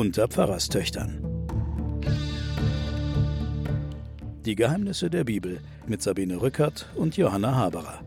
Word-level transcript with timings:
unter 0.00 0.28
Pfarrerstöchtern. 0.28 1.22
Die 4.46 4.54
Geheimnisse 4.54 5.10
der 5.10 5.24
Bibel 5.24 5.60
mit 5.86 6.00
Sabine 6.00 6.40
Rückert 6.40 6.88
und 6.94 7.18
Johanna 7.18 7.54
Haberer. 7.54 8.00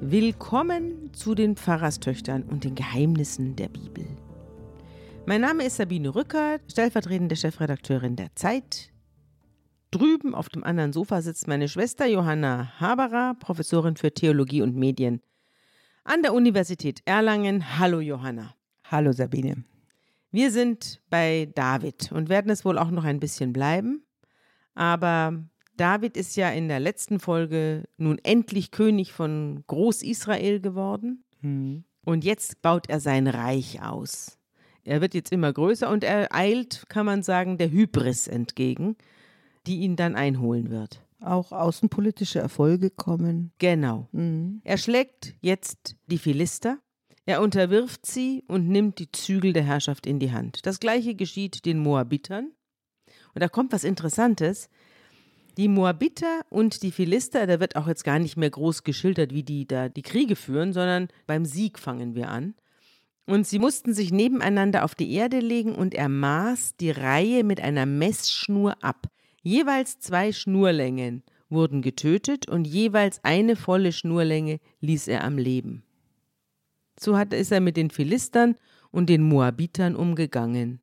Willkommen 0.00 1.12
zu 1.12 1.34
den 1.34 1.56
Pfarrerstöchtern 1.56 2.44
und 2.44 2.62
den 2.62 2.76
Geheimnissen 2.76 3.56
der 3.56 3.68
Bibel. 3.68 4.06
Mein 5.26 5.40
Name 5.40 5.64
ist 5.64 5.78
Sabine 5.78 6.14
Rückert, 6.14 6.60
stellvertretende 6.70 7.34
Chefredakteurin 7.34 8.14
der 8.14 8.28
Zeit. 8.36 8.92
Drüben 9.90 10.36
auf 10.36 10.48
dem 10.48 10.62
anderen 10.62 10.92
Sofa 10.92 11.22
sitzt 11.22 11.48
meine 11.48 11.66
Schwester 11.66 12.06
Johanna 12.06 12.78
Haberer, 12.78 13.34
Professorin 13.40 13.96
für 13.96 14.14
Theologie 14.14 14.62
und 14.62 14.76
Medien 14.76 15.20
an 16.04 16.22
der 16.22 16.34
Universität 16.34 17.02
Erlangen. 17.04 17.78
Hallo 17.78 18.00
Johanna. 18.00 18.54
Hallo 18.84 19.12
Sabine. 19.12 19.64
Wir 20.30 20.50
sind 20.50 21.00
bei 21.10 21.48
David 21.54 22.12
und 22.12 22.28
werden 22.28 22.50
es 22.50 22.64
wohl 22.64 22.78
auch 22.78 22.90
noch 22.90 23.04
ein 23.04 23.20
bisschen 23.20 23.52
bleiben. 23.52 24.04
Aber 24.74 25.44
David 25.76 26.16
ist 26.16 26.36
ja 26.36 26.50
in 26.50 26.68
der 26.68 26.80
letzten 26.80 27.20
Folge 27.20 27.84
nun 27.96 28.18
endlich 28.22 28.70
König 28.70 29.12
von 29.12 29.64
Groß-Israel 29.66 30.60
geworden. 30.60 31.24
Mhm. 31.40 31.84
Und 32.04 32.24
jetzt 32.24 32.62
baut 32.62 32.88
er 32.88 33.00
sein 33.00 33.26
Reich 33.26 33.82
aus. 33.82 34.38
Er 34.84 35.00
wird 35.00 35.14
jetzt 35.14 35.32
immer 35.32 35.52
größer 35.52 35.90
und 35.90 36.04
er 36.04 36.34
eilt, 36.34 36.86
kann 36.88 37.06
man 37.06 37.22
sagen, 37.22 37.58
der 37.58 37.70
Hybris 37.70 38.26
entgegen, 38.26 38.96
die 39.66 39.80
ihn 39.80 39.96
dann 39.96 40.16
einholen 40.16 40.70
wird 40.70 41.04
auch 41.22 41.52
außenpolitische 41.52 42.38
Erfolge 42.38 42.90
kommen. 42.90 43.52
Genau. 43.58 44.08
Mhm. 44.12 44.60
Er 44.64 44.78
schlägt 44.78 45.34
jetzt 45.40 45.96
die 46.06 46.18
Philister, 46.18 46.78
er 47.26 47.42
unterwirft 47.42 48.06
sie 48.06 48.44
und 48.48 48.68
nimmt 48.68 48.98
die 48.98 49.12
Zügel 49.12 49.52
der 49.52 49.62
Herrschaft 49.62 50.06
in 50.06 50.18
die 50.18 50.32
Hand. 50.32 50.66
Das 50.66 50.80
gleiche 50.80 51.14
geschieht 51.14 51.64
den 51.64 51.78
Moabitern. 51.78 52.50
Und 53.34 53.42
da 53.42 53.48
kommt 53.48 53.72
was 53.72 53.84
Interessantes. 53.84 54.68
Die 55.56 55.68
Moabiter 55.68 56.40
und 56.48 56.82
die 56.82 56.90
Philister, 56.90 57.46
da 57.46 57.60
wird 57.60 57.76
auch 57.76 57.86
jetzt 57.86 58.04
gar 58.04 58.18
nicht 58.18 58.36
mehr 58.36 58.50
groß 58.50 58.82
geschildert, 58.82 59.32
wie 59.32 59.42
die 59.42 59.66
da 59.66 59.88
die 59.88 60.02
Kriege 60.02 60.36
führen, 60.36 60.72
sondern 60.72 61.08
beim 61.26 61.44
Sieg 61.44 61.78
fangen 61.78 62.14
wir 62.14 62.30
an. 62.30 62.54
Und 63.26 63.46
sie 63.46 63.58
mussten 63.58 63.94
sich 63.94 64.10
nebeneinander 64.10 64.84
auf 64.84 64.94
die 64.94 65.12
Erde 65.12 65.38
legen 65.38 65.74
und 65.74 65.94
er 65.94 66.08
maß 66.08 66.76
die 66.80 66.90
Reihe 66.90 67.44
mit 67.44 67.60
einer 67.60 67.86
Messschnur 67.86 68.82
ab. 68.82 69.06
Jeweils 69.42 69.98
zwei 69.98 70.32
Schnurlängen 70.32 71.22
wurden 71.48 71.82
getötet 71.82 72.48
und 72.48 72.66
jeweils 72.66 73.22
eine 73.24 73.56
volle 73.56 73.92
Schnurlänge 73.92 74.60
ließ 74.80 75.08
er 75.08 75.24
am 75.24 75.38
Leben. 75.38 75.82
So 76.98 77.16
hat, 77.16 77.32
ist 77.32 77.50
er 77.50 77.60
mit 77.60 77.76
den 77.76 77.90
Philistern 77.90 78.56
und 78.90 79.08
den 79.08 79.22
Moabitern 79.22 79.96
umgegangen. 79.96 80.80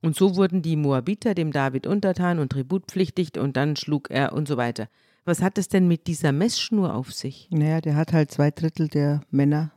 Und 0.00 0.16
so 0.16 0.36
wurden 0.36 0.62
die 0.62 0.76
Moabiter 0.76 1.34
dem 1.34 1.52
David 1.52 1.86
untertan 1.86 2.38
und 2.38 2.52
tributpflichtig 2.52 3.38
und 3.38 3.56
dann 3.56 3.76
schlug 3.76 4.10
er 4.10 4.32
und 4.32 4.48
so 4.48 4.56
weiter. 4.56 4.88
Was 5.24 5.40
hat 5.40 5.56
es 5.56 5.68
denn 5.68 5.88
mit 5.88 6.06
dieser 6.06 6.32
Messschnur 6.32 6.94
auf 6.94 7.12
sich? 7.12 7.48
Naja, 7.50 7.80
der 7.80 7.96
hat 7.96 8.12
halt 8.12 8.30
zwei 8.30 8.50
Drittel 8.50 8.88
der 8.88 9.22
Männer 9.30 9.72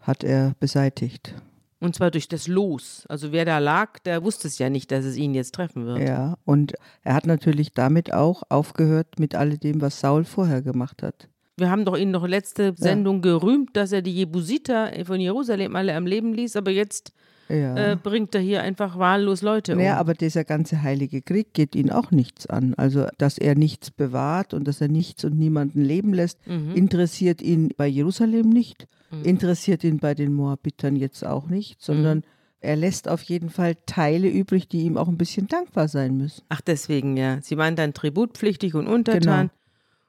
hat 0.00 0.24
er 0.24 0.54
beseitigt. 0.58 1.34
Und 1.82 1.96
zwar 1.96 2.12
durch 2.12 2.28
das 2.28 2.46
Los. 2.46 3.04
Also 3.08 3.32
wer 3.32 3.44
da 3.44 3.58
lag, 3.58 3.98
der 4.00 4.22
wusste 4.22 4.46
es 4.46 4.58
ja 4.58 4.70
nicht, 4.70 4.92
dass 4.92 5.04
es 5.04 5.16
ihn 5.16 5.34
jetzt 5.34 5.54
treffen 5.54 5.84
wird. 5.84 5.98
Ja, 5.98 6.36
und 6.44 6.74
er 7.02 7.14
hat 7.14 7.26
natürlich 7.26 7.72
damit 7.72 8.12
auch 8.12 8.44
aufgehört 8.48 9.18
mit 9.18 9.34
alledem, 9.34 9.80
was 9.80 9.98
Saul 9.98 10.24
vorher 10.24 10.62
gemacht 10.62 11.02
hat. 11.02 11.28
Wir 11.56 11.70
haben 11.70 11.84
doch 11.84 11.96
ihn 11.96 12.12
noch 12.12 12.26
letzte 12.26 12.72
Sendung 12.76 13.16
ja. 13.16 13.22
gerühmt, 13.22 13.76
dass 13.76 13.92
er 13.92 14.00
die 14.00 14.14
Jebusiter 14.14 14.92
von 15.04 15.20
Jerusalem 15.20 15.74
alle 15.76 15.94
am 15.94 16.06
Leben 16.06 16.32
ließ, 16.32 16.56
aber 16.56 16.70
jetzt 16.70 17.12
ja. 17.48 17.92
äh, 17.92 17.96
bringt 17.96 18.34
er 18.34 18.40
hier 18.40 18.62
einfach 18.62 18.98
wahllos 18.98 19.42
Leute 19.42 19.74
um. 19.74 19.80
Ja, 19.80 19.98
aber 19.98 20.14
dieser 20.14 20.44
ganze 20.44 20.82
heilige 20.82 21.20
Krieg 21.20 21.52
geht 21.52 21.74
ihn 21.74 21.90
auch 21.90 22.10
nichts 22.10 22.46
an. 22.46 22.74
Also, 22.74 23.06
dass 23.18 23.38
er 23.38 23.54
nichts 23.54 23.90
bewahrt 23.90 24.54
und 24.54 24.66
dass 24.66 24.80
er 24.80 24.88
nichts 24.88 25.24
und 25.24 25.38
niemanden 25.38 25.82
leben 25.82 26.14
lässt, 26.14 26.46
mhm. 26.46 26.74
interessiert 26.74 27.42
ihn 27.42 27.70
bei 27.76 27.86
Jerusalem 27.86 28.48
nicht, 28.48 28.86
mhm. 29.12 29.24
interessiert 29.24 29.84
ihn 29.84 29.98
bei 29.98 30.14
den 30.14 30.32
Moabitern 30.32 30.96
jetzt 30.96 31.24
auch 31.24 31.46
nicht, 31.46 31.82
sondern 31.82 32.18
mhm. 32.18 32.24
er 32.60 32.76
lässt 32.76 33.08
auf 33.08 33.22
jeden 33.22 33.50
Fall 33.50 33.76
Teile 33.86 34.28
übrig, 34.28 34.68
die 34.68 34.82
ihm 34.82 34.96
auch 34.96 35.08
ein 35.08 35.18
bisschen 35.18 35.46
dankbar 35.46 35.88
sein 35.88 36.16
müssen. 36.16 36.42
Ach, 36.48 36.60
deswegen, 36.60 37.16
ja. 37.16 37.40
Sie 37.42 37.56
waren 37.56 37.76
dann 37.76 37.94
tributpflichtig 37.94 38.74
und 38.74 38.86
untertan. 38.86 39.48
Genau. 39.48 39.62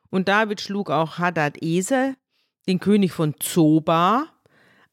Und 0.09 0.27
David 0.27 0.61
schlug 0.61 0.89
auch 0.89 1.17
Hadad 1.17 1.61
Eser, 1.61 2.15
den 2.67 2.79
König 2.79 3.11
von 3.11 3.35
Zoba, 3.39 4.27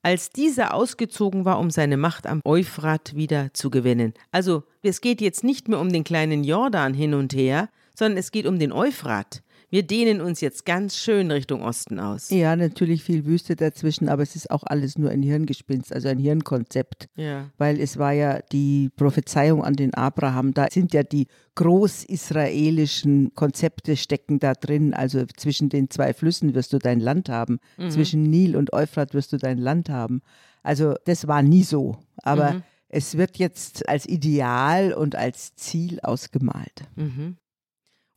als 0.03 0.31
dieser 0.31 0.75
ausgezogen 0.75 1.45
war, 1.45 1.59
um 1.59 1.71
seine 1.71 1.97
Macht 1.97 2.27
am 2.27 2.41
Euphrat 2.45 3.15
wieder 3.15 3.53
zu 3.53 3.71
gewinnen. 3.71 4.15
Also 4.33 4.65
es 4.83 5.01
geht 5.01 5.21
jetzt 5.21 5.45
nicht 5.45 5.69
mehr 5.69 5.79
um 5.79 5.93
den 5.93 6.05
kleinen 6.05 6.43
Jordan 6.43 6.95
hin 6.95 7.13
und 7.15 7.35
her, 7.35 7.69
sondern 7.95 8.17
es 8.19 8.33
geht 8.33 8.47
um 8.47 8.59
den 8.59 8.73
Euphrat. 8.73 9.43
Wir 9.71 9.85
dehnen 9.85 10.21
uns 10.21 10.41
jetzt 10.41 10.67
ganz 10.67 10.97
schön 10.97 11.31
Richtung 11.31 11.63
Osten 11.63 12.01
aus. 12.01 12.29
Ja, 12.31 12.57
natürlich 12.57 13.05
viel 13.05 13.25
Wüste 13.25 13.55
dazwischen, 13.55 14.09
aber 14.09 14.25
es 14.25 14.35
ist 14.35 14.51
auch 14.51 14.65
alles 14.65 14.99
nur 14.99 15.11
ein 15.11 15.23
Hirngespinst, 15.23 15.93
also 15.93 16.09
ein 16.09 16.19
Hirnkonzept. 16.19 17.09
Ja. 17.15 17.51
Weil 17.57 17.81
es 17.81 17.97
war 17.97 18.13
ja 18.13 18.41
die 18.51 18.91
Prophezeiung 18.97 19.63
an 19.63 19.75
den 19.75 19.95
Abraham, 19.95 20.55
da 20.55 20.67
sind 20.71 20.93
ja 20.93 21.05
die 21.05 21.29
großisraelischen 21.55 23.33
Konzepte 23.35 23.97
stecken 23.97 24.41
da 24.41 24.55
drin. 24.55 24.93
Also 24.93 25.25
zwischen 25.37 25.69
den 25.69 25.89
zwei 25.89 26.15
Flüssen 26.15 26.55
wirst 26.55 26.73
du 26.73 26.79
dein 26.79 26.99
Land 26.99 27.29
haben, 27.29 27.61
mhm. 27.79 27.91
zwischen 27.91 28.25
Nil 28.25 28.57
und 28.57 28.73
Euphrat 28.73 29.15
wirst 29.15 29.33
du 29.33 29.37
dein 29.37 29.59
Land 29.59 29.89
haben. 29.89 30.23
Also 30.65 30.95
das 31.05 31.29
war 31.29 31.43
nie 31.43 31.63
so, 31.63 31.97
aber 32.23 32.55
mhm. 32.55 32.63
es 32.89 33.17
wird 33.17 33.39
jetzt 33.39 33.89
als 33.89 34.07
Ideal 34.07 34.93
und 34.93 35.15
als 35.15 35.55
Ziel 35.55 36.01
ausgemalt. 36.01 36.83
Mhm. 36.97 37.37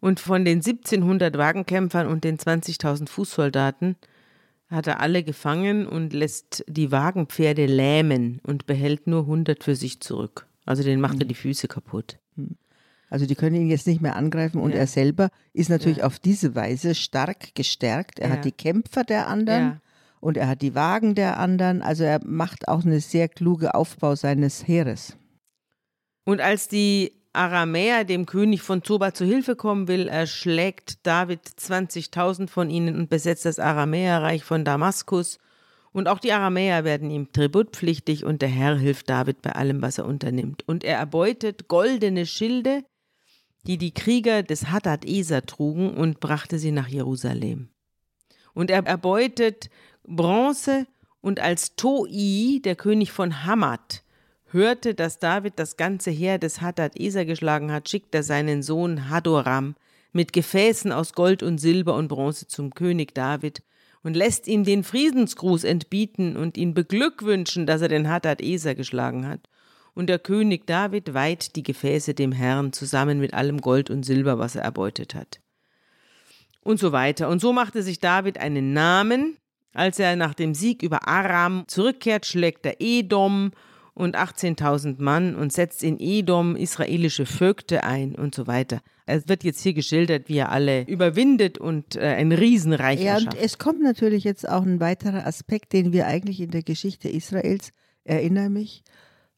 Und 0.03 0.19
von 0.19 0.43
den 0.43 0.57
1700 0.57 1.37
Wagenkämpfern 1.37 2.07
und 2.07 2.25
den 2.25 2.37
20.000 2.37 3.07
Fußsoldaten 3.07 3.95
hat 4.67 4.85
er 4.85 4.99
alle 4.99 5.23
gefangen 5.23 5.87
und 5.87 6.11
lässt 6.11 6.65
die 6.67 6.91
Wagenpferde 6.91 7.67
lähmen 7.67 8.41
und 8.43 8.65
behält 8.65 9.07
nur 9.07 9.21
100 9.21 9.63
für 9.63 9.77
sich 9.77 10.01
zurück. 10.01 10.45
Also 10.65 10.83
den 10.83 10.99
macht 10.99 11.13
er 11.13 11.21
hm. 11.21 11.27
die 11.29 11.35
Füße 11.35 11.69
kaputt. 11.69 12.17
Hm. 12.35 12.57
Also 13.09 13.25
die 13.25 13.35
können 13.35 13.55
ihn 13.55 13.69
jetzt 13.69 13.87
nicht 13.87 14.01
mehr 14.01 14.17
angreifen 14.17 14.59
und 14.59 14.71
ja. 14.71 14.79
er 14.79 14.87
selber 14.87 15.29
ist 15.53 15.69
natürlich 15.69 15.99
ja. 15.99 16.03
auf 16.03 16.19
diese 16.19 16.53
Weise 16.53 16.95
stark 16.95 17.55
gestärkt. 17.55 18.19
Er 18.19 18.27
ja. 18.27 18.33
hat 18.33 18.43
die 18.43 18.51
Kämpfer 18.51 19.05
der 19.05 19.29
anderen 19.29 19.79
und 20.19 20.35
er 20.35 20.49
hat 20.49 20.61
die 20.61 20.75
Wagen 20.75 21.15
der 21.15 21.39
anderen. 21.39 21.81
Also 21.81 22.03
er 22.03 22.19
macht 22.25 22.67
auch 22.67 22.83
eine 22.83 22.99
sehr 22.99 23.29
kluge 23.29 23.73
Aufbau 23.73 24.15
seines 24.15 24.67
Heeres. 24.67 25.15
Und 26.25 26.41
als 26.41 26.67
die 26.67 27.22
Aramäer 27.33 28.03
dem 28.03 28.27
König 28.27 28.61
von 28.61 28.83
Zoba 28.83 29.13
zu 29.13 29.25
Hilfe 29.25 29.55
kommen 29.55 29.87
will, 29.87 30.07
erschlägt 30.07 31.05
David 31.05 31.41
20.000 31.41 32.47
von 32.47 32.69
ihnen 32.69 32.95
und 32.95 33.09
besetzt 33.09 33.45
das 33.45 33.57
Aramäerreich 33.57 34.43
von 34.43 34.63
Damaskus. 34.63 35.39
Und 35.91 36.07
auch 36.07 36.19
die 36.19 36.31
Aramäer 36.31 36.83
werden 36.83 37.09
ihm 37.09 37.31
tributpflichtig 37.31 38.23
und 38.23 38.41
der 38.41 38.49
Herr 38.49 38.77
hilft 38.77 39.09
David 39.09 39.41
bei 39.41 39.51
allem, 39.51 39.81
was 39.81 39.97
er 39.97 40.05
unternimmt. 40.05 40.67
Und 40.67 40.83
er 40.83 40.97
erbeutet 40.97 41.67
goldene 41.67 42.25
Schilde, 42.27 42.83
die 43.65 43.77
die 43.77 43.93
Krieger 43.93 44.43
des 44.43 44.67
Hadad 44.69 45.05
Eser 45.05 45.43
trugen 45.45 45.95
und 45.95 46.19
brachte 46.19 46.59
sie 46.59 46.71
nach 46.71 46.87
Jerusalem. 46.87 47.69
Und 48.53 48.69
er 48.69 48.85
erbeutet 48.85 49.69
Bronze 50.03 50.85
und 51.21 51.39
als 51.39 51.75
Toi, 51.75 52.59
der 52.63 52.75
König 52.75 53.11
von 53.11 53.45
Hamad, 53.45 54.02
hörte, 54.53 54.93
dass 54.93 55.19
David 55.19 55.53
das 55.57 55.77
ganze 55.77 56.11
Heer 56.11 56.37
des 56.37 56.61
Hadad 56.61 56.99
Eser 56.99 57.25
geschlagen 57.25 57.71
hat, 57.71 57.89
schickt 57.89 58.13
er 58.15 58.23
seinen 58.23 58.63
Sohn 58.63 59.09
Hadoram 59.09 59.75
mit 60.11 60.31
Gefäßen 60.31 60.91
aus 60.91 61.13
Gold 61.13 61.43
und 61.43 61.57
Silber 61.57 61.95
und 61.95 62.07
Bronze 62.07 62.47
zum 62.47 62.73
König 62.73 63.13
David 63.13 63.63
und 64.03 64.15
lässt 64.15 64.47
ihm 64.47 64.63
den 64.63 64.83
Friedensgruß 64.83 65.63
entbieten 65.63 66.37
und 66.37 66.57
ihn 66.57 66.73
beglückwünschen, 66.73 67.65
dass 67.65 67.81
er 67.81 67.87
den 67.87 68.09
Hadad 68.09 68.41
Eser 68.41 68.75
geschlagen 68.75 69.27
hat. 69.27 69.41
Und 69.95 70.07
der 70.07 70.19
König 70.19 70.67
David 70.67 71.13
weiht 71.13 71.55
die 71.55 71.63
Gefäße 71.63 72.13
dem 72.13 72.31
Herrn 72.31 72.73
zusammen 72.73 73.19
mit 73.19 73.33
allem 73.33 73.61
Gold 73.61 73.89
und 73.89 74.03
Silber, 74.03 74.39
was 74.39 74.55
er 74.55 74.63
erbeutet 74.63 75.15
hat. 75.15 75.39
Und 76.61 76.79
so 76.79 76.91
weiter. 76.91 77.29
Und 77.29 77.39
so 77.39 77.53
machte 77.53 77.83
sich 77.83 77.99
David 77.99 78.37
einen 78.37 78.73
Namen. 78.73 79.37
Als 79.73 79.99
er 79.99 80.15
nach 80.15 80.33
dem 80.33 80.53
Sieg 80.53 80.81
über 80.83 81.07
Aram 81.07 81.63
zurückkehrt, 81.67 82.25
schlägt 82.25 82.65
er 82.65 82.75
Edom 82.79 83.51
und 83.93 84.17
18.000 84.17 85.01
Mann 85.01 85.35
und 85.35 85.53
setzt 85.53 85.83
in 85.83 85.99
Edom 85.99 86.55
israelische 86.55 87.25
Vögte 87.25 87.83
ein 87.83 88.15
und 88.15 88.33
so 88.33 88.47
weiter. 88.47 88.81
Es 89.05 89.27
wird 89.27 89.43
jetzt 89.43 89.61
hier 89.61 89.73
geschildert, 89.73 90.29
wie 90.29 90.37
er 90.37 90.51
alle 90.51 90.87
überwindet 90.87 91.57
und 91.57 91.95
äh, 91.95 92.01
ein 92.01 92.31
Riesenreich 92.31 93.01
Ja, 93.01 93.17
und 93.17 93.35
es 93.35 93.57
kommt 93.57 93.81
natürlich 93.81 94.23
jetzt 94.23 94.47
auch 94.47 94.63
ein 94.63 94.79
weiterer 94.79 95.27
Aspekt, 95.27 95.73
den 95.73 95.93
wir 95.93 96.07
eigentlich 96.07 96.41
in 96.41 96.51
der 96.51 96.63
Geschichte 96.63 97.09
Israels, 97.09 97.71
erinnere 98.03 98.49
mich, 98.49 98.83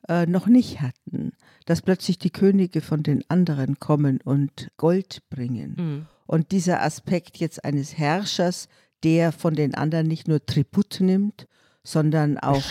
äh, 0.07 0.25
noch 0.25 0.47
nicht 0.47 0.81
hatten. 0.81 1.31
Dass 1.65 1.81
plötzlich 1.81 2.19
die 2.19 2.29
Könige 2.29 2.81
von 2.81 3.03
den 3.03 3.23
anderen 3.27 3.79
kommen 3.79 4.19
und 4.23 4.69
Gold 4.77 5.23
bringen. 5.29 5.75
Mhm. 5.77 6.05
Und 6.27 6.51
dieser 6.51 6.81
Aspekt 6.81 7.37
jetzt 7.37 7.65
eines 7.65 7.97
Herrschers, 7.97 8.67
der 9.03 9.31
von 9.31 9.55
den 9.55 9.75
anderen 9.75 10.07
nicht 10.07 10.27
nur 10.27 10.45
Tribut 10.45 10.99
nimmt, 10.99 11.47
sondern 11.85 12.37
auch 12.39 12.61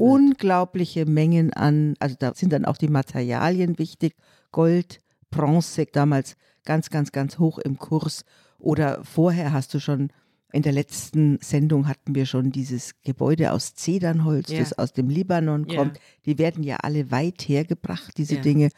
unglaubliche 0.00 1.06
Mengen 1.06 1.52
an, 1.52 1.94
also 2.00 2.16
da 2.18 2.32
sind 2.34 2.52
dann 2.52 2.64
auch 2.64 2.76
die 2.76 2.88
Materialien 2.88 3.78
wichtig, 3.78 4.14
Gold, 4.50 5.00
Bronze, 5.30 5.86
damals 5.86 6.36
ganz, 6.64 6.90
ganz, 6.90 7.12
ganz 7.12 7.38
hoch 7.38 7.58
im 7.58 7.78
Kurs. 7.78 8.24
Oder 8.58 9.04
vorher 9.04 9.52
hast 9.52 9.74
du 9.74 9.80
schon, 9.80 10.10
in 10.52 10.62
der 10.62 10.72
letzten 10.72 11.38
Sendung 11.40 11.88
hatten 11.88 12.14
wir 12.14 12.26
schon 12.26 12.50
dieses 12.52 12.94
Gebäude 13.02 13.52
aus 13.52 13.74
Zedernholz, 13.74 14.50
Ja. 14.50 14.60
das 14.60 14.78
aus 14.78 14.92
dem 14.92 15.08
Libanon 15.08 15.66
kommt. 15.66 15.98
Die 16.26 16.38
werden 16.38 16.62
ja 16.64 16.76
alle 16.76 17.10
weit 17.10 17.42
hergebracht, 17.48 18.16
diese 18.18 18.36
Ja. 18.36 18.40
Dinge. 18.42 18.68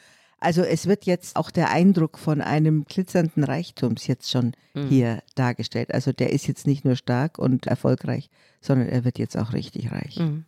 Also 0.44 0.62
es 0.62 0.86
wird 0.86 1.06
jetzt 1.06 1.36
auch 1.36 1.50
der 1.50 1.70
Eindruck 1.70 2.18
von 2.18 2.40
einem 2.40 2.84
glitzernden 2.84 3.44
Reichtums 3.44 4.06
jetzt 4.06 4.30
schon 4.30 4.52
Mhm. 4.74 4.88
hier 4.88 5.22
dargestellt. 5.34 5.92
Also 5.94 6.12
der 6.12 6.32
ist 6.32 6.46
jetzt 6.46 6.66
nicht 6.66 6.84
nur 6.84 6.96
stark 6.96 7.38
und 7.38 7.66
erfolgreich, 7.66 8.28
sondern 8.60 8.88
er 8.88 9.04
wird 9.04 9.18
jetzt 9.18 9.36
auch 9.36 9.52
richtig 9.52 9.90
reich. 9.92 10.16
Mhm. 10.18 10.44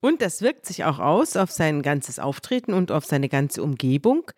Und 0.00 0.20
das 0.22 0.42
wirkt 0.42 0.66
sich 0.66 0.84
auch 0.84 0.98
aus 0.98 1.36
auf 1.36 1.50
sein 1.50 1.82
ganzes 1.82 2.18
Auftreten 2.18 2.72
und 2.72 2.90
auf 2.90 3.04
seine 3.04 3.28
ganze 3.28 3.62
Umgebung. 3.62 4.30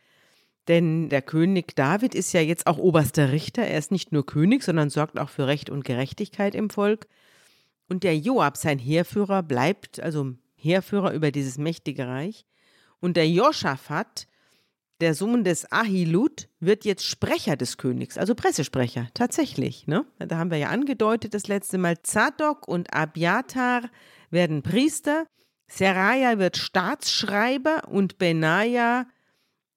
Denn 0.68 1.08
der 1.08 1.22
König 1.22 1.74
David 1.76 2.14
ist 2.14 2.32
ja 2.32 2.40
jetzt 2.40 2.66
auch 2.66 2.78
oberster 2.78 3.32
Richter. 3.32 3.62
Er 3.62 3.78
ist 3.78 3.90
nicht 3.92 4.12
nur 4.12 4.24
König, 4.26 4.62
sondern 4.62 4.90
sorgt 4.90 5.18
auch 5.18 5.28
für 5.28 5.46
Recht 5.46 5.70
und 5.70 5.84
Gerechtigkeit 5.84 6.54
im 6.54 6.70
Volk. 6.70 7.06
Und 7.88 8.02
der 8.02 8.16
Joab, 8.16 8.56
sein 8.56 8.78
Heerführer, 8.78 9.42
bleibt 9.42 10.00
also 10.00 10.32
Heerführer 10.56 11.12
über 11.12 11.30
dieses 11.30 11.58
mächtige 11.58 12.06
Reich. 12.06 12.46
Und 13.00 13.16
der 13.18 13.28
Joschafat, 13.28 14.26
der 15.00 15.14
Sohn 15.14 15.44
des 15.44 15.70
Ahilud, 15.70 16.48
wird 16.60 16.84
jetzt 16.84 17.04
Sprecher 17.04 17.56
des 17.56 17.76
Königs, 17.76 18.16
also 18.16 18.34
Pressesprecher, 18.34 19.08
tatsächlich. 19.14 19.86
Ne? 19.86 20.04
Da 20.18 20.38
haben 20.38 20.50
wir 20.50 20.58
ja 20.58 20.68
angedeutet 20.68 21.34
das 21.34 21.48
letzte 21.48 21.78
Mal. 21.78 22.02
Zadok 22.02 22.68
und 22.68 22.94
Abiatar 22.94 23.82
werden 24.30 24.62
Priester, 24.62 25.26
Seraja 25.66 26.38
wird 26.38 26.56
Staatsschreiber 26.56 27.88
und 27.88 28.18
Benaja 28.18 29.06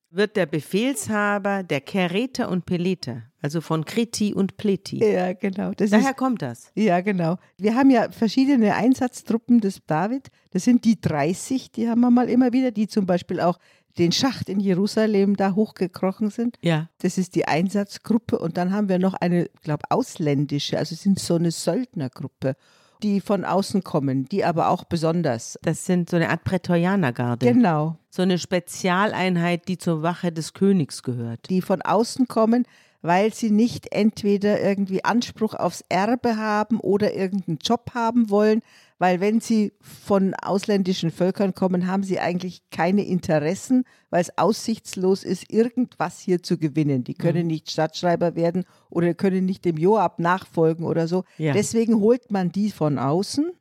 wird 0.10 0.36
der 0.36 0.46
Befehlshaber 0.46 1.64
der 1.64 1.81
Kereter 1.81 2.50
und 2.50 2.66
Peleter, 2.66 3.24
also 3.42 3.62
von 3.62 3.84
Kreti 3.86 4.34
und 4.34 4.58
Pleti. 4.58 5.04
Ja, 5.04 5.34
genau. 5.34 5.72
Das 5.75 5.90
Daher 5.90 6.12
ist, 6.12 6.18
kommt 6.18 6.42
das. 6.42 6.72
ja, 6.75 7.02
genau. 7.02 7.38
Wir 7.58 7.75
haben 7.75 7.90
ja 7.90 8.10
verschiedene 8.12 8.75
Einsatztruppen 8.75 9.60
des 9.60 9.81
David. 9.86 10.30
Das 10.52 10.64
sind 10.64 10.86
die 10.86 11.00
30, 11.00 11.72
die 11.72 11.90
haben 11.90 12.02
wir 12.02 12.12
mal 12.12 12.30
immer 12.30 12.54
wieder, 12.54 12.72
die 12.72 12.88
zum 12.88 13.06
Beispiel 13.06 13.42
auch 13.42 13.60
den 13.97 14.11
Schacht 14.11 14.49
in 14.49 14.59
Jerusalem 14.59 15.35
da 15.35 15.55
hochgekrochen 15.55 16.29
sind. 16.29 16.57
Ja. 16.61 16.89
Das 16.99 17.17
ist 17.17 17.35
die 17.35 17.47
Einsatzgruppe. 17.47 18.39
Und 18.39 18.57
dann 18.57 18.71
haben 18.71 18.89
wir 18.89 18.99
noch 18.99 19.13
eine, 19.13 19.45
ich 19.45 19.61
glaube, 19.61 19.83
ausländische, 19.89 20.77
also 20.77 20.95
sind 20.95 21.19
so 21.19 21.35
eine 21.35 21.51
Söldnergruppe, 21.51 22.55
die 23.03 23.21
von 23.21 23.45
außen 23.45 23.83
kommen, 23.83 24.25
die 24.25 24.44
aber 24.44 24.69
auch 24.69 24.83
besonders. 24.83 25.59
Das 25.61 25.85
sind 25.85 26.09
so 26.09 26.15
eine 26.15 26.29
Art 26.29 26.44
Prätorianergarde. 26.44 27.45
Genau. 27.45 27.97
So 28.09 28.23
eine 28.23 28.39
Spezialeinheit, 28.39 29.67
die 29.67 29.77
zur 29.77 30.01
Wache 30.01 30.31
des 30.31 30.53
Königs 30.53 31.03
gehört. 31.03 31.49
die 31.49 31.61
von 31.61 31.81
außen 31.81 32.27
kommen, 32.27 32.65
weil 33.01 33.33
sie 33.33 33.51
nicht 33.51 33.91
entweder 33.91 34.61
irgendwie 34.61 35.05
Anspruch 35.05 35.53
aufs 35.53 35.83
Erbe 35.89 36.38
haben 36.38 36.79
oder 36.79 37.13
irgendeinen 37.13 37.59
Job 37.59 37.91
haben 37.94 38.29
wollen, 38.29 38.61
weil 38.99 39.19
wenn 39.19 39.39
sie 39.39 39.73
von 39.79 40.33
ausländischen 40.35 41.11
Völkern 41.11 41.53
kommen, 41.53 41.88
haben 41.88 42.03
sie 42.03 42.19
eigentlich 42.19 42.61
keine 42.71 43.05
Interessen, 43.05 43.83
weil 44.09 44.21
es 44.21 44.38
aussichtslos 44.38 45.23
ist, 45.23 45.51
irgendwas 45.51 46.19
hier 46.19 46.41
zu 46.41 46.57
gewinnen. 46.57 47.03
Die 47.03 47.13
können 47.13 47.44
Mhm. 47.44 47.47
nicht 47.47 47.71
Stadtschreiber 47.71 48.35
werden 48.35 48.63
oder 48.89 49.13
können 49.13 49.45
nicht 49.45 49.65
dem 49.65 49.77
Joab 49.77 50.19
nachfolgen 50.19 50.85
oder 50.85 51.07
so. 51.07 51.23
Ja. 51.38 51.53
Deswegen 51.53 51.99
holt 51.99 52.31
man 52.31 52.51
die 52.51 52.71
von 52.71 52.97
außen. 52.97 53.51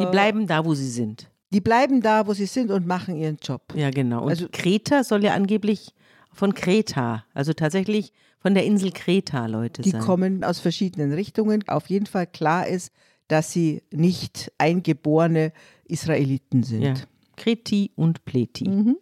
Die 0.00 0.06
bleiben 0.06 0.46
da, 0.46 0.64
wo 0.64 0.74
sie 0.74 0.88
sind. 0.88 1.28
Die 1.52 1.60
bleiben 1.60 2.00
da, 2.00 2.26
wo 2.28 2.32
sie 2.34 2.46
sind 2.46 2.70
und 2.70 2.86
machen 2.86 3.16
ihren 3.16 3.36
Job. 3.42 3.62
Ja, 3.74 3.90
genau. 3.90 4.22
Und 4.22 4.30
Also- 4.30 4.46
Kreta 4.52 5.02
soll 5.02 5.24
ja 5.24 5.34
angeblich 5.34 5.92
von 6.32 6.54
Kreta, 6.54 7.24
also 7.34 7.52
tatsächlich 7.52 8.12
von 8.38 8.54
der 8.54 8.64
Insel 8.64 8.92
Kreta 8.92 9.46
Leute 9.46 9.82
Die 9.82 9.90
sein. 9.90 10.00
kommen 10.00 10.44
aus 10.44 10.60
verschiedenen 10.60 11.12
Richtungen. 11.12 11.62
Auf 11.68 11.88
jeden 11.90 12.06
Fall 12.06 12.26
klar 12.28 12.66
ist, 12.68 12.90
dass 13.32 13.50
sie 13.50 13.82
nicht 13.90 14.52
eingeborene 14.58 15.54
Israeliten 15.84 16.64
sind. 16.64 16.82
Ja. 16.82 16.94
Kreti 17.36 17.90
und 17.96 18.26
Pleti. 18.26 18.68
Mhm. 18.68 18.98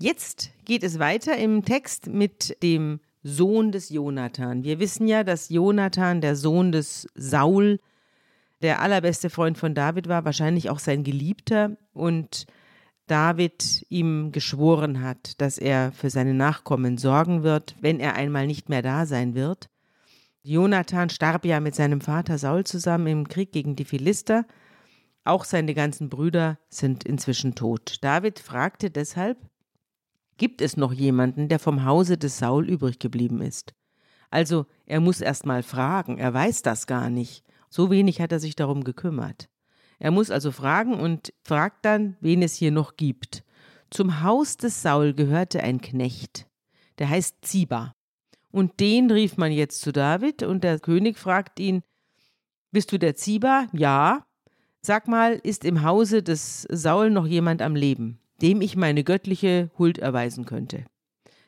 Jetzt 0.00 0.50
geht 0.64 0.82
es 0.82 0.98
weiter 0.98 1.36
im 1.36 1.64
Text 1.64 2.08
mit 2.08 2.60
dem 2.64 2.98
Sohn 3.22 3.70
des 3.70 3.90
Jonathan. 3.90 4.64
Wir 4.64 4.80
wissen 4.80 5.06
ja, 5.06 5.22
dass 5.22 5.48
Jonathan, 5.48 6.20
der 6.20 6.34
Sohn 6.34 6.72
des 6.72 7.06
Saul, 7.14 7.78
der 8.62 8.80
allerbeste 8.80 9.30
Freund 9.30 9.56
von 9.56 9.76
David 9.76 10.08
war, 10.08 10.24
wahrscheinlich 10.24 10.68
auch 10.68 10.80
sein 10.80 11.04
Geliebter 11.04 11.76
und 11.92 12.46
David 13.06 13.86
ihm 13.90 14.32
geschworen 14.32 15.02
hat, 15.02 15.40
dass 15.40 15.56
er 15.56 15.92
für 15.92 16.10
seine 16.10 16.34
Nachkommen 16.34 16.98
sorgen 16.98 17.44
wird, 17.44 17.76
wenn 17.80 18.00
er 18.00 18.14
einmal 18.16 18.48
nicht 18.48 18.68
mehr 18.68 18.82
da 18.82 19.06
sein 19.06 19.36
wird. 19.36 19.68
Jonathan 20.44 21.08
starb 21.08 21.44
ja 21.44 21.60
mit 21.60 21.76
seinem 21.76 22.00
Vater 22.00 22.36
Saul 22.36 22.64
zusammen 22.64 23.06
im 23.06 23.28
Krieg 23.28 23.52
gegen 23.52 23.76
die 23.76 23.84
Philister. 23.84 24.44
Auch 25.24 25.44
seine 25.44 25.72
ganzen 25.72 26.08
Brüder 26.08 26.58
sind 26.68 27.04
inzwischen 27.04 27.54
tot. 27.54 27.98
David 28.00 28.40
fragte 28.40 28.90
deshalb, 28.90 29.38
gibt 30.38 30.60
es 30.60 30.76
noch 30.76 30.92
jemanden, 30.92 31.48
der 31.48 31.60
vom 31.60 31.84
Hause 31.84 32.18
des 32.18 32.38
Saul 32.38 32.68
übrig 32.68 32.98
geblieben 32.98 33.40
ist? 33.40 33.72
Also, 34.30 34.66
er 34.86 34.98
muss 34.98 35.20
erst 35.20 35.46
mal 35.46 35.62
fragen, 35.62 36.18
er 36.18 36.34
weiß 36.34 36.62
das 36.62 36.88
gar 36.88 37.08
nicht. 37.08 37.44
So 37.68 37.90
wenig 37.90 38.20
hat 38.20 38.32
er 38.32 38.40
sich 38.40 38.56
darum 38.56 38.82
gekümmert. 38.82 39.48
Er 40.00 40.10
muss 40.10 40.30
also 40.30 40.50
fragen 40.50 40.98
und 40.98 41.32
fragt 41.44 41.84
dann, 41.84 42.16
wen 42.20 42.42
es 42.42 42.54
hier 42.54 42.72
noch 42.72 42.96
gibt. 42.96 43.44
Zum 43.90 44.22
Haus 44.22 44.56
des 44.56 44.82
Saul 44.82 45.14
gehörte 45.14 45.62
ein 45.62 45.80
Knecht, 45.80 46.48
der 46.98 47.10
heißt 47.10 47.36
Ziba. 47.42 47.94
Und 48.52 48.78
den 48.80 49.10
rief 49.10 49.36
man 49.38 49.50
jetzt 49.50 49.80
zu 49.80 49.92
David 49.92 50.42
und 50.42 50.62
der 50.62 50.78
König 50.78 51.18
fragt 51.18 51.58
ihn, 51.58 51.82
bist 52.70 52.92
du 52.92 52.98
der 52.98 53.16
Ziba? 53.16 53.66
Ja. 53.72 54.24
Sag 54.82 55.08
mal, 55.08 55.40
ist 55.42 55.64
im 55.64 55.82
Hause 55.82 56.22
des 56.22 56.62
Saul 56.70 57.10
noch 57.10 57.26
jemand 57.26 57.62
am 57.62 57.74
Leben, 57.74 58.18
dem 58.40 58.60
ich 58.60 58.76
meine 58.76 59.04
göttliche 59.04 59.70
Huld 59.78 59.98
erweisen 59.98 60.44
könnte? 60.44 60.84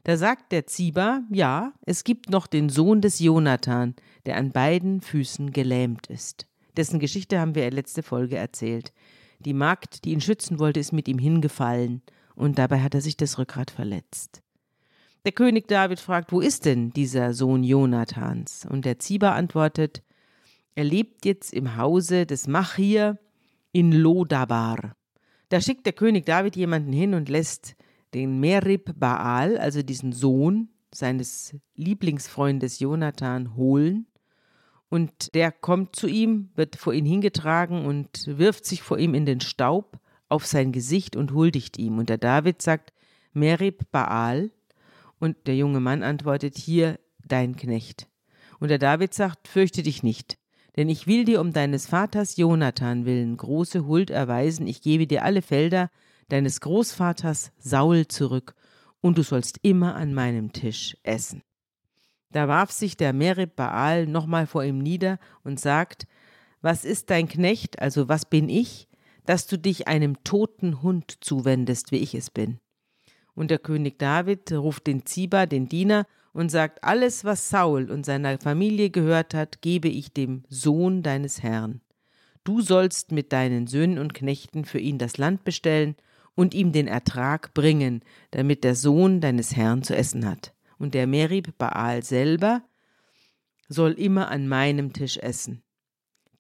Da 0.05 0.17
sagt 0.17 0.53
der 0.53 0.67
Ziba, 0.67 1.23
ja, 1.31 1.73
es 1.87 2.05
gibt 2.05 2.29
noch 2.29 2.47
den 2.47 2.69
Sohn 2.69 3.01
des 3.01 3.21
Jonathan, 3.21 3.95
der 4.27 4.37
an 4.37 4.53
beiden 4.53 5.01
Füßen 5.01 5.51
gelähmt 5.51 6.07
ist. 6.09 6.47
Dessen 6.77 7.01
Geschichte 7.01 7.41
haben 7.41 7.55
wir 7.55 7.67
in 7.67 7.73
letzte 7.73 8.03
Folge 8.03 8.37
erzählt. 8.37 8.93
Die 9.41 9.55
Magd, 9.55 10.05
die 10.05 10.13
ihn 10.13 10.21
schützen 10.21 10.59
wollte, 10.59 10.81
ist 10.81 10.93
mit 10.93 11.09
ihm 11.09 11.19
hingefallen 11.19 12.03
und 12.35 12.59
dabei 12.59 12.83
hat 12.83 12.95
er 12.95 13.01
sich 13.01 13.17
das 13.17 13.39
Rückgrat 13.39 13.71
verletzt. 13.71 14.44
Der 15.25 15.33
König 15.33 15.69
David 15.69 16.01
fragt, 16.01 16.33
wo 16.33 16.41
ist 16.41 16.67
denn 16.67 16.91
dieser 16.91 17.33
Sohn 17.33 17.65
Jonathans? 17.65 18.67
Und 18.69 18.85
der 18.85 18.99
Ziba 18.99 19.33
antwortet, 19.33 20.03
er 20.75 20.85
lebt 20.85 21.25
jetzt 21.25 21.55
im 21.55 21.79
Hause 21.79 22.27
des 22.27 22.47
Machir 22.47 23.19
in 23.73 23.91
Lodabar. 23.91 24.95
Da 25.49 25.63
schickt 25.63 25.87
der 25.87 25.95
König 25.95 26.27
David 26.27 26.57
jemanden 26.57 26.93
hin 26.93 27.15
und 27.15 27.31
lässt 27.31 27.75
den 28.13 28.39
Merib 28.39 28.99
Baal, 28.99 29.57
also 29.57 29.83
diesen 29.83 30.13
Sohn 30.13 30.69
seines 30.93 31.57
Lieblingsfreundes 31.75 32.79
Jonathan, 32.79 33.57
holen. 33.57 34.07
Und 34.91 35.35
der 35.35 35.53
kommt 35.53 35.97
zu 35.97 36.07
ihm, 36.07 36.51
wird 36.55 36.77
vor 36.77 36.93
ihn 36.93 37.07
hingetragen 37.07 37.87
und 37.87 38.27
wirft 38.27 38.67
sich 38.67 38.83
vor 38.83 38.99
ihm 38.99 39.15
in 39.15 39.25
den 39.25 39.41
Staub 39.41 39.99
auf 40.29 40.47
sein 40.47 40.71
Gesicht 40.71 41.17
und 41.17 41.33
huldigt 41.33 41.79
ihm. 41.79 41.99
Und 41.99 42.11
der 42.11 42.19
David 42.19 42.61
sagt, 42.61 42.93
Merib 43.33 43.91
Baal. 43.91 44.51
Und 45.19 45.47
der 45.47 45.57
junge 45.57 45.81
Mann 45.81 46.03
antwortet, 46.03 46.59
hier 46.59 46.99
dein 47.27 47.57
Knecht. 47.57 48.09
Und 48.61 48.69
der 48.69 48.79
David 48.79 49.15
sagt, 49.15 49.49
fürchte 49.49 49.83
dich 49.83 50.03
nicht, 50.03 50.39
denn 50.77 50.89
ich 50.89 51.07
will 51.07 51.25
dir 51.25 51.41
um 51.41 51.53
deines 51.53 51.87
Vaters 51.87 52.37
Jonathan 52.37 53.05
willen 53.05 53.37
große 53.37 53.87
Huld 53.87 54.11
erweisen, 54.11 54.67
ich 54.67 54.83
gebe 54.83 55.07
dir 55.07 55.25
alle 55.25 55.43
Felder 55.43 55.91
deines 56.29 56.61
Großvaters 56.61 57.53
Saul 57.59 58.07
zurück, 58.09 58.55
und 59.01 59.19
du 59.19 59.23
sollst 59.23 59.59
immer 59.63 59.97
an 59.97 60.15
meinem 60.15 60.53
Tisch 60.53 60.97
essen. 61.03 61.43
Da 62.33 62.49
warf 62.49 62.73
sich 62.73 62.97
der 62.97 63.13
Merib 63.13 63.55
Baal 63.55 64.07
nochmal 64.07 64.47
vor 64.47 64.65
ihm 64.65 64.79
nieder 64.79 65.19
und 65.45 65.61
sagt, 65.61 66.07
was 66.63 66.85
ist 66.85 67.11
dein 67.11 67.29
Knecht, 67.29 67.81
also 67.81 68.09
was 68.09 68.25
bin 68.25 68.49
ich, 68.49 68.89
dass 69.27 69.47
du 69.47 69.59
dich 69.59 69.87
einem 69.89 70.25
toten 70.25 70.83
Hund 70.83 71.19
zuwendest, 71.21 71.93
wie 71.93 71.99
ich 71.99 72.15
es 72.15 72.31
bin? 72.31 72.59
Und 73.35 73.51
der 73.51 73.59
König 73.59 73.99
David 73.99 74.53
ruft 74.53 74.87
den 74.87 75.07
Ziba, 75.07 75.47
den 75.47 75.69
Diener, 75.69 76.07
und 76.33 76.51
sagt, 76.51 76.83
alles, 76.83 77.25
was 77.25 77.49
Saul 77.49 77.91
und 77.91 78.05
seiner 78.05 78.39
Familie 78.39 78.91
gehört 78.91 79.35
hat, 79.35 79.63
gebe 79.63 79.89
ich 79.89 80.13
dem 80.13 80.43
Sohn 80.49 81.03
deines 81.03 81.43
Herrn. 81.43 81.81
Du 82.43 82.61
sollst 82.61 83.13
mit 83.13 83.33
deinen 83.33 83.67
Söhnen 83.67 83.99
und 83.99 84.15
Knechten 84.15 84.65
für 84.65 84.81
ihn 84.81 84.99
das 84.99 85.17
Land 85.17 85.45
bestellen 85.45 85.95
und 86.35 86.53
ihm 86.53 86.73
den 86.73 86.89
Ertrag 86.89 87.55
bringen, 87.55 88.03
damit 88.33 88.65
der 88.65 88.75
Sohn 88.75 89.21
deines 89.21 89.57
Herrn 89.57 89.83
zu 89.83 89.97
essen 89.97 90.29
hat. 90.29 90.55
Und 90.79 90.95
der 90.95 91.07
Merib 91.07 91.57
Baal 91.57 92.03
selber 92.03 92.63
soll 93.69 93.93
immer 93.93 94.29
an 94.29 94.49
meinem 94.49 94.93
Tisch 94.93 95.17
essen. 95.17 95.63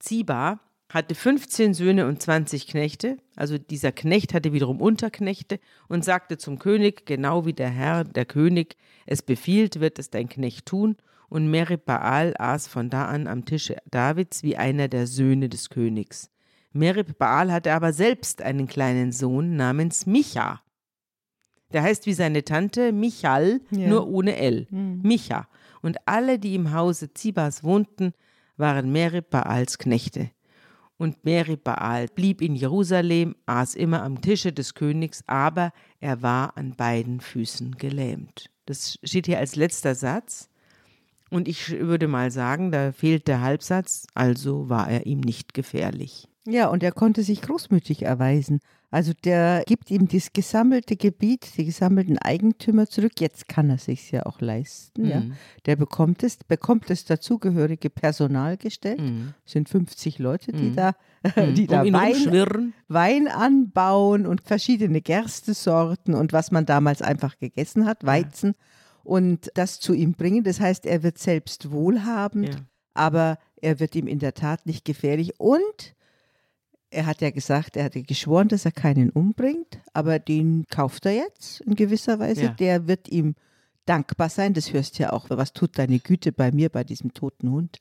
Ziba 0.00 0.60
hatte 0.94 1.14
15 1.14 1.74
Söhne 1.74 2.06
und 2.06 2.22
20 2.22 2.66
Knechte. 2.68 3.18
Also 3.36 3.58
dieser 3.58 3.92
Knecht 3.92 4.32
hatte 4.32 4.52
wiederum 4.52 4.80
Unterknechte 4.80 5.58
und 5.88 6.04
sagte 6.04 6.38
zum 6.38 6.58
König, 6.58 7.04
genau 7.04 7.44
wie 7.46 7.52
der 7.52 7.68
Herr, 7.70 8.04
der 8.04 8.24
König, 8.24 8.76
es 9.04 9.20
befiehlt, 9.22 9.80
wird 9.80 9.98
es 9.98 10.10
dein 10.10 10.28
Knecht 10.28 10.66
tun. 10.66 10.96
Und 11.28 11.50
Merib 11.50 11.84
Baal 11.84 12.34
aß 12.38 12.68
von 12.68 12.90
da 12.90 13.06
an 13.06 13.26
am 13.26 13.44
Tische 13.44 13.76
Davids 13.90 14.42
wie 14.44 14.56
einer 14.56 14.86
der 14.88 15.06
Söhne 15.08 15.48
des 15.48 15.68
Königs. 15.68 16.30
Merib 16.72 17.18
Baal 17.18 17.50
hatte 17.52 17.72
aber 17.72 17.92
selbst 17.92 18.40
einen 18.40 18.66
kleinen 18.68 19.10
Sohn 19.10 19.56
namens 19.56 20.06
Micha. 20.06 20.60
Der 21.72 21.82
heißt 21.82 22.06
wie 22.06 22.12
seine 22.14 22.44
Tante 22.44 22.92
Michal, 22.92 23.60
Ja. 23.70 23.88
nur 23.88 24.06
ohne 24.06 24.36
L. 24.36 24.68
Micha. 24.70 25.48
Und 25.82 25.96
alle, 26.06 26.38
die 26.38 26.54
im 26.54 26.72
Hause 26.72 27.12
Zibas 27.12 27.64
wohnten, 27.64 28.12
waren 28.56 28.92
Merib 28.92 29.30
Baals 29.30 29.78
Knechte. 29.78 30.30
Und 30.96 31.24
Merib 31.24 31.64
Baal 31.64 32.06
blieb 32.06 32.40
in 32.40 32.54
Jerusalem, 32.54 33.34
aß 33.46 33.74
immer 33.74 34.02
am 34.02 34.20
Tische 34.20 34.52
des 34.52 34.74
Königs, 34.74 35.24
aber 35.26 35.72
er 36.00 36.22
war 36.22 36.56
an 36.56 36.76
beiden 36.76 37.20
Füßen 37.20 37.76
gelähmt. 37.76 38.50
Das 38.66 38.98
steht 39.02 39.26
hier 39.26 39.38
als 39.38 39.56
letzter 39.56 39.94
Satz. 39.94 40.48
Und 41.30 41.48
ich 41.48 41.70
würde 41.80 42.06
mal 42.06 42.30
sagen, 42.30 42.70
da 42.70 42.92
fehlt 42.92 43.26
der 43.26 43.40
Halbsatz, 43.40 44.06
also 44.14 44.68
war 44.68 44.88
er 44.88 45.06
ihm 45.06 45.20
nicht 45.20 45.52
gefährlich. 45.52 46.28
Ja, 46.46 46.68
und 46.68 46.82
er 46.82 46.92
konnte 46.92 47.22
sich 47.22 47.42
großmütig 47.42 48.02
erweisen. 48.02 48.60
Also 48.94 49.12
der 49.24 49.64
gibt 49.66 49.90
ihm 49.90 50.06
das 50.06 50.32
gesammelte 50.32 50.94
Gebiet, 50.94 51.56
die 51.56 51.64
gesammelten 51.64 52.16
Eigentümer 52.16 52.86
zurück. 52.86 53.20
Jetzt 53.20 53.48
kann 53.48 53.68
er 53.68 53.78
sich 53.78 54.12
ja 54.12 54.24
auch 54.24 54.40
leisten. 54.40 55.04
Ja. 55.04 55.18
Mhm. 55.18 55.32
Der 55.66 55.74
bekommt 55.74 56.22
es, 56.22 56.36
bekommt 56.46 56.88
das 56.90 57.04
dazugehörige 57.04 57.90
Personal 57.90 58.56
gestellt. 58.56 59.00
Es 59.44 59.50
sind 59.50 59.68
50 59.68 60.20
Leute, 60.20 60.52
die 60.52 60.70
da, 60.70 60.94
die 61.56 61.66
da 61.66 61.80
um 61.80 61.88
ihn 61.88 61.94
Wein. 61.94 62.72
Wein 62.86 63.26
anbauen 63.26 64.28
und 64.28 64.42
verschiedene 64.42 65.00
Gerstesorten 65.00 66.14
und 66.14 66.32
was 66.32 66.52
man 66.52 66.64
damals 66.64 67.02
einfach 67.02 67.36
gegessen 67.38 67.86
hat, 67.86 68.06
Weizen, 68.06 68.54
und 69.02 69.50
das 69.54 69.80
zu 69.80 69.92
ihm 69.92 70.12
bringen. 70.12 70.44
Das 70.44 70.60
heißt, 70.60 70.86
er 70.86 71.02
wird 71.02 71.18
selbst 71.18 71.72
wohlhabend, 71.72 72.54
Ja. 72.54 72.60
aber 72.94 73.38
er 73.60 73.80
wird 73.80 73.96
ihm 73.96 74.06
in 74.06 74.20
der 74.20 74.34
Tat 74.34 74.66
nicht 74.66 74.84
gefährlich. 74.84 75.40
Und 75.40 75.96
er 76.94 77.06
hat 77.06 77.20
ja 77.20 77.30
gesagt, 77.30 77.76
er 77.76 77.84
hatte 77.84 78.02
geschworen, 78.02 78.48
dass 78.48 78.64
er 78.64 78.72
keinen 78.72 79.10
umbringt, 79.10 79.78
aber 79.92 80.18
den 80.18 80.64
kauft 80.70 81.06
er 81.06 81.12
jetzt 81.12 81.60
in 81.62 81.74
gewisser 81.74 82.18
Weise. 82.18 82.44
Ja. 82.44 82.50
Der 82.50 82.86
wird 82.86 83.08
ihm 83.08 83.34
dankbar 83.84 84.28
sein. 84.28 84.54
Das 84.54 84.72
hörst 84.72 84.98
ja 84.98 85.12
auch, 85.12 85.28
was 85.30 85.52
tut 85.52 85.78
deine 85.78 85.98
Güte 85.98 86.32
bei 86.32 86.52
mir, 86.52 86.68
bei 86.68 86.84
diesem 86.84 87.12
toten 87.12 87.50
Hund. 87.50 87.78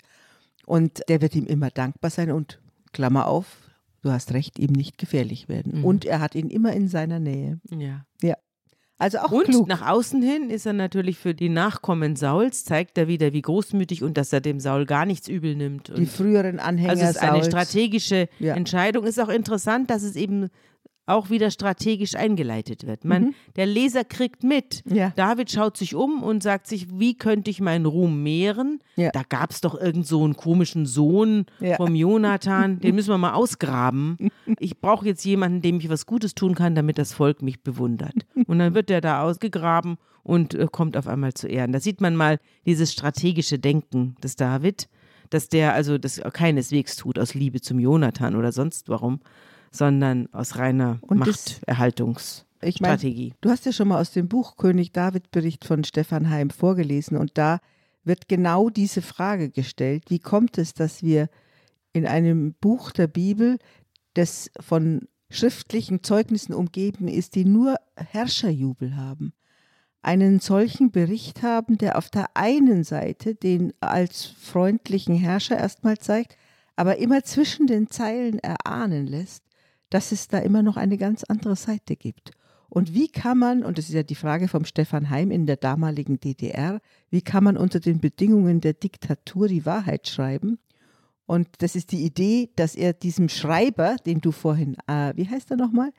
Und 0.65 1.01
der 1.07 1.21
wird 1.21 1.35
ihm 1.35 1.45
immer 1.45 1.69
dankbar 1.69 2.09
sein 2.09 2.31
und 2.31 2.59
Klammer 2.93 3.27
auf, 3.27 3.69
du 4.01 4.11
hast 4.11 4.33
recht, 4.33 4.59
ihm 4.59 4.71
nicht 4.71 4.97
gefährlich 4.97 5.49
werden. 5.49 5.79
Mhm. 5.79 5.85
Und 5.85 6.05
er 6.05 6.19
hat 6.19 6.35
ihn 6.35 6.49
immer 6.49 6.73
in 6.73 6.87
seiner 6.87 7.19
Nähe. 7.19 7.59
Ja. 8.21 8.37
Also 8.99 9.17
auch 9.19 9.31
Und 9.31 9.45
klug. 9.45 9.67
nach 9.67 9.87
außen 9.87 10.21
hin 10.21 10.49
ist 10.49 10.65
er 10.65 10.73
natürlich 10.73 11.17
für 11.17 11.33
die 11.33 11.49
Nachkommen 11.49 12.15
Sauls, 12.15 12.63
zeigt 12.63 12.97
er 12.97 13.07
wieder, 13.07 13.33
wie 13.33 13.41
großmütig 13.41 14.03
und 14.03 14.17
dass 14.17 14.31
er 14.31 14.39
dem 14.39 14.59
Saul 14.59 14.85
gar 14.85 15.05
nichts 15.05 15.27
übel 15.27 15.55
nimmt. 15.55 15.89
die 15.89 15.93
Und 16.01 16.09
früheren 16.09 16.59
Anhänger 16.59 16.91
also 16.91 17.03
es 17.03 17.09
ist 17.11 17.17
eine 17.17 17.33
Sauls. 17.43 17.47
strategische 17.47 18.29
Ja. 18.39 18.55
Entscheidung. 18.55 19.05
Ist 19.05 19.19
auch 19.19 19.29
interessant, 19.29 19.89
dass 19.89 20.03
es 20.03 20.15
eben 20.15 20.49
auch 21.05 21.29
wieder 21.29 21.51
strategisch 21.51 22.15
eingeleitet 22.15 22.87
wird. 22.87 23.03
Man, 23.03 23.35
Der 23.57 23.65
Leser 23.65 24.03
kriegt 24.05 24.43
mit. 24.43 24.81
Mhm. 24.85 24.95
Ja. 24.95 25.09
David 25.15 25.51
schaut 25.51 25.75
sich 25.75 25.95
um 25.95 26.23
und 26.23 26.41
sagt 26.43 26.67
sich, 26.67 26.87
wie 26.97 27.17
könnte 27.17 27.51
ich 27.51 27.59
meinen 27.59 27.85
Ruhm 27.85 28.23
mehren? 28.23 28.79
Ja. 28.95 29.09
Da 29.11 29.23
gab 29.27 29.51
es 29.51 29.59
doch 29.61 29.75
irgend 29.79 30.07
so 30.07 30.23
einen 30.23 30.35
komischen 30.37 30.85
Sohn 30.85 31.45
Ja. 31.59 31.75
vom 31.75 31.93
Jonathan, 31.95 32.79
den 32.79 32.95
müssen 32.95 33.09
wir 33.09 33.17
mal 33.17 33.33
ausgraben. 33.33 34.17
Ich 34.59 34.79
brauche 34.79 35.05
jetzt 35.05 35.23
jemanden, 35.25 35.61
dem 35.61 35.77
ich 35.79 35.89
was 35.89 36.05
Gutes 36.05 36.35
tun 36.35 36.53
kann, 36.55 36.75
damit 36.75 36.97
das 36.97 37.13
Volk 37.13 37.41
mich 37.41 37.61
bewundert. 37.63 38.13
Und 38.45 38.59
dann 38.59 38.73
wird 38.75 38.89
der 38.89 38.99
da 39.01 39.21
ausgegraben 39.23 39.97
und 40.21 40.53
äh, 40.53 40.67
kommt 40.71 40.95
auf 40.97 41.07
einmal 41.07 41.33
zu 41.33 41.47
Ehren. 41.47 41.71
Da 41.71 41.79
sieht 41.79 42.01
man 42.01 42.15
mal 42.15 42.39
dieses 42.65 42.91
strategische 42.93 43.57
Denken 43.59 44.15
des 44.23 44.35
David, 44.35 44.87
dass 45.29 45.47
der 45.49 45.73
also 45.73 45.97
das 45.97 46.21
keineswegs 46.33 46.95
tut 46.97 47.17
aus 47.19 47.33
Liebe 47.33 47.61
zum 47.61 47.79
Jonathan 47.79 48.35
oder 48.35 48.51
sonst 48.51 48.89
warum, 48.89 49.21
sondern 49.73 50.31
aus 50.31 50.57
reiner 50.57 50.99
Und 51.01 51.19
Machterhaltungsstrategie. 51.19 52.45
Ich 52.61 52.79
meine, 52.79 53.31
du 53.41 53.49
hast 53.49 53.65
ja 53.65 53.73
schon 53.73 53.89
mal 53.89 53.99
aus 53.99 54.11
dem 54.11 54.29
Buch 54.29 54.55
König 54.55 54.93
David 54.93 55.31
Bericht 55.31 55.65
von 55.65 55.83
Stefan 55.83 56.29
Heim 56.29 56.49
vorgelesen 56.49 57.17
und 57.17 57.37
da 57.37 57.59
wird 58.05 58.29
genau 58.29 58.69
diese 58.69 59.01
Frage 59.01 59.49
gestellt, 59.49 60.05
wie 60.09 60.19
kommt 60.19 60.57
es, 60.57 60.73
dass 60.73 61.03
wir 61.03 61.29
in 61.91 62.05
einem 62.05 62.53
Buch 62.53 62.91
der 62.91 63.07
Bibel, 63.07 63.57
das 64.13 64.51
von 64.59 65.07
schriftlichen 65.29 66.03
Zeugnissen 66.03 66.53
umgeben 66.53 67.07
ist, 67.07 67.35
die 67.35 67.45
nur 67.45 67.75
Herrscherjubel 67.95 68.95
haben, 68.95 69.33
einen 70.01 70.39
solchen 70.39 70.91
Bericht 70.91 71.41
haben, 71.41 71.77
der 71.77 71.97
auf 71.97 72.09
der 72.09 72.35
einen 72.35 72.83
Seite 72.83 73.35
den 73.35 73.73
als 73.79 74.25
freundlichen 74.25 75.15
Herrscher 75.15 75.57
erstmal 75.57 75.97
zeigt, 75.97 76.37
aber 76.75 76.97
immer 76.97 77.23
zwischen 77.23 77.67
den 77.67 77.89
Zeilen 77.89 78.39
erahnen 78.39 79.07
lässt, 79.07 79.43
dass 79.93 80.11
es 80.11 80.27
da 80.27 80.39
immer 80.39 80.63
noch 80.63 80.75
eine 80.75 80.97
ganz 80.97 81.23
andere 81.23 81.55
Seite 81.55 81.95
gibt. 81.95 82.31
Und 82.67 82.95
wie 82.95 83.07
kann 83.07 83.37
man, 83.37 83.63
und 83.63 83.77
das 83.77 83.85
ist 83.85 83.93
ja 83.93 84.01
die 84.01 84.15
Frage 84.15 84.47
vom 84.47 84.65
Stefan 84.65 85.11
Heim 85.11 85.29
in 85.29 85.45
der 85.45 85.57
damaligen 85.57 86.19
DDR, 86.19 86.81
wie 87.11 87.21
kann 87.21 87.43
man 87.43 87.55
unter 87.55 87.79
den 87.79 87.99
Bedingungen 87.99 88.59
der 88.59 88.73
Diktatur 88.73 89.47
die 89.47 89.67
Wahrheit 89.67 90.07
schreiben? 90.07 90.57
Und 91.27 91.47
das 91.59 91.75
ist 91.75 91.91
die 91.91 92.03
Idee, 92.03 92.49
dass 92.55 92.73
er 92.73 92.93
diesem 92.93 93.29
Schreiber, 93.29 93.97
den 94.07 94.19
du 94.19 94.31
vorhin, 94.31 94.75
äh, 94.87 95.13
wie 95.15 95.29
heißt 95.29 95.51
er 95.51 95.57
nochmal? 95.57 95.91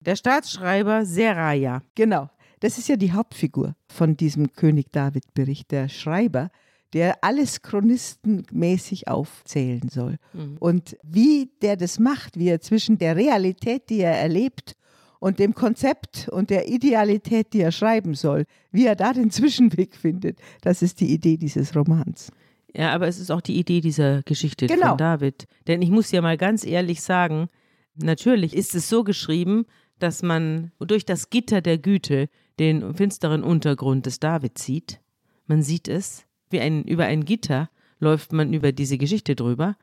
Der 0.00 0.16
Staatsschreiber 0.16 1.04
Seraya. 1.04 1.82
Genau, 1.94 2.30
das 2.60 2.78
ist 2.78 2.88
ja 2.88 2.96
die 2.96 3.12
Hauptfigur 3.12 3.76
von 3.88 4.16
diesem 4.16 4.54
König 4.54 4.90
David-Bericht, 4.90 5.70
der 5.70 5.90
Schreiber, 5.90 6.48
der 6.94 7.22
alles 7.22 7.60
chronistenmäßig 7.62 9.08
aufzählen 9.08 9.88
soll. 9.88 10.16
Und 10.60 10.96
wie 11.02 11.50
der 11.60 11.76
das 11.76 11.98
macht, 11.98 12.38
wie 12.38 12.48
er 12.48 12.60
zwischen 12.60 12.98
der 12.98 13.16
Realität, 13.16 13.90
die 13.90 14.00
er 14.00 14.16
erlebt, 14.18 14.74
und 15.20 15.38
dem 15.38 15.54
Konzept 15.54 16.28
und 16.28 16.50
der 16.50 16.68
Idealität, 16.68 17.54
die 17.54 17.60
er 17.62 17.72
schreiben 17.72 18.12
soll, 18.14 18.44
wie 18.72 18.84
er 18.86 18.94
da 18.94 19.14
den 19.14 19.30
Zwischenweg 19.30 19.96
findet, 19.96 20.38
das 20.60 20.82
ist 20.82 21.00
die 21.00 21.12
Idee 21.14 21.38
dieses 21.38 21.74
Romans. 21.74 22.30
Ja, 22.76 22.92
aber 22.92 23.08
es 23.08 23.18
ist 23.18 23.30
auch 23.30 23.40
die 23.40 23.58
Idee 23.58 23.80
dieser 23.80 24.22
Geschichte 24.24 24.66
Genau. 24.66 24.90
von 24.90 24.98
David. 24.98 25.46
Denn 25.66 25.80
ich 25.80 25.88
muss 25.90 26.10
ja 26.10 26.20
mal 26.20 26.36
ganz 26.36 26.66
ehrlich 26.66 27.00
sagen, 27.00 27.48
natürlich 27.94 28.54
ist 28.54 28.74
es 28.74 28.88
so 28.90 29.02
geschrieben, 29.02 29.64
dass 29.98 30.22
man 30.22 30.72
durch 30.78 31.06
das 31.06 31.30
Gitter 31.30 31.62
der 31.62 31.78
Güte 31.78 32.28
den 32.58 32.94
finsteren 32.94 33.42
Untergrund 33.42 34.04
des 34.04 34.20
David 34.20 34.58
sieht. 34.58 35.00
Man 35.46 35.62
sieht 35.62 35.88
es, 35.88 36.24
wie 36.54 36.60
ein, 36.60 36.84
über 36.84 37.04
ein 37.04 37.26
Gitter 37.26 37.68
läuft 37.98 38.32
man 38.32 38.54
über 38.54 38.72
diese 38.72 38.96
Geschichte 38.96 39.36
drüber. 39.36 39.76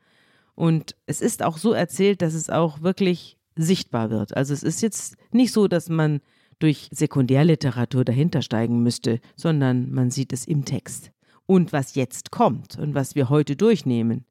Und 0.54 0.96
es 1.06 1.20
ist 1.20 1.42
auch 1.42 1.58
so 1.58 1.72
erzählt, 1.72 2.22
dass 2.22 2.34
es 2.34 2.50
auch 2.50 2.82
wirklich 2.82 3.38
sichtbar 3.54 4.10
wird. 4.10 4.36
Also 4.36 4.52
es 4.52 4.62
ist 4.62 4.82
jetzt 4.82 5.16
nicht 5.30 5.52
so, 5.52 5.68
dass 5.68 5.88
man 5.88 6.20
durch 6.58 6.88
Sekundärliteratur 6.90 8.04
dahinter 8.04 8.42
steigen 8.42 8.82
müsste, 8.82 9.20
sondern 9.36 9.90
man 9.90 10.10
sieht 10.10 10.32
es 10.32 10.46
im 10.46 10.64
Text. 10.64 11.12
Und 11.46 11.72
was 11.72 11.94
jetzt 11.94 12.30
kommt 12.30 12.78
und 12.78 12.94
was 12.94 13.14
wir 13.14 13.28
heute 13.28 13.56
durchnehmen, 13.56 14.24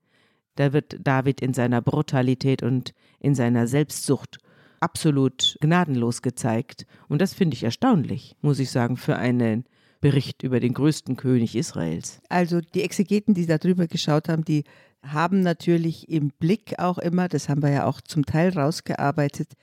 da 0.55 0.73
wird 0.73 0.97
David 1.01 1.41
in 1.41 1.53
seiner 1.53 1.81
Brutalität 1.81 2.63
und 2.63 2.93
in 3.19 3.35
seiner 3.35 3.67
Selbstsucht 3.67 4.39
absolut 4.79 5.57
gnadenlos 5.61 6.21
gezeigt. 6.21 6.85
Und 7.07 7.21
das 7.21 7.33
finde 7.33 7.55
ich 7.55 7.63
erstaunlich, 7.63 8.35
muss 8.41 8.59
ich 8.59 8.71
sagen, 8.71 8.97
für 8.97 9.15
einen 9.15 9.65
Bericht 10.01 10.43
über 10.43 10.59
den 10.59 10.73
größten 10.73 11.15
König 11.15 11.55
Israels. 11.55 12.21
Also 12.27 12.59
die 12.59 12.81
Exegeten, 12.81 13.33
die 13.33 13.45
da 13.45 13.57
drüber 13.57 13.87
geschaut 13.87 14.27
haben, 14.27 14.43
die 14.43 14.63
haben 15.03 15.41
natürlich 15.41 16.09
im 16.09 16.29
Blick 16.29 16.77
auch 16.79 16.97
immer, 16.97 17.27
das 17.27 17.49
haben 17.49 17.63
wir 17.63 17.69
ja 17.71 17.85
auch 17.85 18.01
zum 18.01 18.25
Teil 18.25 18.49
rausgearbeitet, 18.49 19.53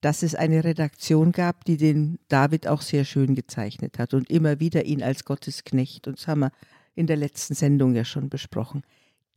dass 0.00 0.22
es 0.22 0.34
eine 0.34 0.64
Redaktion 0.64 1.32
gab, 1.32 1.64
die 1.64 1.78
den 1.78 2.18
David 2.28 2.68
auch 2.68 2.82
sehr 2.82 3.04
schön 3.04 3.34
gezeichnet 3.34 3.98
hat 3.98 4.12
und 4.12 4.28
immer 4.30 4.60
wieder 4.60 4.84
ihn 4.84 5.02
als 5.02 5.24
Gottesknecht. 5.24 6.06
Und 6.06 6.18
das 6.18 6.28
haben 6.28 6.40
wir 6.40 6.52
in 6.94 7.06
der 7.06 7.16
letzten 7.16 7.54
Sendung 7.54 7.94
ja 7.94 8.04
schon 8.04 8.28
besprochen. 8.28 8.82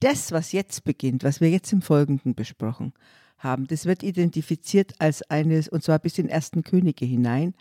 Das, 0.01 0.31
was 0.31 0.51
jetzt 0.51 0.83
beginnt, 0.83 1.23
was 1.23 1.39
wir 1.39 1.49
jetzt 1.49 1.71
im 1.71 1.81
Folgenden 1.81 2.35
besprochen 2.35 2.93
haben, 3.37 3.65
das 3.67 3.85
wird 3.85 4.03
identifiziert 4.03 4.93
als 4.99 5.23
eines, 5.23 5.69
und 5.69 5.83
zwar 5.83 5.99
bis 5.99 6.17
in 6.17 6.29
ersten 6.29 6.63
Könige 6.63 7.05
hinein, 7.05 7.53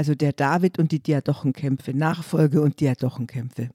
also 0.00 0.14
der 0.14 0.32
David 0.32 0.78
und 0.78 0.92
die 0.92 1.02
Diadochenkämpfe, 1.02 1.92
Nachfolge 1.92 2.62
und 2.62 2.80
Diadochenkämpfe. 2.80 3.68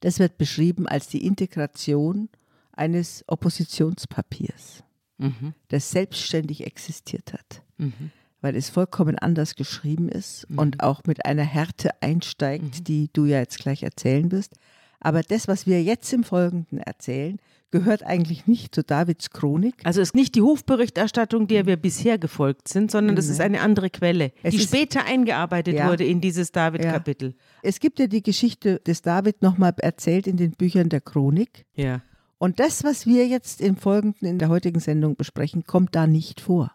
Das 0.00 0.18
wird 0.18 0.36
beschrieben 0.36 0.86
als 0.86 1.08
die 1.08 1.24
Integration 1.24 2.28
eines 2.72 3.24
Oppositionspapiers, 3.26 4.84
Mhm. 5.16 5.54
das 5.68 5.90
selbstständig 5.90 6.66
existiert 6.66 7.32
hat, 7.32 7.62
Mhm. 7.78 8.10
weil 8.42 8.54
es 8.54 8.68
vollkommen 8.68 9.18
anders 9.18 9.54
geschrieben 9.54 10.10
ist 10.10 10.46
und 10.54 10.82
auch 10.82 11.00
mit 11.06 11.24
einer 11.24 11.42
Härte 11.44 12.02
einsteigt, 12.02 12.86
die 12.86 13.08
du 13.10 13.24
ja 13.24 13.38
jetzt 13.38 13.58
gleich 13.58 13.82
erzählen 13.82 14.30
wirst. 14.30 14.52
Aber 15.00 15.22
das, 15.22 15.48
was 15.48 15.66
wir 15.66 15.82
jetzt 15.82 16.12
im 16.12 16.22
Folgenden 16.22 16.80
erzählen, 16.80 17.38
gehört 17.72 18.04
eigentlich 18.04 18.46
nicht 18.46 18.74
zu 18.74 18.84
Davids 18.84 19.30
Chronik. 19.30 19.74
Also 19.82 20.00
es 20.00 20.10
ist 20.10 20.14
nicht 20.14 20.36
die 20.36 20.42
Hofberichterstattung, 20.42 21.48
der 21.48 21.66
wir 21.66 21.76
bisher 21.76 22.18
gefolgt 22.18 22.68
sind, 22.68 22.90
sondern 22.92 23.16
das 23.16 23.26
ist 23.28 23.40
eine 23.40 23.60
andere 23.60 23.90
Quelle, 23.90 24.30
Es 24.44 24.52
die 24.54 24.60
später 24.60 25.04
eingearbeitet 25.04 25.74
Ja. 25.74 25.88
wurde 25.90 26.04
in 26.04 26.20
dieses 26.20 26.52
David-Kapitel. 26.52 27.34
Es 27.62 27.80
gibt 27.80 27.98
ja 27.98 28.06
die 28.06 28.22
Geschichte 28.22 28.78
des 28.86 29.02
David 29.02 29.42
nochmal 29.42 29.74
erzählt 29.78 30.26
in 30.28 30.36
den 30.36 30.52
Büchern 30.52 30.88
der 30.88 31.00
Chronik. 31.00 31.64
Ja. 31.74 32.02
Und 32.38 32.60
das, 32.60 32.84
was 32.84 33.06
wir 33.06 33.26
jetzt 33.26 33.60
im 33.60 33.76
Folgenden 33.76 34.28
in 34.28 34.38
der 34.38 34.48
heutigen 34.48 34.80
Sendung 34.80 35.16
besprechen, 35.16 35.64
kommt 35.64 35.94
da 35.94 36.06
nicht 36.06 36.40
vor. 36.40 36.72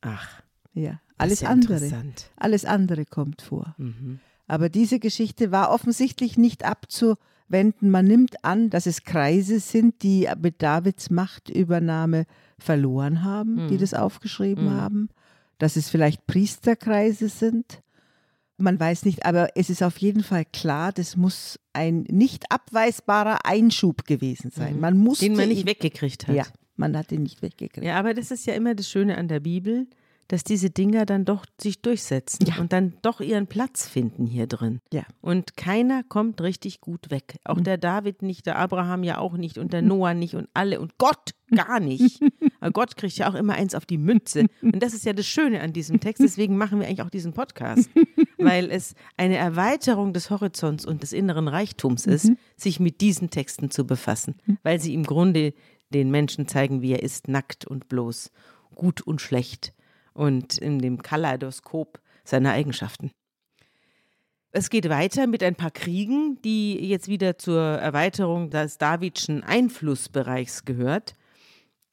Ach, 0.00 0.42
Ja, 0.74 1.00
alles 1.18 1.40
ja 1.40 1.48
andere. 1.48 1.80
Alles 2.36 2.64
andere 2.64 3.04
kommt 3.06 3.40
vor. 3.42 3.74
Mhm. 3.78 4.20
Aber 4.46 4.68
diese 4.68 4.98
Geschichte 4.98 5.52
war 5.52 5.70
offensichtlich 5.70 6.36
nicht 6.36 6.64
abzuwenden. 7.48 7.90
Man 7.90 8.06
nimmt 8.06 8.44
an, 8.44 8.70
dass 8.70 8.86
es 8.86 9.04
Kreise 9.04 9.60
sind, 9.60 10.02
die 10.02 10.28
mit 10.40 10.62
Davids 10.62 11.10
Machtübernahme 11.10 12.24
verloren 12.58 13.22
haben, 13.22 13.68
die 13.68 13.74
Mhm. 13.74 13.78
das 13.78 13.94
aufgeschrieben 13.94 14.66
Mhm. 14.66 14.70
haben. 14.70 15.08
Dass 15.58 15.76
es 15.76 15.88
vielleicht 15.88 16.26
Priesterkreise 16.26 17.28
sind. 17.28 17.80
Man 18.56 18.78
weiß 18.78 19.04
nicht, 19.04 19.24
aber 19.26 19.48
es 19.56 19.68
ist 19.70 19.82
auf 19.82 19.98
jeden 19.98 20.22
Fall 20.22 20.44
klar, 20.52 20.92
das 20.92 21.16
muss 21.16 21.58
ein 21.72 22.02
nicht 22.08 22.44
abweisbarer 22.50 23.44
Einschub 23.44 24.04
gewesen 24.04 24.50
sein. 24.50 24.74
Mhm. 24.76 24.80
Man 24.80 24.96
musste 24.98 25.24
Den 25.26 25.36
man 25.36 25.48
nicht 25.48 25.62
ihn- 25.62 25.66
weggekriegt 25.66 26.28
hat. 26.28 26.34
Ja, 26.36 26.44
man 26.76 26.96
hat 26.96 27.10
ihn 27.12 27.22
nicht 27.24 27.42
weggekriegt. 27.42 27.84
Ja, 27.84 27.98
aber 27.98 28.14
das 28.14 28.30
ist 28.30 28.46
ja 28.46 28.54
immer 28.54 28.74
das 28.74 28.88
Schöne 28.88 29.16
an 29.18 29.26
der 29.28 29.40
Bibel, 29.40 29.86
dass 30.28 30.44
diese 30.44 30.70
Dinger 30.70 31.06
dann 31.06 31.24
doch 31.24 31.44
sich 31.60 31.82
durchsetzen 31.82 32.46
Ja. 32.46 32.56
und 32.58 32.72
dann 32.72 32.94
doch 33.02 33.20
ihren 33.20 33.46
Platz 33.46 33.86
finden 33.88 34.26
hier 34.26 34.46
drin. 34.46 34.80
Ja. 34.92 35.02
Und 35.20 35.56
keiner 35.56 36.02
kommt 36.04 36.40
richtig 36.40 36.80
gut 36.80 37.10
weg. 37.10 37.38
Auch 37.44 37.60
der 37.60 37.78
David 37.78 38.22
nicht, 38.22 38.46
der 38.46 38.58
Abraham 38.58 39.02
ja 39.04 39.18
auch 39.18 39.36
nicht 39.36 39.58
und 39.58 39.72
der 39.72 39.82
Noah 39.82 40.14
nicht 40.14 40.34
und 40.34 40.48
alle 40.54 40.80
und 40.80 40.98
Gott 40.98 41.30
gar 41.54 41.78
nicht. 41.80 42.20
Aber 42.60 42.70
Gott 42.72 42.96
kriegt 42.96 43.16
ja 43.18 43.30
auch 43.30 43.34
immer 43.34 43.54
eins 43.54 43.74
auf 43.74 43.84
die 43.86 43.98
Münze. 43.98 44.46
Und 44.62 44.82
das 44.82 44.94
ist 44.94 45.04
ja 45.04 45.12
das 45.12 45.26
Schöne 45.26 45.60
an 45.60 45.72
diesem 45.72 46.00
Text. 46.00 46.22
Deswegen 46.22 46.56
machen 46.56 46.80
wir 46.80 46.86
eigentlich 46.86 47.02
auch 47.02 47.10
diesen 47.10 47.32
Podcast. 47.34 47.90
Weil 48.38 48.70
es 48.70 48.94
eine 49.16 49.36
Erweiterung 49.36 50.12
des 50.12 50.30
Horizonts 50.30 50.84
und 50.86 51.02
des 51.02 51.12
inneren 51.12 51.48
Reichtums 51.48 52.06
ist, 52.06 52.32
sich 52.56 52.80
mit 52.80 53.00
diesen 53.00 53.30
Texten 53.30 53.70
zu 53.70 53.86
befassen. 53.86 54.34
Weil 54.62 54.80
sie 54.80 54.94
im 54.94 55.04
Grunde 55.04 55.54
den 55.90 56.10
Menschen 56.10 56.48
zeigen, 56.48 56.82
wie 56.82 56.92
er 56.92 57.02
ist, 57.02 57.28
nackt 57.28 57.66
und 57.66 57.88
bloß, 57.88 58.32
gut 58.74 59.02
und 59.02 59.20
schlecht 59.20 59.72
und 60.14 60.56
in 60.58 60.78
dem 60.78 61.02
Kaleidoskop 61.02 62.00
seiner 62.24 62.52
Eigenschaften. 62.52 63.10
Es 64.56 64.70
geht 64.70 64.88
weiter 64.88 65.26
mit 65.26 65.42
ein 65.42 65.56
paar 65.56 65.72
Kriegen, 65.72 66.40
die 66.42 66.78
jetzt 66.88 67.08
wieder 67.08 67.36
zur 67.38 67.60
Erweiterung 67.60 68.50
des 68.50 68.78
Davidschen 68.78 69.42
Einflussbereichs 69.42 70.64
gehört. 70.64 71.16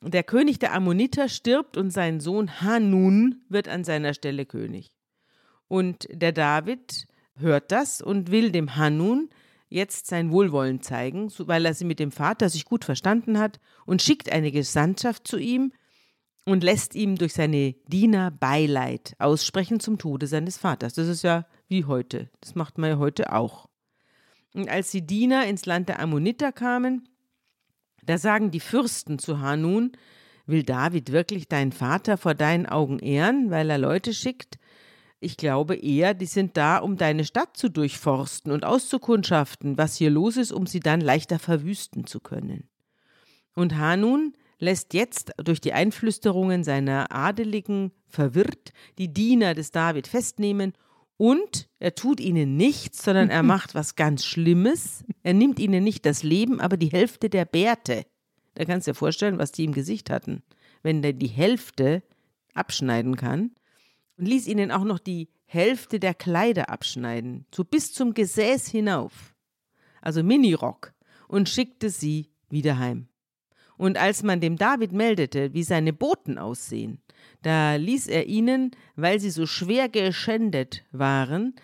Der 0.01 0.23
König 0.23 0.59
der 0.59 0.73
Ammoniter 0.73 1.27
stirbt 1.27 1.75
und 1.75 1.89
sein 1.91 2.19
Sohn 2.19 2.61
Hanun 2.61 3.41
wird 3.49 3.67
an 3.67 3.83
seiner 3.83 4.13
Stelle 4.13 4.45
König. 4.45 4.91
Und 5.67 6.07
der 6.11 6.33
David 6.33 7.07
hört 7.35 7.71
das 7.71 8.01
und 8.01 8.29
will 8.29 8.51
dem 8.51 8.75
Hanun 8.75 9.29
jetzt 9.67 10.07
sein 10.07 10.31
Wohlwollen 10.31 10.81
zeigen, 10.81 11.31
weil 11.39 11.65
er 11.65 11.73
sie 11.73 11.85
mit 11.85 11.97
dem 11.97 12.11
Vater 12.11 12.49
sich 12.49 12.65
gut 12.65 12.85
verstanden 12.85 13.39
hat 13.39 13.59
und 13.85 14.01
schickt 14.01 14.31
eine 14.31 14.51
Gesandtschaft 14.51 15.27
zu 15.27 15.37
ihm 15.37 15.71
und 16.45 16.63
lässt 16.63 16.95
ihm 16.95 17.17
durch 17.17 17.33
seine 17.33 17.73
Diener 17.87 18.31
Beileid 18.31 19.15
aussprechen 19.19 19.79
zum 19.79 19.97
Tode 19.97 20.27
seines 20.27 20.57
Vaters. 20.57 20.93
Das 20.93 21.07
ist 21.07 21.23
ja 21.23 21.45
wie 21.67 21.85
heute. 21.85 22.29
Das 22.41 22.55
macht 22.55 22.77
man 22.77 22.89
ja 22.89 22.97
heute 22.97 23.31
auch. 23.33 23.69
Und 24.53 24.69
als 24.69 24.91
die 24.91 25.05
Diener 25.05 25.45
ins 25.45 25.65
Land 25.65 25.89
der 25.89 25.99
Ammoniter 25.99 26.51
kamen, 26.51 27.07
da 28.03 28.17
sagen 28.17 28.51
die 28.51 28.59
Fürsten 28.59 29.19
zu 29.19 29.39
Hanun, 29.39 29.91
will 30.45 30.63
David 30.63 31.11
wirklich 31.11 31.47
deinen 31.47 31.71
Vater 31.71 32.17
vor 32.17 32.33
deinen 32.33 32.65
Augen 32.65 32.99
ehren, 32.99 33.51
weil 33.51 33.69
er 33.69 33.77
Leute 33.77 34.13
schickt? 34.13 34.57
Ich 35.19 35.37
glaube 35.37 35.75
eher, 35.75 36.15
die 36.15 36.25
sind 36.25 36.57
da, 36.57 36.79
um 36.79 36.97
deine 36.97 37.25
Stadt 37.25 37.55
zu 37.55 37.69
durchforsten 37.69 38.51
und 38.51 38.65
auszukundschaften, 38.65 39.77
was 39.77 39.95
hier 39.95 40.09
los 40.09 40.35
ist, 40.35 40.51
um 40.51 40.65
sie 40.65 40.79
dann 40.79 40.99
leichter 40.99 41.37
verwüsten 41.37 42.07
zu 42.07 42.19
können. 42.19 42.67
Und 43.53 43.77
Hanun 43.77 44.33
lässt 44.61 44.93
jetzt 44.93 45.33
durch 45.37 45.59
die 45.59 45.73
Einflüsterungen 45.73 46.63
seiner 46.63 47.11
Adeligen 47.11 47.91
verwirrt 48.07 48.71
die 48.97 49.11
Diener 49.11 49.55
des 49.55 49.71
David 49.71 50.07
festnehmen 50.07 50.73
und 51.17 51.69
er 51.79 51.95
tut 51.95 52.19
ihnen 52.19 52.55
nichts, 52.55 53.03
sondern 53.03 53.29
er 53.29 53.43
macht 53.43 53.75
was 53.75 53.95
ganz 53.95 54.23
Schlimmes. 54.23 55.03
Er 55.23 55.33
nimmt 55.33 55.59
ihnen 55.59 55.83
nicht 55.83 56.05
das 56.05 56.23
Leben, 56.23 56.61
aber 56.61 56.77
die 56.77 56.91
Hälfte 56.91 57.29
der 57.29 57.45
Bärte. 57.45 58.05
Da 58.53 58.65
kannst 58.65 58.87
du 58.87 58.91
dir 58.91 58.95
vorstellen, 58.95 59.39
was 59.39 59.51
die 59.51 59.65
im 59.65 59.73
Gesicht 59.73 60.09
hatten. 60.09 60.43
Wenn 60.83 61.01
der 61.01 61.13
die 61.13 61.27
Hälfte 61.27 62.03
abschneiden 62.53 63.15
kann 63.15 63.51
und 64.17 64.27
ließ 64.27 64.47
ihnen 64.47 64.71
auch 64.71 64.83
noch 64.83 64.99
die 64.99 65.29
Hälfte 65.45 65.99
der 65.99 66.13
Kleider 66.13 66.69
abschneiden, 66.69 67.45
so 67.53 67.63
bis 67.63 67.93
zum 67.93 68.13
Gesäß 68.13 68.67
hinauf, 68.67 69.35
also 70.01 70.23
Minirock, 70.23 70.93
und 71.27 71.49
schickte 71.49 71.89
sie 71.89 72.29
wieder 72.49 72.77
heim. 72.77 73.07
Und 73.77 73.97
als 73.97 74.23
man 74.23 74.39
dem 74.41 74.57
David 74.57 74.91
meldete, 74.91 75.53
wie 75.53 75.63
seine 75.63 75.93
Boten 75.93 76.37
aussehen, 76.37 76.99
da 77.41 77.75
ließ 77.75 78.07
er 78.07 78.27
ihnen, 78.27 78.71
weil 78.95 79.19
sie 79.19 79.31
so 79.31 79.45
schwer 79.45 79.89
geschändet 79.89 80.83
waren, 80.91 81.55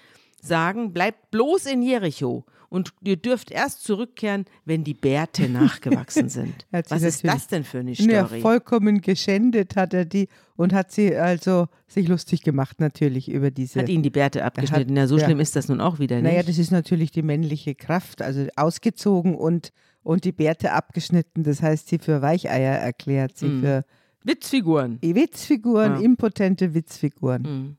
sagen, 0.41 0.93
bleibt 0.93 1.31
bloß 1.31 1.65
in 1.67 1.81
Jericho 1.81 2.45
und 2.69 2.93
ihr 3.03 3.15
dürft 3.17 3.51
erst 3.51 3.83
zurückkehren, 3.83 4.45
wenn 4.65 4.83
die 4.83 4.93
Bärte 4.93 5.49
nachgewachsen 5.49 6.29
sind. 6.29 6.65
Hat 6.71 6.89
Was 6.91 7.03
ist 7.03 7.25
das 7.25 7.47
denn 7.47 7.63
für 7.63 7.79
eine 7.79 7.93
Ja, 7.93 8.25
Story? 8.25 8.41
vollkommen 8.41 9.01
geschändet 9.01 9.75
hat 9.75 9.93
er 9.93 10.05
die 10.05 10.27
und 10.55 10.73
hat 10.73 10.91
sie 10.91 11.15
also 11.15 11.67
sich 11.87 12.07
lustig 12.07 12.41
gemacht 12.41 12.79
natürlich 12.79 13.29
über 13.29 13.51
diese. 13.51 13.79
Hat 13.79 13.89
ihnen 13.89 14.03
die 14.03 14.09
Bärte 14.09 14.43
abgeschnitten. 14.43 14.95
ja, 14.95 15.07
so 15.07 15.17
ja. 15.17 15.25
schlimm 15.25 15.39
ist 15.39 15.55
das 15.55 15.69
nun 15.69 15.79
auch 15.81 15.99
wieder 15.99 16.15
nicht. 16.17 16.31
Naja, 16.31 16.43
das 16.43 16.57
ist 16.57 16.71
natürlich 16.71 17.11
die 17.11 17.21
männliche 17.21 17.75
Kraft, 17.75 18.21
also 18.21 18.47
ausgezogen 18.55 19.35
und, 19.35 19.71
und 20.07 20.23
die 20.23 20.31
Bärte 20.31 20.71
abgeschnitten, 20.71 21.43
das 21.43 21.61
heißt 21.61 21.89
sie 21.89 21.99
für 21.99 22.21
Weicheier 22.21 22.77
erklärt, 22.79 23.37
sie 23.37 23.49
Mhm. 23.49 23.61
für 23.61 23.85
Witzfiguren. 24.23 24.99
Witzfiguren, 25.01 25.95
Ja. 25.95 25.99
impotente 25.99 26.73
Witzfiguren. 26.73 27.41
Mhm. 27.41 27.77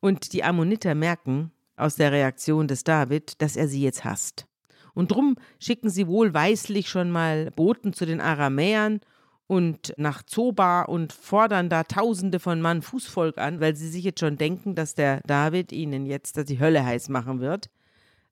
Und 0.00 0.32
die 0.32 0.42
Ammoniter 0.42 0.96
merken 0.96 1.52
aus 1.76 1.94
der 1.94 2.10
Reaktion 2.10 2.66
des 2.66 2.82
David, 2.82 3.40
dass 3.40 3.54
er 3.54 3.68
sie 3.68 3.82
jetzt 3.82 4.04
hasst. 4.04 4.46
Und 4.94 5.12
drum 5.12 5.36
schicken 5.60 5.90
sie 5.90 6.08
wohlweislich 6.08 6.88
schon 6.88 7.12
mal 7.12 7.52
Boten 7.52 7.92
zu 7.92 8.04
den 8.04 8.20
Aramäern 8.20 8.98
und 9.46 9.94
nach 9.96 10.24
Zoba 10.24 10.82
und 10.82 11.12
fordern 11.12 11.68
da 11.68 11.84
Tausende 11.84 12.40
von 12.40 12.60
Mann 12.60 12.82
Fußvolk 12.82 13.38
an, 13.38 13.60
weil 13.60 13.76
sie 13.76 13.88
sich 13.88 14.02
jetzt 14.02 14.18
schon 14.18 14.38
denken, 14.38 14.74
dass 14.74 14.94
der 14.94 15.20
David 15.24 15.70
ihnen 15.70 16.04
jetzt 16.04 16.36
dass 16.36 16.46
die 16.46 16.58
Hölle 16.58 16.84
heiß 16.84 17.08
machen 17.10 17.38
wird, 17.40 17.70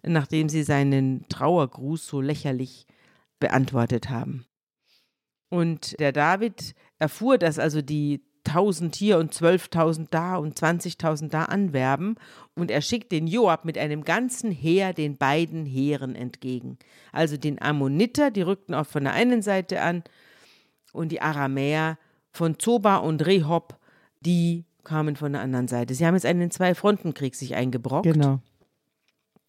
nachdem 0.04 0.48
sie 0.48 0.64
seinen 0.64 1.24
Trauergruß 1.28 2.04
so 2.04 2.20
lächerlich 2.20 2.86
beantwortet 3.38 4.10
haben. 4.10 4.46
Und 5.50 5.98
der 5.98 6.12
David 6.12 6.74
erfuhr, 6.98 7.38
dass 7.38 7.58
also 7.58 7.80
die 7.80 8.22
1000 8.48 8.94
hier 8.94 9.18
und 9.18 9.32
12.000 9.34 10.08
da 10.10 10.36
und 10.36 10.58
20.000 10.58 11.28
da 11.28 11.44
anwerben 11.44 12.16
und 12.54 12.70
er 12.70 12.80
schickt 12.80 13.12
den 13.12 13.26
Joab 13.26 13.64
mit 13.64 13.76
einem 13.76 14.04
ganzen 14.04 14.50
Heer 14.50 14.92
den 14.92 15.16
beiden 15.16 15.66
Heeren 15.66 16.14
entgegen. 16.14 16.78
Also 17.12 17.36
den 17.36 17.60
Ammoniter, 17.60 18.30
die 18.30 18.42
rückten 18.42 18.74
auch 18.74 18.86
von 18.86 19.04
der 19.04 19.12
einen 19.12 19.42
Seite 19.42 19.82
an 19.82 20.02
und 20.92 21.12
die 21.12 21.20
Aramäer 21.20 21.98
von 22.32 22.58
Zoba 22.58 22.96
und 22.96 23.26
Rehob, 23.26 23.78
die 24.20 24.64
kamen 24.84 25.16
von 25.16 25.32
der 25.32 25.42
anderen 25.42 25.68
Seite. 25.68 25.94
Sie 25.94 26.06
haben 26.06 26.14
jetzt 26.14 26.26
einen 26.26 26.50
Zwei-Fronten-Krieg 26.50 27.34
sich 27.34 27.54
eingebrockt. 27.54 28.10
Genau. 28.10 28.40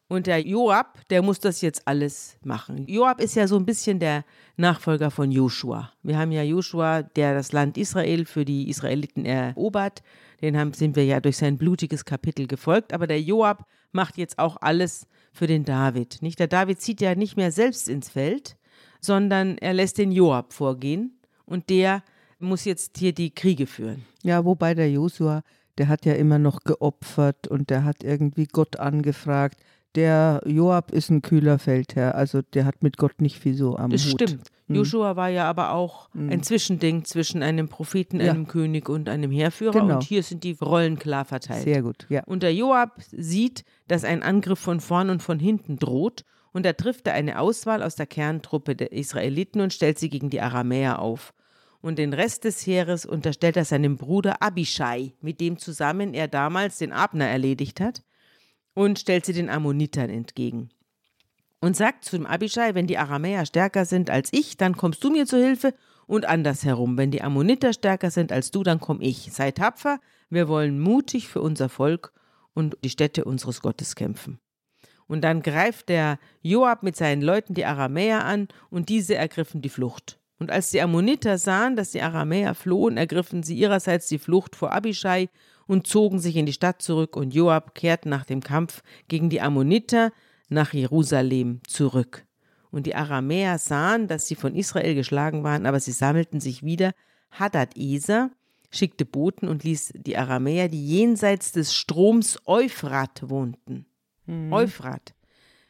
Und 0.09 0.25
der 0.25 0.41
Joab, 0.41 1.07
der 1.11 1.21
muss 1.21 1.39
das 1.39 1.61
jetzt 1.61 1.87
alles 1.87 2.35
machen. 2.43 2.87
Joab 2.87 3.21
ist 3.21 3.35
ja 3.35 3.47
so 3.47 3.57
ein 3.57 3.65
bisschen 3.65 3.99
der 3.99 4.25
Nachfolger 4.57 5.11
von 5.11 5.31
Joshua. 5.31 5.93
Wir 6.01 6.17
haben 6.17 6.31
ja 6.31 6.41
Joshua, 6.41 7.03
der 7.03 7.35
das 7.35 7.51
Land 7.51 7.77
Israel 7.77 8.25
für 8.25 8.43
die 8.43 8.69
Israeliten 8.69 9.23
erobert. 9.23 10.01
Den 10.41 10.57
haben, 10.57 10.73
sind 10.73 10.95
wir 10.95 11.05
ja 11.05 11.19
durch 11.19 11.37
sein 11.37 11.59
blutiges 11.59 12.05
Kapitel 12.05 12.47
gefolgt. 12.47 12.91
Aber 12.91 13.05
der 13.05 13.21
Joab 13.21 13.67
macht 13.91 14.17
jetzt 14.17 14.39
auch 14.39 14.57
alles 14.61 15.05
für 15.31 15.45
den 15.45 15.63
David. 15.63 16.17
Nicht? 16.21 16.39
Der 16.39 16.47
David 16.47 16.81
zieht 16.81 17.01
ja 17.01 17.13
nicht 17.13 17.37
mehr 17.37 17.51
selbst 17.51 17.87
ins 17.87 18.09
Feld, 18.09 18.57
sondern 18.99 19.59
er 19.59 19.73
lässt 19.73 19.99
den 19.99 20.11
Joab 20.11 20.53
vorgehen. 20.53 21.19
Und 21.45 21.69
der 21.69 22.03
muss 22.39 22.65
jetzt 22.65 22.97
hier 22.97 23.13
die 23.13 23.29
Kriege 23.29 23.67
führen. 23.67 24.05
Ja, 24.23 24.43
wobei 24.43 24.73
der 24.73 24.89
Josua, 24.89 25.43
der 25.77 25.87
hat 25.87 26.05
ja 26.05 26.13
immer 26.13 26.39
noch 26.39 26.61
geopfert 26.63 27.47
und 27.47 27.69
der 27.69 27.83
hat 27.83 28.03
irgendwie 28.03 28.47
Gott 28.47 28.79
angefragt. 28.79 29.59
Der 29.95 30.41
Joab 30.45 30.91
ist 30.91 31.09
ein 31.09 31.21
kühler 31.23 31.57
Feldherr, 31.57 32.13
also 32.15 32.41
der 32.41 32.65
hat 32.65 32.83
mit 32.83 32.97
Gott 32.97 33.21
nicht 33.21 33.39
viel 33.39 33.55
so 33.55 33.75
am 33.75 33.89
Das 33.89 34.05
Hut. 34.05 34.21
stimmt. 34.21 34.47
Joshua 34.67 35.15
war 35.15 35.29
ja 35.29 35.49
aber 35.49 35.71
auch 35.71 36.09
ein 36.13 36.43
Zwischending 36.43 37.03
zwischen 37.03 37.41
einem 37.41 37.69
Propheten, 37.69 38.19
Ja. 38.19 38.31
einem 38.31 38.47
König 38.47 38.87
und 38.87 39.09
einem 39.09 39.31
Heerführer. 39.31 39.79
Genau. 39.81 39.95
Und 39.95 40.03
hier 40.03 40.21
sind 40.21 40.43
die 40.43 40.55
Rollen 40.61 40.99
klar 40.99 41.25
verteilt. 41.25 41.63
Sehr 41.63 41.81
gut, 41.81 42.05
ja. 42.09 42.23
Und 42.25 42.43
der 42.43 42.53
Joab 42.53 43.01
sieht, 43.11 43.63
dass 43.87 44.03
ein 44.03 44.21
Angriff 44.21 44.59
von 44.59 44.79
vorn 44.79 45.09
und 45.09 45.23
von 45.23 45.39
hinten 45.39 45.77
droht 45.77 46.23
und 46.51 46.67
da 46.67 46.73
trifft 46.73 47.07
er 47.07 47.13
eine 47.13 47.39
Auswahl 47.39 47.81
aus 47.81 47.95
der 47.95 48.05
Kerntruppe 48.05 48.75
der 48.75 48.91
Israeliten 48.91 49.59
und 49.59 49.73
stellt 49.73 49.97
sie 49.97 50.09
gegen 50.09 50.29
die 50.29 50.41
Aramäer 50.41 50.99
auf. 50.99 51.33
Und 51.81 51.97
den 51.97 52.13
Rest 52.13 52.43
des 52.43 52.67
Heeres 52.67 53.05
unterstellt 53.07 53.57
er 53.57 53.65
seinem 53.65 53.97
Bruder 53.97 54.43
Abishai, 54.43 55.13
mit 55.21 55.39
dem 55.41 55.57
zusammen 55.57 56.13
er 56.13 56.27
damals 56.27 56.77
den 56.77 56.91
Abner 56.91 57.25
erledigt 57.25 57.79
hat, 57.81 58.03
und 58.79 58.97
stellt 58.97 59.25
sie 59.25 59.33
den 59.33 59.49
Ammonitern 59.49 60.09
entgegen. 60.09 60.69
Und 61.59 61.75
sagt 61.75 62.05
zu 62.05 62.15
dem 62.15 62.25
Abishai, 62.25 62.75
wenn 62.75 62.87
die 62.87 62.97
Aramäer 62.97 63.45
stärker 63.45 63.83
sind 63.83 64.09
als 64.09 64.29
ich, 64.31 64.55
dann 64.55 64.77
kommst 64.77 65.03
du 65.03 65.09
mir 65.09 65.25
zu 65.25 65.35
Hilfe 65.35 65.73
und 66.07 66.23
andersherum, 66.23 66.97
wenn 66.97 67.11
die 67.11 67.21
Ammoniter 67.21 67.73
stärker 67.73 68.09
sind 68.09 68.31
als 68.31 68.51
du, 68.51 68.63
dann 68.63 68.79
komm 68.79 69.01
ich. 69.01 69.33
Sei 69.33 69.51
tapfer, 69.51 69.99
wir 70.29 70.47
wollen 70.47 70.79
mutig 70.79 71.27
für 71.27 71.41
unser 71.41 71.67
Volk 71.67 72.13
und 72.53 72.77
die 72.81 72.89
Städte 72.89 73.25
unseres 73.25 73.61
Gottes 73.61 73.95
kämpfen. 73.95 74.39
Und 75.07 75.25
dann 75.25 75.41
greift 75.41 75.89
der 75.89 76.17
Joab 76.41 76.81
mit 76.81 76.95
seinen 76.95 77.21
Leuten 77.21 77.55
die 77.55 77.65
Aramäer 77.65 78.23
an 78.23 78.47
und 78.69 78.87
diese 78.87 79.15
ergriffen 79.15 79.61
die 79.61 79.67
Flucht. 79.67 80.19
Und 80.39 80.51
als 80.51 80.71
die 80.71 80.81
Ammoniter 80.81 81.37
sahen, 81.37 81.75
dass 81.75 81.91
die 81.91 82.01
Aramäer 82.01 82.55
flohen, 82.55 82.95
ergriffen 82.95 83.43
sie 83.43 83.57
ihrerseits 83.57 84.07
die 84.07 84.19
Flucht 84.19 84.55
vor 84.55 84.71
Abishai 84.71 85.27
und 85.69 85.85
zogen 85.85 86.17
sich 86.17 86.35
in 86.35 86.47
die 86.47 86.53
Stadt 86.53 86.81
zurück 86.81 87.15
und 87.15 87.31
Joab 87.31 87.75
kehrt 87.75 88.07
nach 88.07 88.25
dem 88.25 88.41
Kampf 88.41 88.81
gegen 89.07 89.29
die 89.29 89.39
Ammoniter 89.39 90.11
nach 90.49 90.73
Jerusalem 90.73 91.61
zurück. 91.67 92.25
Und 92.71 92.87
die 92.87 92.95
Aramäer 92.95 93.59
sahen, 93.59 94.07
dass 94.07 94.25
sie 94.25 94.33
von 94.33 94.55
Israel 94.55 94.95
geschlagen 94.95 95.43
waren, 95.43 95.67
aber 95.67 95.79
sie 95.79 95.91
sammelten 95.91 96.39
sich 96.39 96.63
wieder. 96.63 96.93
Hadad 97.29 97.77
Eser 97.77 98.31
schickte 98.71 99.05
Boten 99.05 99.47
und 99.47 99.63
ließ 99.63 99.93
die 99.95 100.17
Aramäer, 100.17 100.69
die 100.69 100.87
jenseits 100.87 101.51
des 101.51 101.75
Stroms 101.75 102.39
Euphrat 102.47 103.29
wohnten, 103.29 103.85
mhm. 104.25 104.51
Euphrat, 104.51 105.13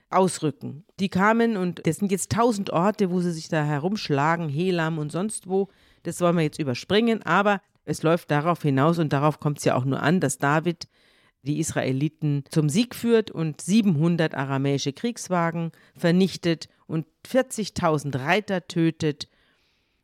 ausrücken. 0.09 0.85
Die 1.01 1.09
kamen 1.09 1.57
und 1.57 1.85
das 1.85 1.97
sind 1.97 2.09
jetzt 2.09 2.31
tausend 2.31 2.69
Orte, 2.69 3.11
wo 3.11 3.19
sie 3.19 3.33
sich 3.33 3.49
da 3.49 3.65
herumschlagen, 3.65 4.47
Helam 4.47 4.97
und 4.97 5.11
sonst 5.11 5.49
wo. 5.49 5.67
Das 6.03 6.21
wollen 6.21 6.37
wir 6.37 6.43
jetzt 6.43 6.59
überspringen, 6.59 7.21
aber 7.23 7.59
es 7.89 8.03
läuft 8.03 8.31
darauf 8.31 8.61
hinaus 8.61 8.99
und 8.99 9.11
darauf 9.11 9.39
kommt 9.39 9.57
es 9.57 9.65
ja 9.65 9.75
auch 9.75 9.85
nur 9.85 10.01
an, 10.01 10.19
dass 10.19 10.37
David 10.37 10.87
die 11.41 11.59
Israeliten 11.59 12.43
zum 12.49 12.69
Sieg 12.69 12.95
führt 12.95 13.31
und 13.31 13.61
700 13.61 14.35
aramäische 14.35 14.93
Kriegswagen 14.93 15.71
vernichtet 15.95 16.67
und 16.85 17.05
40.000 17.27 18.19
Reiter 18.19 18.67
tötet 18.67 19.27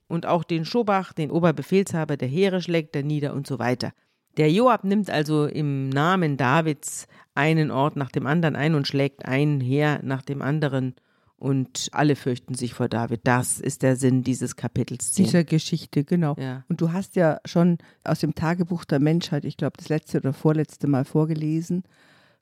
und 0.07 0.25
auch 0.25 0.43
den 0.43 0.65
Schobach, 0.65 1.13
den 1.13 1.31
Oberbefehlshaber 1.31 2.17
der 2.17 2.27
Heere, 2.27 2.61
schlägt 2.61 2.95
er 2.95 3.03
nieder 3.03 3.33
und 3.33 3.47
so 3.47 3.59
weiter. 3.59 3.91
Der 4.37 4.51
Joab 4.51 4.83
nimmt 4.83 5.09
also 5.09 5.45
im 5.45 5.89
Namen 5.89 6.37
Davids 6.37 7.07
einen 7.35 7.71
Ort 7.71 7.95
nach 7.95 8.11
dem 8.11 8.27
anderen 8.27 8.55
ein 8.55 8.75
und 8.75 8.87
schlägt 8.87 9.25
ein 9.25 9.61
Heer 9.61 9.99
nach 10.03 10.21
dem 10.21 10.41
anderen 10.41 10.95
und 11.37 11.89
alle 11.91 12.15
fürchten 12.15 12.55
sich 12.55 12.73
vor 12.73 12.87
David. 12.87 13.21
Das 13.23 13.59
ist 13.59 13.83
der 13.83 13.95
Sinn 13.95 14.23
dieses 14.23 14.55
Kapitels 14.55 15.13
10. 15.13 15.25
Dieser 15.25 15.43
Geschichte, 15.43 16.03
genau. 16.03 16.35
Ja. 16.39 16.63
Und 16.69 16.81
du 16.81 16.91
hast 16.91 17.15
ja 17.15 17.39
schon 17.45 17.77
aus 18.03 18.19
dem 18.19 18.35
Tagebuch 18.35 18.85
der 18.85 18.99
Menschheit, 18.99 19.45
ich 19.45 19.57
glaube 19.57 19.77
das 19.77 19.89
letzte 19.89 20.17
oder 20.17 20.33
vorletzte 20.33 20.87
Mal 20.87 21.05
vorgelesen, 21.05 21.83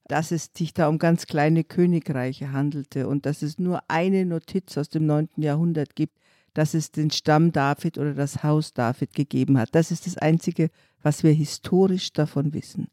dass 0.07 0.31
es 0.31 0.51
sich 0.55 0.73
da 0.73 0.89
um 0.89 0.99
ganz 0.99 1.25
kleine 1.25 1.63
Königreiche 1.63 2.51
handelte 2.51 3.07
und 3.07 3.25
dass 3.25 3.41
es 3.41 3.57
nur 3.57 3.81
eine 3.87 4.25
Notiz 4.25 4.77
aus 4.77 4.89
dem 4.89 5.05
9. 5.05 5.29
Jahrhundert 5.37 5.95
gibt, 5.95 6.19
dass 6.53 6.73
es 6.73 6.91
den 6.91 7.09
Stamm 7.09 7.51
David 7.51 7.97
oder 7.97 8.13
das 8.13 8.43
Haus 8.43 8.73
David 8.73 9.13
gegeben 9.13 9.57
hat. 9.57 9.69
Das 9.73 9.91
ist 9.91 10.05
das 10.05 10.17
Einzige, 10.17 10.69
was 11.01 11.23
wir 11.23 11.33
historisch 11.33 12.13
davon 12.13 12.53
wissen. 12.53 12.89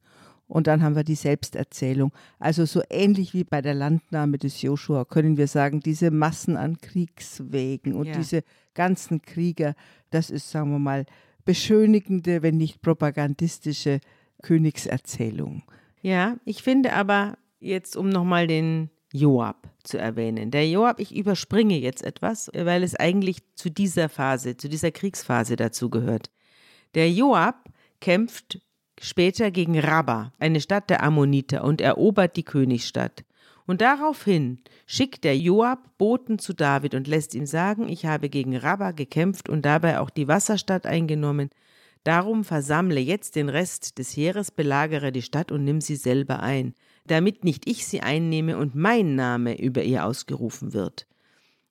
Und 0.51 0.67
dann 0.67 0.83
haben 0.83 0.97
wir 0.97 1.05
die 1.05 1.15
Selbsterzählung. 1.15 2.13
Also 2.41 2.65
so 2.65 2.83
ähnlich 2.91 3.35
wie 3.35 3.45
bei 3.45 3.63
der 3.63 3.75
Landnahme 3.75 4.37
des 4.37 4.61
Joshua 4.63 5.05
können 5.05 5.37
wir 5.37 5.47
sagen, 5.47 5.79
diese 5.79 6.11
Massen 6.11 6.57
an 6.57 6.79
Kriegswegen 6.79 7.95
und 7.95 8.07
ja. 8.07 8.17
diese 8.17 8.43
ganzen 8.75 9.23
Krieger, 9.23 9.75
das 10.11 10.29
ist, 10.29 10.51
sagen 10.51 10.73
wir 10.73 10.81
mal, 10.81 11.07
beschönigende, 11.45 12.43
wenn 12.43 12.57
nicht 12.57 12.83
propagandistische 12.83 14.01
Königserzählung. 14.43 15.63
Ja, 16.03 16.37
ich 16.45 16.65
finde 16.65 16.95
aber 16.95 17.39
jetzt, 17.61 17.97
um 17.97 18.09
nochmal 18.09 18.49
den 18.49 18.91
Joab 19.13 19.69
zu 19.85 19.99
erwähnen. 19.99 20.51
Der 20.51 20.69
Joab, 20.69 20.99
ich 20.99 21.15
überspringe 21.15 21.79
jetzt 21.79 22.03
etwas, 22.03 22.51
weil 22.55 22.83
es 22.83 22.97
eigentlich 22.97 23.39
zu 23.55 23.71
dieser 23.71 24.09
Phase, 24.09 24.57
zu 24.57 24.69
dieser 24.69 24.91
Kriegsphase 24.91 25.55
dazu 25.55 25.91
gehört. 25.91 26.31
Der 26.95 27.09
Joab 27.09 27.69
kämpft 28.01 28.61
später 29.01 29.51
gegen 29.51 29.79
Rabba, 29.79 30.33
eine 30.39 30.61
Stadt 30.61 30.91
der 30.91 31.03
Ammoniter, 31.03 31.65
und 31.65 31.81
erobert 31.81 32.37
die 32.37 32.45
Königsstadt. 32.45 33.25
Und 33.67 33.81
daraufhin 33.81 34.59
schickt 34.87 35.25
der 35.25 35.37
Joab 35.37 35.99
Boten 35.99 36.39
zu 36.39 36.53
David 36.53 36.95
und 36.95 37.09
lässt 37.09 37.35
ihm 37.35 37.47
sagen, 37.47 37.89
ich 37.89 38.07
habe 38.07 38.29
gegen 38.29 38.57
Rabba 38.57 38.93
gekämpft 38.93 39.49
und 39.49 39.65
dabei 39.65 40.01
auch 40.01 40.11
die 40.11 40.29
Wasserstadt 40.29 40.87
eingenommen. 40.87 41.51
Darum 42.05 42.45
versammle 42.45 43.01
jetzt 43.01 43.37
den 43.37 43.49
Rest 43.49 43.99
des 43.99 44.17
Heeres, 44.17 44.51
belagere 44.51 45.13
die 45.13 45.23
Stadt 45.23 45.51
und 45.51 45.65
nimm 45.65 45.81
sie 45.81 45.97
selber 45.97 46.41
ein 46.41 46.75
damit 47.11 47.45
nicht 47.45 47.69
ich 47.69 47.87
sie 47.87 48.03
einnehme 48.03 48.57
und 48.57 48.75
mein 48.75 49.15
Name 49.15 49.61
über 49.61 49.83
ihr 49.83 50.05
ausgerufen 50.05 50.73
wird. 50.73 51.07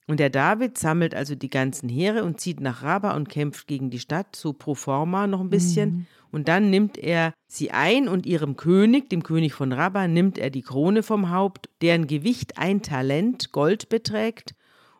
Und 0.09 0.19
der 0.19 0.31
David 0.31 0.75
sammelt 0.75 1.13
also 1.13 1.35
die 1.35 1.51
ganzen 1.51 1.87
Heere 1.87 2.23
und 2.23 2.41
zieht 2.41 2.61
nach 2.61 2.81
Raba 2.81 3.15
und 3.15 3.29
kämpft 3.29 3.67
gegen 3.67 3.91
die 3.91 3.99
Stadt, 3.99 4.35
so 4.35 4.53
pro 4.53 4.73
forma 4.73 5.27
noch 5.27 5.39
ein 5.39 5.51
bisschen. 5.51 5.89
Mhm. 5.91 6.05
Und 6.31 6.47
dann 6.47 6.71
nimmt 6.71 6.97
er 6.97 7.31
sie 7.45 7.69
ein 7.69 8.07
und 8.07 8.25
ihrem 8.25 8.55
König, 8.55 9.11
dem 9.11 9.21
König 9.21 9.53
von 9.53 9.71
Raba, 9.71 10.07
nimmt 10.07 10.39
er 10.39 10.49
die 10.49 10.63
Krone 10.63 11.03
vom 11.03 11.29
Haupt, 11.29 11.69
deren 11.83 12.07
Gewicht 12.07 12.57
ein 12.57 12.81
Talent 12.81 13.51
Gold 13.51 13.89
beträgt 13.89 14.55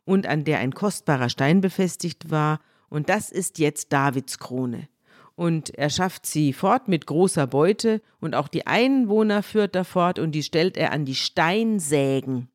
und 0.05 0.27
an 0.27 0.43
der 0.43 0.59
ein 0.59 0.75
kostbarer 0.75 1.29
Stein 1.29 1.59
befestigt 1.59 2.29
war. 2.29 2.59
Und 2.87 3.09
das 3.09 3.31
ist 3.31 3.57
jetzt 3.57 3.91
Davids 3.91 4.37
Krone 4.37 4.89
und 5.35 5.73
er 5.75 5.89
schafft 5.89 6.27
sie 6.27 6.53
fort 6.53 6.87
mit 6.87 7.07
großer 7.07 7.47
Beute 7.47 8.01
und 8.19 8.35
auch 8.35 8.47
die 8.47 8.67
Einwohner 8.67 9.41
führt 9.41 9.75
er 9.75 9.85
fort 9.85 10.19
und 10.19 10.33
die 10.33 10.43
stellt 10.43 10.77
er 10.77 10.91
an 10.91 11.05
die 11.05 11.15
Steinsägen 11.15 12.49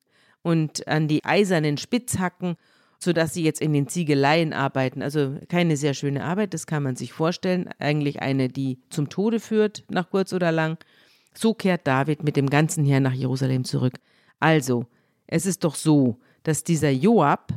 und 0.45 0.87
an 0.87 1.09
die 1.09 1.25
eisernen 1.25 1.77
Spitzhacken, 1.77 2.55
sodass 3.01 3.35
sie 3.35 3.43
jetzt 3.43 3.61
in 3.61 3.73
den 3.73 3.89
Ziegeleien 3.89 4.53
arbeiten. 4.53 5.03
Also 5.03 5.39
keine 5.49 5.77
sehr 5.77 5.95
schöne 5.95 6.23
Arbeit, 6.23 6.55
das 6.55 6.67
kann 6.67 6.85
man 6.85 6.95
sich 6.95 7.13
vorstellen. 7.13 7.69
Eigentlich 7.81 8.23
eine, 8.23 8.49
die 8.49 8.79
zum 8.91 9.09
Tode 9.09 9.41
führt, 9.41 9.83
nach 9.91 10.11
kurz 10.11 10.33
oder 10.33 10.53
lang. 10.53 10.79
So 11.35 11.55
kehrt 11.55 11.87
David 11.87 12.23
mit 12.23 12.37
dem 12.37 12.49
ganzen 12.49 12.85
Heer 12.85 13.01
nach 13.01 13.13
Jerusalem 13.13 13.65
zurück. 13.65 13.95
Also, 14.39 14.87
es 15.27 15.47
ist 15.47 15.65
doch 15.65 15.75
so, 15.75 16.21
dass 16.45 16.63
dieser 16.63 16.91
Joab, 16.91 17.53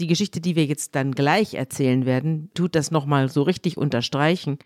die 0.00 0.08
Geschichte, 0.08 0.40
die 0.40 0.56
wir 0.56 0.64
jetzt 0.64 0.96
dann 0.96 1.12
gleich 1.12 1.54
erzählen 1.54 2.06
werden, 2.06 2.50
tut 2.54 2.74
das 2.74 2.90
nochmal 2.90 3.28
so 3.28 3.42
richtig 3.42 3.76
unterstreichen. 3.76 4.58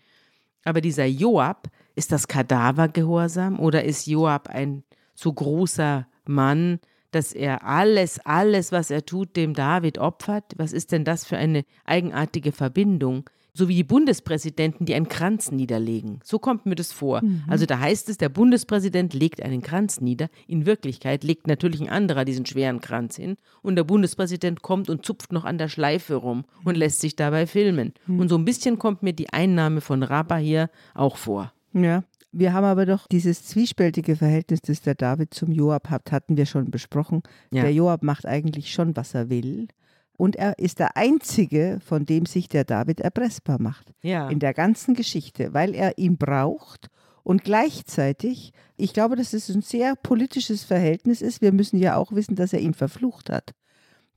Aber 0.63 0.81
dieser 0.81 1.05
Joab, 1.05 1.69
ist 1.95 2.11
das 2.11 2.27
Kadavergehorsam 2.27 3.59
oder 3.59 3.83
ist 3.83 4.05
Joab 4.05 4.49
ein 4.49 4.83
so 5.13 5.31
großer 5.31 6.07
Mann, 6.25 6.79
dass 7.15 7.31
er 7.31 7.65
alles, 7.65 8.19
alles, 8.25 8.71
was 8.71 8.91
er 8.91 9.05
tut, 9.05 9.35
dem 9.35 9.53
David 9.53 9.97
opfert? 9.97 10.53
Was 10.57 10.73
ist 10.73 10.91
denn 10.91 11.05
das 11.05 11.25
für 11.25 11.37
eine 11.37 11.63
eigenartige 11.85 12.51
Verbindung? 12.51 13.29
so 13.57 13.69
wie 13.69 13.75
die 13.75 13.83
Bundespräsidenten, 13.83 14.85
die 14.85 14.93
einen 14.93 15.07
Kranz 15.07 15.49
niederlegen. 15.49 16.19
So 16.23 16.39
kommt 16.39 16.65
mir 16.65 16.75
das 16.75 16.91
vor. 16.91 17.23
Mhm. 17.23 17.43
Also 17.47 17.65
da 17.65 17.79
heißt 17.79 18.09
es, 18.09 18.17
der 18.17 18.27
Bundespräsident 18.27 19.13
legt 19.13 19.41
einen 19.41 19.61
Kranz 19.61 20.01
nieder. 20.01 20.27
In 20.45 20.65
Wirklichkeit 20.65 21.23
legt 21.23 21.47
natürlich 21.47 21.79
ein 21.79 21.89
anderer 21.89 22.25
diesen 22.25 22.45
schweren 22.45 22.81
Kranz 22.81 23.15
hin. 23.15 23.37
Und 23.61 23.77
der 23.77 23.85
Bundespräsident 23.85 24.61
kommt 24.61 24.89
und 24.89 25.05
zupft 25.05 25.31
noch 25.31 25.45
an 25.45 25.57
der 25.57 25.69
Schleife 25.69 26.15
rum 26.15 26.43
und 26.65 26.75
lässt 26.75 26.99
sich 26.99 27.15
dabei 27.15 27.47
filmen. 27.47 27.93
Mhm. 28.07 28.19
Und 28.19 28.29
so 28.29 28.37
ein 28.37 28.45
bisschen 28.45 28.77
kommt 28.77 29.03
mir 29.03 29.13
die 29.13 29.31
Einnahme 29.31 29.79
von 29.79 30.03
Rabba 30.03 30.35
hier 30.35 30.69
auch 30.93 31.15
vor. 31.15 31.53
Ja, 31.71 32.03
wir 32.37 32.51
haben 32.51 32.65
aber 32.65 32.85
doch 32.85 33.07
dieses 33.07 33.45
zwiespältige 33.45 34.17
Verhältnis, 34.17 34.61
das 34.61 34.81
der 34.81 34.95
David 34.95 35.33
zum 35.33 35.51
Joab 35.51 35.89
hat, 35.89 36.11
hatten 36.11 36.35
wir 36.35 36.45
schon 36.45 36.69
besprochen. 36.69 37.23
Ja. 37.51 37.61
Der 37.61 37.73
Joab 37.73 38.03
macht 38.03 38.25
eigentlich 38.25 38.73
schon, 38.73 38.95
was 38.97 39.13
er 39.13 39.29
will. 39.29 39.69
Und 40.17 40.35
er 40.35 40.59
ist 40.59 40.79
der 40.79 40.97
Einzige, 40.97 41.79
von 41.85 42.05
dem 42.05 42.25
sich 42.25 42.49
der 42.49 42.65
David 42.65 42.99
erpressbar 42.99 43.61
macht. 43.61 43.93
Ja. 44.01 44.29
In 44.29 44.39
der 44.39 44.53
ganzen 44.53 44.95
Geschichte, 44.95 45.53
weil 45.53 45.73
er 45.73 45.97
ihn 45.97 46.17
braucht 46.17 46.89
und 47.23 47.45
gleichzeitig, 47.45 48.51
ich 48.75 48.93
glaube, 48.93 49.15
dass 49.15 49.31
es 49.33 49.49
ein 49.49 49.61
sehr 49.61 49.95
politisches 49.95 50.63
Verhältnis 50.63 51.21
ist. 51.21 51.41
Wir 51.41 51.53
müssen 51.53 51.77
ja 51.77 51.95
auch 51.95 52.11
wissen, 52.11 52.35
dass 52.35 52.51
er 52.51 52.59
ihn 52.59 52.73
verflucht 52.73 53.29
hat. 53.29 53.53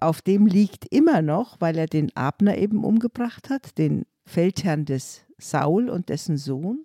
Auf 0.01 0.23
dem 0.23 0.47
liegt 0.47 0.93
immer 0.93 1.23
noch, 1.23 1.61
weil 1.61 1.79
er 1.79 1.87
den 1.87 2.15
Abner 2.17 2.59
eben 2.59 2.85
umgebracht 2.85 3.49
hat, 3.49 3.79
den 3.79 4.07
Feldherrn 4.27 4.85
des 4.85 5.25
Saul 5.39 5.89
und 5.89 6.09
dessen 6.09 6.37
Sohn, 6.37 6.85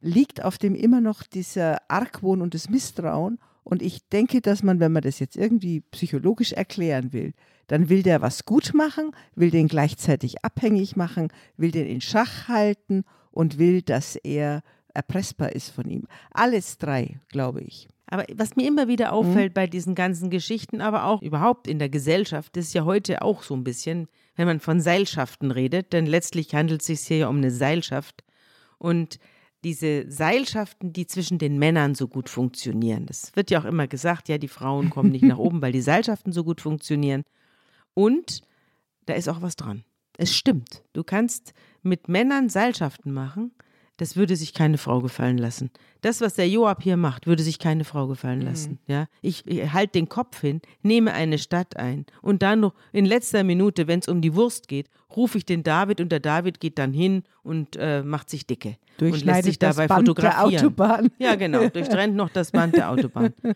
liegt 0.00 0.44
auf 0.44 0.58
dem 0.58 0.74
immer 0.74 1.00
noch 1.00 1.22
dieser 1.22 1.78
Argwohn 1.90 2.42
und 2.42 2.54
das 2.54 2.68
Misstrauen. 2.68 3.38
Und 3.64 3.82
ich 3.82 4.08
denke, 4.08 4.40
dass 4.40 4.62
man, 4.62 4.78
wenn 4.78 4.92
man 4.92 5.02
das 5.02 5.18
jetzt 5.18 5.36
irgendwie 5.36 5.80
psychologisch 5.80 6.52
erklären 6.52 7.12
will, 7.12 7.32
dann 7.66 7.88
will 7.88 8.02
der 8.02 8.22
was 8.22 8.44
gut 8.44 8.74
machen, 8.74 9.10
will 9.34 9.50
den 9.50 9.68
gleichzeitig 9.68 10.44
abhängig 10.44 10.96
machen, 10.96 11.28
will 11.56 11.72
den 11.72 11.86
in 11.86 12.00
Schach 12.00 12.48
halten 12.48 13.04
und 13.32 13.58
will, 13.58 13.82
dass 13.82 14.16
er 14.16 14.62
erpressbar 14.94 15.52
ist 15.52 15.70
von 15.70 15.88
ihm. 15.88 16.06
Alles 16.30 16.78
drei, 16.78 17.20
glaube 17.28 17.60
ich. 17.60 17.88
Aber 18.06 18.24
was 18.34 18.54
mir 18.54 18.66
immer 18.68 18.86
wieder 18.86 19.12
auffällt 19.12 19.50
mhm. 19.50 19.54
bei 19.54 19.66
diesen 19.66 19.94
ganzen 19.94 20.30
Geschichten, 20.30 20.80
aber 20.80 21.04
auch 21.04 21.22
überhaupt 21.22 21.66
in 21.66 21.78
der 21.78 21.88
Gesellschaft, 21.88 22.56
ist 22.56 22.72
ja 22.72 22.84
heute 22.84 23.22
auch 23.22 23.42
so 23.42 23.54
ein 23.54 23.64
bisschen, 23.64 24.08
wenn 24.36 24.46
man 24.46 24.60
von 24.60 24.80
Seilschaften 24.80 25.50
redet, 25.50 25.92
denn 25.92 26.06
letztlich 26.06 26.54
handelt 26.54 26.82
es 26.82 26.86
sich 26.86 27.00
hier 27.00 27.16
ja 27.18 27.28
um 27.28 27.38
eine 27.38 27.50
Seilschaft. 27.50 28.22
Und 28.78 29.18
diese 29.64 30.10
Seilschaften, 30.10 30.92
die 30.92 31.06
zwischen 31.06 31.38
den 31.38 31.58
Männern 31.58 31.94
so 31.94 32.08
gut 32.08 32.28
funktionieren. 32.28 33.06
Das 33.06 33.34
wird 33.34 33.50
ja 33.50 33.60
auch 33.60 33.64
immer 33.64 33.86
gesagt, 33.86 34.28
ja, 34.28 34.38
die 34.38 34.48
Frauen 34.48 34.90
kommen 34.90 35.10
nicht 35.10 35.24
nach 35.24 35.38
oben, 35.38 35.62
weil 35.62 35.72
die 35.72 35.80
Seilschaften 35.80 36.32
so 36.32 36.44
gut 36.44 36.60
funktionieren. 36.60 37.24
Und 37.94 38.42
da 39.06 39.14
ist 39.14 39.28
auch 39.28 39.42
was 39.42 39.56
dran. 39.56 39.84
Es 40.18 40.34
stimmt. 40.34 40.82
Du 40.92 41.04
kannst 41.04 41.52
mit 41.82 42.08
Männern 42.08 42.48
Seilschaften 42.48 43.12
machen, 43.12 43.52
das 43.96 44.16
würde 44.16 44.36
sich 44.36 44.54
keine 44.54 44.78
Frau 44.78 45.00
gefallen 45.00 45.38
lassen. 45.38 45.70
Das, 46.02 46.20
was 46.20 46.34
der 46.34 46.48
Joab 46.48 46.82
hier 46.82 46.96
macht, 46.96 47.26
würde 47.26 47.42
sich 47.42 47.58
keine 47.58 47.84
Frau 47.84 48.06
gefallen 48.06 48.40
mhm. 48.40 48.44
lassen. 48.44 48.70
Mhm. 48.86 48.92
Ja, 48.92 49.06
ich, 49.22 49.46
ich 49.46 49.72
halte 49.72 49.92
den 49.92 50.08
Kopf 50.08 50.40
hin, 50.40 50.60
nehme 50.82 51.12
eine 51.12 51.38
Stadt 51.38 51.76
ein 51.76 52.06
und 52.22 52.42
dann 52.42 52.60
noch 52.60 52.74
in 52.92 53.04
letzter 53.04 53.44
Minute, 53.44 53.86
wenn 53.86 54.00
es 54.00 54.08
um 54.08 54.20
die 54.20 54.34
Wurst 54.34 54.68
geht, 54.68 54.88
rufe 55.14 55.38
ich 55.38 55.46
den 55.46 55.62
David 55.62 56.00
und 56.00 56.10
der 56.10 56.20
David 56.20 56.60
geht 56.60 56.78
dann 56.78 56.92
hin 56.92 57.22
und 57.42 57.76
äh, 57.76 58.02
macht 58.02 58.28
sich 58.30 58.46
dicke 58.46 58.76
und 59.00 59.24
lässt 59.24 59.44
sich 59.44 59.58
dabei 59.58 59.86
Band 59.86 60.06
fotografieren. 60.06 60.50
Der 60.50 60.60
Autobahn. 60.60 61.10
Ja, 61.18 61.34
genau. 61.34 61.68
Durchtrennt 61.68 62.14
noch 62.16 62.30
das 62.30 62.50
Band 62.50 62.76
der 62.76 62.90
Autobahn. 62.90 63.32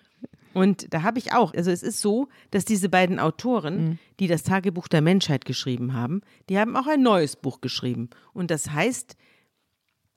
Und 0.52 0.92
da 0.92 1.02
habe 1.02 1.18
ich 1.18 1.32
auch, 1.32 1.54
also 1.54 1.70
es 1.70 1.82
ist 1.82 2.00
so, 2.00 2.28
dass 2.50 2.64
diese 2.64 2.88
beiden 2.88 3.20
Autoren, 3.20 3.84
mhm. 3.84 3.98
die 4.18 4.26
das 4.26 4.42
Tagebuch 4.42 4.88
der 4.88 5.00
Menschheit 5.00 5.44
geschrieben 5.44 5.94
haben, 5.94 6.22
die 6.48 6.58
haben 6.58 6.76
auch 6.76 6.88
ein 6.88 7.02
neues 7.02 7.36
Buch 7.36 7.60
geschrieben. 7.60 8.10
Und 8.32 8.50
das 8.50 8.70
heißt 8.70 9.16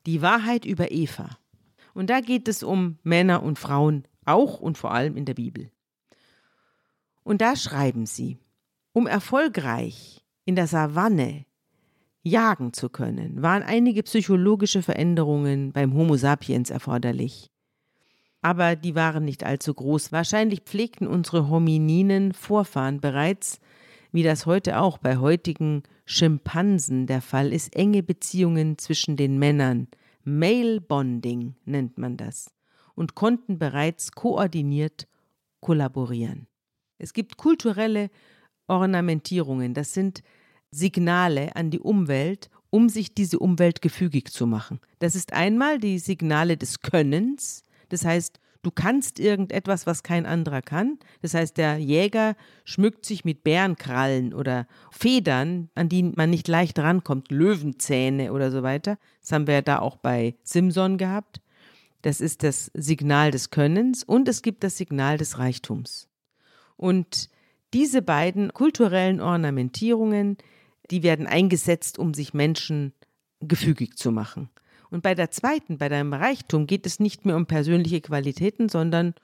die 0.06 0.22
Wahrheit 0.22 0.66
über 0.66 0.92
Eva. 0.92 1.38
Und 1.94 2.10
da 2.10 2.22
geht 2.22 2.48
es 2.48 2.64
um 2.64 2.98
Männer 3.04 3.44
und 3.44 3.60
Frauen, 3.60 4.08
auch 4.26 4.60
und 4.60 4.78
vor 4.78 4.92
allem 4.92 5.16
in 5.16 5.26
der 5.26 5.36
Bibel. 5.36 5.72
Und 7.24 7.42
da 7.42 7.56
schreiben 7.56 8.06
sie, 8.06 8.38
um 8.92 9.08
erfolgreich 9.08 10.24
in 10.46 10.56
der 10.56 10.68
Savanne 10.68 11.46
jagen 12.22 12.74
zu 12.74 12.90
können, 12.90 13.42
waren 13.42 13.64
einige 13.64 14.04
psychologische 14.04 14.82
Veränderungen 14.82 15.72
beim 15.72 15.94
Homo 15.94 16.16
sapiens 16.16 16.70
erforderlich. 16.70 17.52
Aber 18.42 18.76
die 18.76 18.96
waren 18.96 19.24
nicht 19.24 19.46
allzu 19.46 19.74
groß. 19.74 20.12
Wahrscheinlich 20.12 20.62
pflegten 20.62 21.08
unsere 21.08 21.50
homininen 21.50 22.34
Vorfahren 22.34 23.00
bereits, 23.00 23.60
wie 24.14 24.24
das 24.24 24.46
heute 24.46 24.80
auch 24.80 25.00
bei 25.00 25.18
heutigen 25.18 25.84
Schimpansen 26.06 27.08
der 27.08 27.22
Fall 27.22 27.52
ist 27.52 27.76
enge 27.76 28.04
Beziehungen 28.04 28.78
zwischen 28.78 29.18
den 29.18 29.40
Männern, 29.40 29.88
Male 30.24 30.80
Bonding 30.80 31.56
nennt 31.66 31.98
man 31.98 32.16
das, 32.16 32.54
und 32.96 33.16
konnten 33.16 33.60
bereits 33.60 34.12
koordiniert 34.12 35.08
kollaborieren. 35.60 36.48
Es 36.98 37.12
gibt 37.14 37.38
kulturelle 37.38 38.10
Ornamentierungen, 38.68 39.74
das 39.74 39.94
sind 39.94 40.22
Signale 40.72 41.56
an 41.56 41.72
die 41.72 41.80
Umwelt, 41.80 42.50
um 42.70 42.90
sich 42.90 43.14
diese 43.14 43.40
Umwelt 43.40 43.82
gefügig 43.82 44.32
zu 44.32 44.48
machen. 44.48 44.80
Das 45.00 45.16
ist 45.16 45.34
einmal 45.34 45.80
die 45.80 46.00
Signale 46.00 46.56
des 46.56 46.80
Könnens, 46.82 47.64
das 47.90 48.06
heißt, 48.06 48.40
Du 48.64 48.72
kannst 48.72 49.20
irgendetwas, 49.20 49.86
was 49.86 50.04
kein 50.04 50.26
anderer 50.26 50.62
kann. 50.62 50.98
Das 51.22 51.34
heißt, 51.34 51.58
der 51.58 51.78
Jäger 51.78 52.36
schmückt 52.64 53.06
sich 53.06 53.26
mit 53.26 53.44
Bärenkrallen 53.44 54.34
oder 54.34 54.68
Federn, 54.90 55.70
an 55.76 55.90
die 55.90 56.02
man 56.02 56.30
nicht 56.30 56.48
leicht 56.48 56.80
rankommt, 56.80 57.30
Löwenzähne 57.30 58.32
oder 58.32 58.52
so 58.52 58.64
weiter. 58.64 58.98
Das 59.22 59.34
haben 59.34 59.48
wir 59.48 59.56
ja 59.56 59.62
da 59.62 59.80
auch 59.80 59.98
bei 59.98 60.36
Simson 60.44 60.98
gehabt. 60.98 61.42
Das 62.04 62.22
ist 62.22 62.42
das 62.44 62.72
Signal 62.74 63.32
des 63.32 63.50
Könnens 63.50 64.04
und 64.04 64.30
es 64.30 64.42
gibt 64.42 64.64
das 64.64 64.78
Signal 64.78 65.18
des 65.18 65.40
Reichtums. 65.40 66.08
Und 66.78 67.30
diese 67.74 68.02
beiden 68.02 68.54
kulturellen 68.54 69.20
Ornamentierungen, 69.20 70.38
die 70.90 71.04
werden 71.04 71.28
eingesetzt, 71.28 72.00
um 72.00 72.14
sich 72.14 72.34
Menschen 72.34 72.94
gefügig 73.42 73.98
zu 73.98 74.12
machen. 74.12 74.50
Und 74.94 75.02
bei 75.02 75.16
der 75.16 75.32
zweiten, 75.32 75.80
bei 75.80 75.90
deinem 75.90 76.14
Reichtum, 76.14 76.68
geht 76.68 76.86
es 76.86 77.00
nicht 77.00 77.26
mehr 77.26 77.36
um 77.36 77.48
persönliche 77.48 78.00
Qualitäten, 78.00 78.70
sondern 78.70 79.16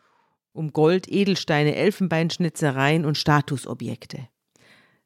um 0.51 0.73
Gold, 0.73 1.07
Edelsteine, 1.07 1.75
Elfenbeinschnitzereien 1.75 3.05
und 3.05 3.19
Statusobjekte. 3.19 4.27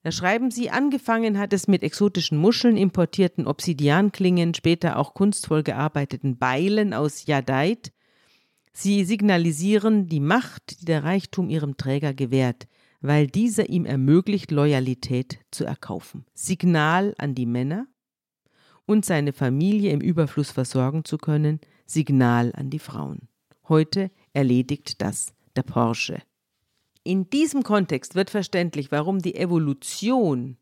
Da 0.03 0.11
schreiben 0.13 0.51
sie, 0.51 0.69
angefangen 0.69 1.37
hat 1.37 1.51
es 1.51 1.67
mit 1.67 1.83
exotischen 1.83 2.37
Muscheln, 2.37 2.77
importierten 2.77 3.45
Obsidianklingen, 3.45 4.53
später 4.53 4.99
auch 4.99 5.13
kunstvoll 5.13 5.63
gearbeiteten 5.63 6.37
Beilen 6.37 6.93
aus 6.93 7.25
Jadeit. 7.25 7.91
Sie 8.71 9.03
signalisieren 9.03 10.07
die 10.07 10.21
Macht, 10.21 10.79
die 10.79 10.85
der 10.85 11.03
Reichtum 11.03 11.49
ihrem 11.49 11.75
Träger 11.75 12.13
gewährt, 12.13 12.67
weil 13.01 13.27
dieser 13.27 13.67
ihm 13.67 13.85
ermöglicht, 13.85 14.49
Loyalität 14.49 15.39
zu 15.51 15.65
erkaufen. 15.65 16.23
Signal 16.33 17.15
an 17.17 17.35
die 17.35 17.47
Männer, 17.47 17.85
und 18.85 19.05
seine 19.05 19.33
Familie 19.33 19.91
im 19.91 20.01
Überfluss 20.01 20.51
versorgen 20.51 21.05
zu 21.05 21.17
können, 21.17 21.59
Signal 21.85 22.51
an 22.55 22.69
die 22.69 22.79
Frauen. 22.79 23.27
Heute 23.67 24.11
erledigt 24.33 25.01
das 25.01 25.33
der 25.55 25.63
Porsche. 25.63 26.21
In 27.03 27.29
diesem 27.29 27.63
Kontext 27.63 28.15
wird 28.15 28.29
verständlich, 28.29 28.91
warum 28.91 29.19
die 29.19 29.35
Evolution 29.35 30.57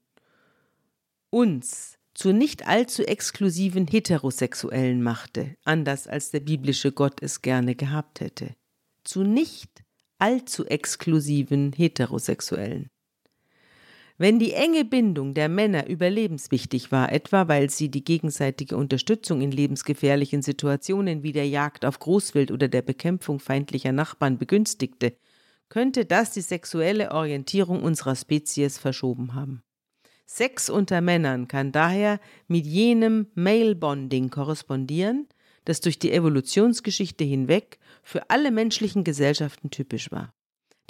uns 1.29 1.97
zu 2.13 2.33
nicht 2.33 2.67
allzu 2.67 3.03
exklusiven 3.03 3.87
Heterosexuellen 3.87 5.01
machte, 5.01 5.55
anders 5.63 6.07
als 6.07 6.29
der 6.29 6.41
biblische 6.41 6.91
Gott 6.91 7.21
es 7.21 7.41
gerne 7.41 7.75
gehabt 7.75 8.19
hätte. 8.19 8.55
Zu 9.03 9.23
nicht 9.23 9.83
allzu 10.19 10.65
exklusiven 10.65 11.73
Heterosexuellen. 11.73 12.90
Wenn 14.21 14.37
die 14.37 14.53
enge 14.53 14.85
Bindung 14.85 15.33
der 15.33 15.49
Männer 15.49 15.89
überlebenswichtig 15.89 16.91
war, 16.91 17.11
etwa 17.11 17.47
weil 17.47 17.71
sie 17.71 17.89
die 17.89 18.03
gegenseitige 18.03 18.77
Unterstützung 18.77 19.41
in 19.41 19.49
lebensgefährlichen 19.49 20.43
Situationen 20.43 21.23
wie 21.23 21.31
der 21.31 21.47
Jagd 21.47 21.85
auf 21.85 21.97
Großwild 21.97 22.51
oder 22.51 22.67
der 22.67 22.83
Bekämpfung 22.83 23.39
feindlicher 23.39 23.91
Nachbarn 23.91 24.37
begünstigte, 24.37 25.17
könnte 25.69 26.05
das 26.05 26.29
die 26.33 26.41
sexuelle 26.41 27.09
Orientierung 27.13 27.81
unserer 27.81 28.15
Spezies 28.15 28.77
verschoben 28.77 29.33
haben. 29.33 29.63
Sex 30.27 30.69
unter 30.69 31.01
Männern 31.01 31.47
kann 31.47 31.71
daher 31.71 32.19
mit 32.47 32.67
jenem 32.67 33.25
Male 33.33 33.73
Bonding 33.73 34.29
korrespondieren, 34.29 35.29
das 35.65 35.81
durch 35.81 35.97
die 35.97 36.11
Evolutionsgeschichte 36.11 37.23
hinweg 37.23 37.79
für 38.03 38.29
alle 38.29 38.51
menschlichen 38.51 39.03
Gesellschaften 39.03 39.71
typisch 39.71 40.11
war. 40.11 40.31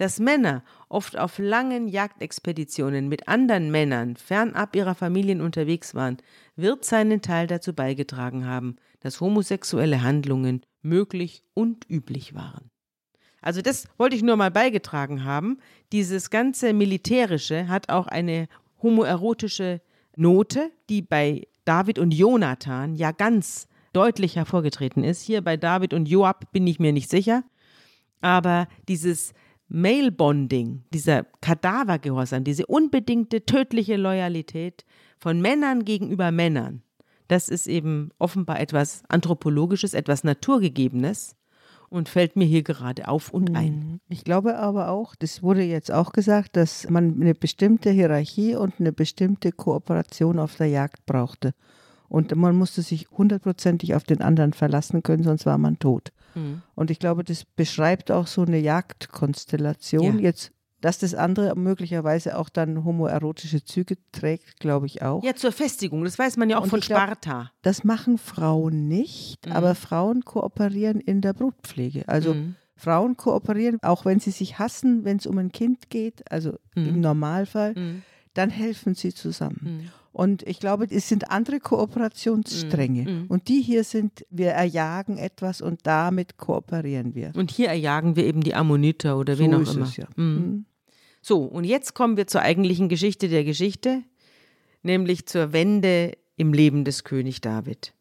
Dass 0.01 0.19
Männer 0.19 0.63
oft 0.89 1.15
auf 1.15 1.37
langen 1.37 1.87
Jagdexpeditionen 1.87 3.07
mit 3.07 3.27
anderen 3.27 3.69
Männern 3.69 4.15
fernab 4.15 4.75
ihrer 4.75 4.95
Familien 4.95 5.41
unterwegs 5.41 5.93
waren, 5.93 6.17
wird 6.55 6.85
seinen 6.85 7.21
Teil 7.21 7.45
dazu 7.45 7.73
beigetragen 7.73 8.47
haben, 8.47 8.77
dass 9.01 9.21
homosexuelle 9.21 10.01
Handlungen 10.01 10.63
möglich 10.81 11.43
und 11.53 11.87
üblich 11.87 12.33
waren. 12.33 12.71
Also 13.43 13.61
das 13.61 13.85
wollte 13.99 14.15
ich 14.15 14.23
nur 14.23 14.37
mal 14.37 14.49
beigetragen 14.49 15.23
haben. 15.23 15.59
Dieses 15.91 16.31
ganze 16.31 16.73
Militärische 16.73 17.67
hat 17.67 17.89
auch 17.89 18.07
eine 18.07 18.47
homoerotische 18.81 19.81
Note, 20.15 20.71
die 20.89 21.03
bei 21.03 21.47
David 21.63 21.99
und 21.99 22.11
Jonathan 22.11 22.95
ja 22.95 23.11
ganz 23.11 23.67
deutlich 23.93 24.35
hervorgetreten 24.35 25.03
ist. 25.03 25.21
Hier 25.21 25.43
bei 25.43 25.57
David 25.57 25.93
und 25.93 26.09
Joab 26.09 26.51
bin 26.51 26.65
ich 26.65 26.79
mir 26.79 26.91
nicht 26.91 27.11
sicher. 27.11 27.43
Aber 28.19 28.67
dieses 28.87 29.33
Male 29.73 30.11
Bonding, 30.11 30.83
dieser 30.93 31.23
Kadavergehorsam, 31.39 32.43
diese 32.43 32.65
unbedingte 32.65 33.45
tödliche 33.45 33.95
Loyalität 33.95 34.83
von 35.17 35.39
Männern 35.39 35.85
gegenüber 35.85 36.31
Männern, 36.31 36.83
das 37.31 37.47
ist 37.47 37.67
eben 37.67 38.09
offenbar 38.19 38.59
etwas 38.59 39.03
Anthropologisches, 39.07 39.93
etwas 39.93 40.25
Naturgegebenes 40.25 41.37
und 41.87 42.09
fällt 42.09 42.35
mir 42.35 42.43
hier 42.43 42.61
gerade 42.61 43.07
auf 43.07 43.33
und 43.33 43.55
ein. 43.55 43.73
Mhm. 43.73 43.99
Ich 44.09 44.25
glaube 44.25 44.57
aber 44.57 44.89
auch, 44.89 45.15
das 45.15 45.41
wurde 45.41 45.63
jetzt 45.63 45.93
auch 45.93 46.11
gesagt, 46.11 46.57
dass 46.57 46.89
man 46.89 47.21
eine 47.21 47.33
bestimmte 47.33 47.89
Hierarchie 47.89 48.55
und 48.55 48.73
eine 48.81 48.91
bestimmte 48.91 49.53
Kooperation 49.53 50.39
auf 50.39 50.57
der 50.57 50.67
Jagd 50.67 51.05
brauchte. 51.05 51.53
Und 52.09 52.35
man 52.35 52.57
musste 52.57 52.81
sich 52.81 53.09
hundertprozentig 53.11 53.95
auf 53.95 54.03
den 54.03 54.21
anderen 54.21 54.51
verlassen 54.51 55.01
können, 55.01 55.23
sonst 55.23 55.45
war 55.45 55.57
man 55.57 55.79
tot. 55.79 56.11
Mhm. 56.35 56.61
Und 56.75 56.91
ich 56.91 56.99
glaube, 56.99 57.23
das 57.23 57.45
beschreibt 57.45 58.11
auch 58.11 58.27
so 58.27 58.41
eine 58.41 58.59
Jagdkonstellation. 58.59 60.19
Ja. 60.19 60.25
Jetzt 60.25 60.51
dass 60.81 60.97
das 60.97 61.13
andere 61.13 61.55
möglicherweise 61.55 62.37
auch 62.37 62.49
dann 62.49 62.83
homoerotische 62.83 63.63
Züge 63.63 63.97
trägt, 64.11 64.59
glaube 64.59 64.87
ich 64.87 65.01
auch. 65.01 65.23
Ja, 65.23 65.35
zur 65.35 65.51
Festigung, 65.51 66.03
das 66.03 66.17
weiß 66.17 66.37
man 66.37 66.49
ja 66.49 66.57
auch 66.57 66.63
Und 66.63 66.69
von 66.69 66.81
Sparta. 66.81 67.31
Glaub, 67.31 67.51
das 67.61 67.83
machen 67.83 68.17
Frauen 68.17 68.87
nicht, 68.87 69.45
mhm. 69.45 69.51
aber 69.53 69.75
Frauen 69.75 70.25
kooperieren 70.25 70.99
in 70.99 71.21
der 71.21 71.33
Brutpflege. 71.33 72.07
Also 72.07 72.33
mhm. 72.33 72.55
Frauen 72.75 73.15
kooperieren, 73.15 73.77
auch 73.83 74.05
wenn 74.05 74.19
sie 74.19 74.31
sich 74.31 74.57
hassen, 74.57 75.05
wenn 75.05 75.17
es 75.17 75.27
um 75.27 75.37
ein 75.37 75.51
Kind 75.51 75.89
geht, 75.89 76.29
also 76.31 76.53
mhm. 76.75 76.87
im 76.87 77.01
Normalfall, 77.01 77.75
mhm. 77.75 78.01
dann 78.33 78.49
helfen 78.49 78.95
sie 78.95 79.13
zusammen. 79.13 79.91
Und 80.13 80.43
ich 80.43 80.59
glaube, 80.59 80.87
es 80.89 81.07
sind 81.07 81.31
andere 81.31 81.59
Kooperationsstränge. 81.59 83.09
Mhm. 83.09 83.25
Und 83.27 83.47
die 83.47 83.61
hier 83.61 83.83
sind, 83.83 84.25
wir 84.29 84.49
erjagen 84.51 85.17
etwas 85.17 85.61
und 85.61 85.81
damit 85.83 86.37
kooperieren 86.37 87.15
wir. 87.15 87.31
Und 87.35 87.49
hier 87.49 87.69
erjagen 87.69 88.15
wir 88.15 88.25
eben 88.25 88.41
die 88.41 88.53
Ammoniter 88.53 89.17
oder 89.17 89.37
wen 89.39 89.51
so 89.51 89.57
auch 89.57 89.61
ist 89.61 89.75
immer. 89.75 89.85
es 89.85 89.97
ja. 89.97 90.07
Mhm. 90.17 90.65
So, 91.21 91.43
und 91.43 91.63
jetzt 91.63 91.93
kommen 91.93 92.17
wir 92.17 92.27
zur 92.27 92.41
eigentlichen 92.41 92.89
Geschichte 92.89 93.29
der 93.29 93.43
Geschichte, 93.43 94.03
nämlich 94.81 95.27
zur 95.27 95.53
Wende 95.53 96.17
im 96.35 96.51
Leben 96.51 96.83
des 96.83 97.03
König 97.03 97.39
David. 97.39 97.93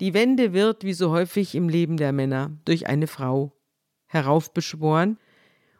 Die 0.00 0.14
Wende 0.14 0.52
wird, 0.52 0.82
wie 0.82 0.94
so 0.94 1.10
häufig 1.10 1.54
im 1.54 1.68
Leben 1.68 1.96
der 1.96 2.12
Männer, 2.12 2.50
durch 2.64 2.88
eine 2.88 3.06
Frau 3.06 3.52
heraufbeschworen 4.06 5.18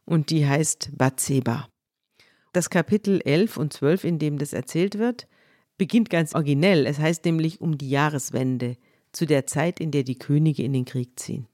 und 0.04 0.30
die 0.30 0.46
heißt 0.46 0.90
Bathseba. 0.96 1.68
Das 2.52 2.70
Kapitel 2.70 3.20
11 3.24 3.56
und 3.56 3.72
12, 3.72 4.04
in 4.04 4.18
dem 4.18 4.38
das 4.38 4.52
erzählt 4.52 4.98
wird, 4.98 5.26
beginnt 5.82 6.10
ganz 6.10 6.32
originell. 6.36 6.86
Es 6.86 7.00
heißt 7.00 7.24
nämlich 7.24 7.60
um 7.60 7.76
die 7.76 7.90
Jahreswende, 7.90 8.76
zu 9.10 9.26
der 9.26 9.48
Zeit, 9.48 9.80
in 9.80 9.90
der 9.90 10.04
die 10.04 10.16
Könige 10.16 10.62
in 10.62 10.72
den 10.72 10.84
Krieg 10.84 11.18
ziehen. 11.18 11.48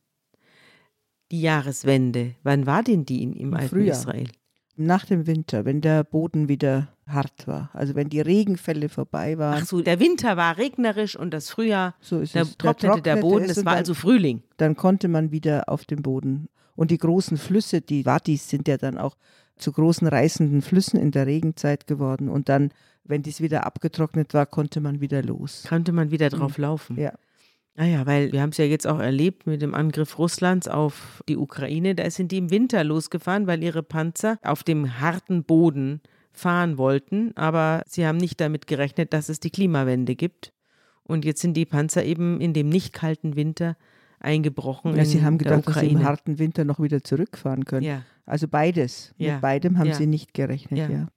Die 1.31 1.41
Jahreswende, 1.41 2.35
wann 2.43 2.67
war 2.67 2.83
denn 2.83 3.07
die 3.07 3.23
in, 3.23 3.33
im 3.33 3.55
alten 3.55 3.71
Frühjahr. 3.71 3.97
Israel? 3.97 4.29
Nach 4.77 5.07
dem 5.07 5.27
Winter, 5.27 5.65
wenn 5.65 5.81
der 5.81 6.05
Boden 6.05 6.47
wieder 6.47 6.95
hart 7.07 7.47
war, 7.47 7.71
also 7.73 7.95
wenn 7.95 8.11
die 8.11 8.21
Regenfälle 8.21 8.91
vorbei 8.91 9.39
waren, 9.39 9.63
Ach 9.63 9.67
so, 9.67 9.81
der 9.81 9.99
Winter 9.99 10.37
war 10.37 10.59
regnerisch 10.59 11.17
und 11.17 11.33
das 11.33 11.49
Frühjahr, 11.49 11.95
so 11.99 12.21
ist 12.21 12.37
da 12.37 12.43
es. 12.43 12.59
trocknete 12.59 13.01
der 13.01 13.15
trocknete 13.15 13.21
Boden, 13.23 13.51
es 13.51 13.57
war 13.65 13.73
dann, 13.73 13.77
also 13.77 13.95
Frühling. 13.95 14.43
dann 14.59 14.77
konnte 14.77 15.09
man 15.09 15.33
wieder 15.33 15.71
auf 15.71 15.87
dem 15.87 16.03
Boden. 16.03 16.51
Und 16.77 16.91
die 16.91 16.99
großen 16.99 17.39
Flüsse, 17.39 17.81
die 17.81 18.05
Wadis, 18.05 18.51
sind 18.51 18.69
ja 18.69 18.77
dann 18.77 18.99
auch 18.99 19.17
zu 19.57 19.73
großen 19.73 20.07
reißenden 20.07 20.61
Flüssen 20.61 21.01
in 21.01 21.13
der 21.13 21.27
Regenzeit 21.27 21.87
geworden. 21.87 22.29
Und 22.29 22.51
dann, 22.51 22.73
wenn 23.09 23.23
dies 23.23 23.41
wieder 23.41 23.67
abgetrocknet 23.67 24.35
war, 24.35 24.47
konnte 24.47 24.81
man 24.81 25.01
wieder 25.01 25.23
los. 25.23 25.65
Konnte 25.69 25.93
man 25.93 26.11
wieder 26.11 26.29
drauf 26.29 26.59
laufen. 26.59 26.99
Ja. 26.99 27.13
Naja, 27.75 28.07
weil 28.07 28.33
wir 28.33 28.43
haben 28.43 28.51
es 28.51 28.57
ja 28.57 28.65
jetzt 28.65 28.87
auch 28.87 28.99
erlebt 28.99 29.47
mit 29.47 29.63
dem 29.63 29.75
Angriff 29.75 30.19
Russlands 30.19 30.67
auf 30.67 31.23
die 31.29 31.37
Ukraine. 31.37 31.95
Da 31.95 32.11
sind 32.11 32.33
die 32.33 32.39
im 32.39 32.51
Winter 32.51 32.83
losgefahren, 32.83 33.47
weil 33.47 33.63
ihre 33.63 33.83
Panzer 33.85 34.39
auf 34.43 34.65
dem 34.65 35.01
harten 35.01 35.45
Boden 35.45 36.01
fahren 36.33 36.77
wollten. 36.77 37.37
Aber 37.37 37.83
sie 37.87 38.05
haben 38.07 38.17
nicht 38.19 38.41
damit 38.41 38.67
gerechnet, 38.67 39.13
dass 39.13 39.29
es 39.29 39.39
die 39.39 39.51
Klimawende 39.51 40.17
gibt. 40.17 40.53
Und 41.05 41.25
jetzt 41.25 41.41
sind 41.41 41.55
die 41.57 41.67
Panzer 41.67 42.05
eben 42.05 42.41
in 42.41 42.53
dem 42.53 42.69
nicht 42.69 42.93
kalten 42.93 43.37
Winter 43.37 43.77
eingebrochen. 44.21 44.97
Ja, 44.97 45.05
sie 45.05 45.23
haben 45.23 45.39
gedacht, 45.39 45.69
dass 45.69 45.79
sie 45.79 45.89
im 45.91 46.05
harten 46.05 46.39
Winter 46.41 46.65
noch 46.65 46.81
wieder 46.81 47.03
zurückfahren 47.05 47.65
können. 47.65 47.87
Ja. 47.87 48.03
Also 48.27 48.49
beides. 48.49 49.15
Ja. 49.17 49.35
Mit 49.35 49.43
beidem 49.43 49.79
haben 49.79 49.87
Ja. 49.87 49.95
sie 49.95 50.07
nicht 50.07 50.35
gerechnet, 50.35 50.91
Ja. 50.91 51.09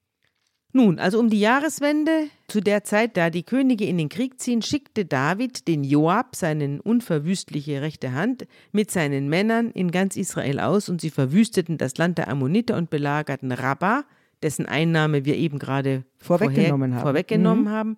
Nun, 0.74 1.00
also 1.00 1.20
um 1.20 1.30
die 1.30 1.40
Jahreswende, 1.40 2.28
zu 2.48 2.62
der 2.62 2.84
Zeit, 2.84 3.18
da 3.18 3.30
die 3.30 3.44
Könige 3.44 3.86
in 3.86 3.98
den 3.98 4.08
Krieg 4.10 4.40
ziehen, 4.40 4.62
schickte 4.62 5.06
David 5.06 5.68
den 5.68 5.84
Joab, 5.84 6.36
seinen 6.36 6.80
unverwüstliche 6.80 7.82
rechte 7.82 8.14
Hand, 8.14 8.48
mit 8.72 8.90
seinen 8.90 9.28
Männern 9.28 9.72
in 9.72 9.92
ganz 9.92 10.16
Israel 10.16 10.60
aus 10.60 10.88
und 10.88 11.02
sie 11.02 11.10
verwüsteten 11.10 11.78
das 11.78 11.98
Land 11.98 12.18
der 12.18 12.30
Ammoniter 12.30 12.78
und 12.78 12.90
belagerten 12.90 13.52
Rabbah, 13.52 14.06
dessen 14.44 14.66
Einnahme 14.66 15.26
wir 15.26 15.36
eben 15.36 15.60
gerade 15.60 16.04
Vorweggenommen 16.20 16.96
haben. 16.96 17.02
vorweggenommen 17.02 17.66
Mhm. 17.66 17.70
haben. 17.70 17.98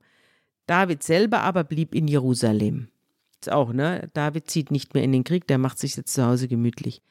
David 0.66 1.04
selber 1.04 1.42
aber 1.42 1.64
blieb 1.64 1.94
in 1.94 2.08
Jerusalem. 2.08 2.88
Ist 3.40 3.52
auch, 3.52 3.72
ne? 3.74 4.10
David 4.14 4.50
zieht 4.50 4.72
nicht 4.72 4.94
mehr 4.94 5.04
in 5.04 5.12
den 5.12 5.24
Krieg, 5.24 5.46
der 5.48 5.58
macht 5.58 5.78
sich 5.78 5.96
jetzt 5.96 6.14
zu 6.14 6.26
Hause 6.26 6.48
gemütlich. 6.48 7.02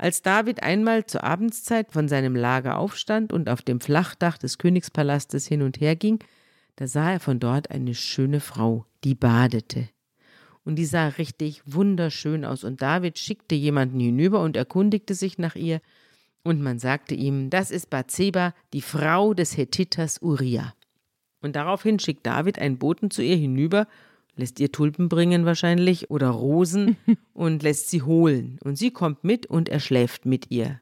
Als 0.00 0.22
David 0.22 0.62
einmal 0.62 1.04
zur 1.04 1.24
Abendszeit 1.24 1.92
von 1.92 2.08
seinem 2.08 2.34
Lager 2.34 2.78
aufstand 2.78 3.34
und 3.34 3.50
auf 3.50 3.60
dem 3.60 3.80
Flachdach 3.80 4.38
des 4.38 4.56
Königspalastes 4.56 5.46
hin 5.46 5.60
und 5.60 5.78
her 5.78 5.94
ging, 5.94 6.20
da 6.76 6.86
sah 6.86 7.12
er 7.12 7.20
von 7.20 7.38
dort 7.38 7.70
eine 7.70 7.94
schöne 7.94 8.40
Frau, 8.40 8.86
die 9.04 9.14
badete. 9.14 9.90
Und 10.64 10.76
die 10.76 10.86
sah 10.86 11.08
richtig 11.08 11.60
wunderschön 11.66 12.46
aus. 12.46 12.64
Und 12.64 12.80
David 12.80 13.18
schickte 13.18 13.54
jemanden 13.54 14.00
hinüber 14.00 14.40
und 14.40 14.56
erkundigte 14.56 15.14
sich 15.14 15.36
nach 15.36 15.54
ihr. 15.54 15.82
Und 16.44 16.62
man 16.62 16.78
sagte 16.78 17.14
ihm, 17.14 17.50
das 17.50 17.70
ist 17.70 17.90
Bathseba, 17.90 18.54
die 18.72 18.80
Frau 18.80 19.34
des 19.34 19.58
Hethiters 19.58 20.22
Uriah. 20.22 20.72
Und 21.42 21.56
daraufhin 21.56 21.98
schickt 21.98 22.26
David 22.26 22.58
einen 22.58 22.78
Boten 22.78 23.10
zu 23.10 23.22
ihr 23.22 23.36
hinüber, 23.36 23.86
lässt 24.36 24.60
ihr 24.60 24.72
Tulpen 24.72 25.08
bringen 25.08 25.44
wahrscheinlich 25.44 26.10
oder 26.10 26.28
Rosen 26.30 26.96
und 27.32 27.62
lässt 27.62 27.90
sie 27.90 28.02
holen. 28.02 28.58
Und 28.62 28.76
sie 28.76 28.90
kommt 28.90 29.24
mit 29.24 29.46
und 29.46 29.68
er 29.68 29.80
schläft 29.80 30.26
mit 30.26 30.50
ihr. 30.50 30.80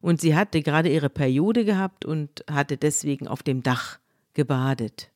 Und 0.00 0.20
sie 0.20 0.36
hatte 0.36 0.62
gerade 0.62 0.88
ihre 0.88 1.10
Periode 1.10 1.64
gehabt 1.64 2.04
und 2.04 2.44
hatte 2.50 2.76
deswegen 2.76 3.26
auf 3.26 3.42
dem 3.42 3.62
Dach 3.62 3.98
gebadet. 4.34 5.10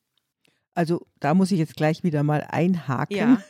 Also 0.74 1.06
da 1.20 1.34
muss 1.34 1.52
ich 1.52 1.58
jetzt 1.58 1.76
gleich 1.76 2.02
wieder 2.02 2.22
mal 2.22 2.46
einhaken, 2.48 3.16
Ja. 3.16 3.42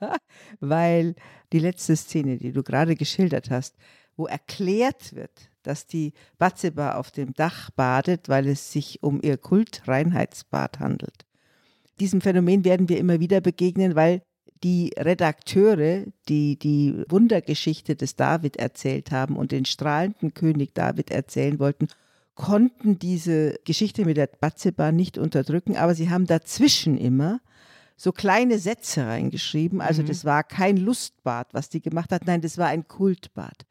weil 0.60 1.14
die 1.52 1.60
letzte 1.60 1.96
Szene, 1.96 2.36
die 2.36 2.52
du 2.52 2.62
gerade 2.62 2.96
geschildert 2.96 3.50
hast, 3.50 3.76
wo 4.16 4.26
erklärt 4.26 5.14
wird, 5.14 5.50
dass 5.62 5.86
die 5.86 6.12
Batzeba 6.38 6.96
auf 6.96 7.10
dem 7.10 7.32
Dach 7.32 7.70
badet, 7.70 8.28
weil 8.28 8.46
es 8.48 8.72
sich 8.72 9.02
um 9.02 9.20
ihr 9.22 9.38
Kultreinheitsbad 9.38 10.80
handelt. 10.80 11.24
Diesem 12.00 12.20
Phänomen 12.20 12.64
werden 12.64 12.88
wir 12.88 12.98
immer 12.98 13.20
wieder 13.20 13.40
begegnen, 13.40 13.94
weil 13.94 14.22
die 14.62 14.92
Redakteure, 14.96 16.04
die 16.28 16.58
die 16.58 17.04
Wundergeschichte 17.08 17.96
des 17.96 18.16
David 18.16 18.56
erzählt 18.56 19.10
haben 19.10 19.36
und 19.36 19.52
den 19.52 19.64
strahlenden 19.64 20.32
König 20.32 20.74
David 20.74 21.10
erzählen 21.10 21.58
wollten, 21.58 21.88
konnten 22.34 22.98
diese 22.98 23.58
Geschichte 23.64 24.04
mit 24.04 24.16
der 24.16 24.26
Batzeba 24.26 24.90
nicht 24.90 25.18
unterdrücken, 25.18 25.76
aber 25.76 25.94
sie 25.94 26.10
haben 26.10 26.26
dazwischen 26.26 26.96
immer 26.96 27.40
so 27.96 28.10
kleine 28.10 28.58
Sätze 28.58 29.06
reingeschrieben. 29.06 29.80
Also 29.80 30.02
das 30.02 30.24
war 30.24 30.42
kein 30.42 30.76
Lustbad, 30.76 31.52
was 31.52 31.68
die 31.68 31.80
gemacht 31.80 32.10
hat, 32.10 32.26
nein, 32.26 32.40
das 32.40 32.58
war 32.58 32.68
ein 32.68 32.88
Kultbad. 32.88 33.66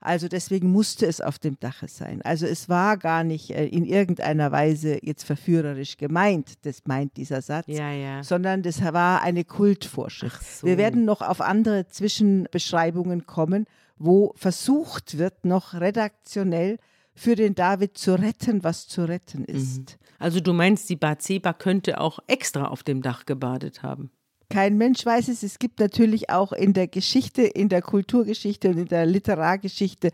Also 0.00 0.28
deswegen 0.28 0.70
musste 0.70 1.06
es 1.06 1.20
auf 1.20 1.38
dem 1.38 1.58
Dache 1.58 1.88
sein. 1.88 2.22
Also 2.22 2.46
es 2.46 2.68
war 2.68 2.96
gar 2.96 3.24
nicht 3.24 3.50
äh, 3.50 3.66
in 3.66 3.84
irgendeiner 3.84 4.52
Weise 4.52 4.98
jetzt 5.02 5.24
verführerisch 5.24 5.96
gemeint, 5.96 6.54
das 6.62 6.82
meint 6.86 7.16
dieser 7.16 7.42
Satz, 7.42 7.66
Ja, 7.68 7.90
ja. 7.90 8.22
sondern 8.22 8.62
das 8.62 8.82
war 8.82 9.22
eine 9.22 9.44
Kultvorschrift. 9.44 10.42
So. 10.44 10.66
Wir 10.66 10.76
werden 10.78 11.04
noch 11.04 11.22
auf 11.22 11.40
andere 11.40 11.88
Zwischenbeschreibungen 11.88 13.26
kommen, 13.26 13.66
wo 13.98 14.32
versucht 14.36 15.18
wird, 15.18 15.44
noch 15.44 15.74
redaktionell 15.74 16.78
für 17.14 17.34
den 17.34 17.54
David 17.54 17.96
zu 17.96 18.14
retten, 18.14 18.62
was 18.62 18.86
zu 18.88 19.08
retten 19.08 19.44
ist. 19.44 19.98
Also 20.18 20.40
du 20.40 20.52
meinst, 20.52 20.88
die 20.90 20.96
Bathseba 20.96 21.52
könnte 21.52 22.00
auch 22.00 22.18
extra 22.26 22.66
auf 22.66 22.82
dem 22.82 23.02
Dach 23.02 23.24
gebadet 23.26 23.82
haben. 23.82 24.10
Kein 24.48 24.76
Mensch 24.76 25.04
weiß 25.04 25.28
es. 25.28 25.42
Es 25.42 25.58
gibt 25.58 25.80
natürlich 25.80 26.30
auch 26.30 26.52
in 26.52 26.72
der 26.72 26.86
Geschichte, 26.86 27.42
in 27.42 27.68
der 27.68 27.82
Kulturgeschichte 27.82 28.70
und 28.70 28.78
in 28.78 28.86
der 28.86 29.06
Literargeschichte 29.06 30.10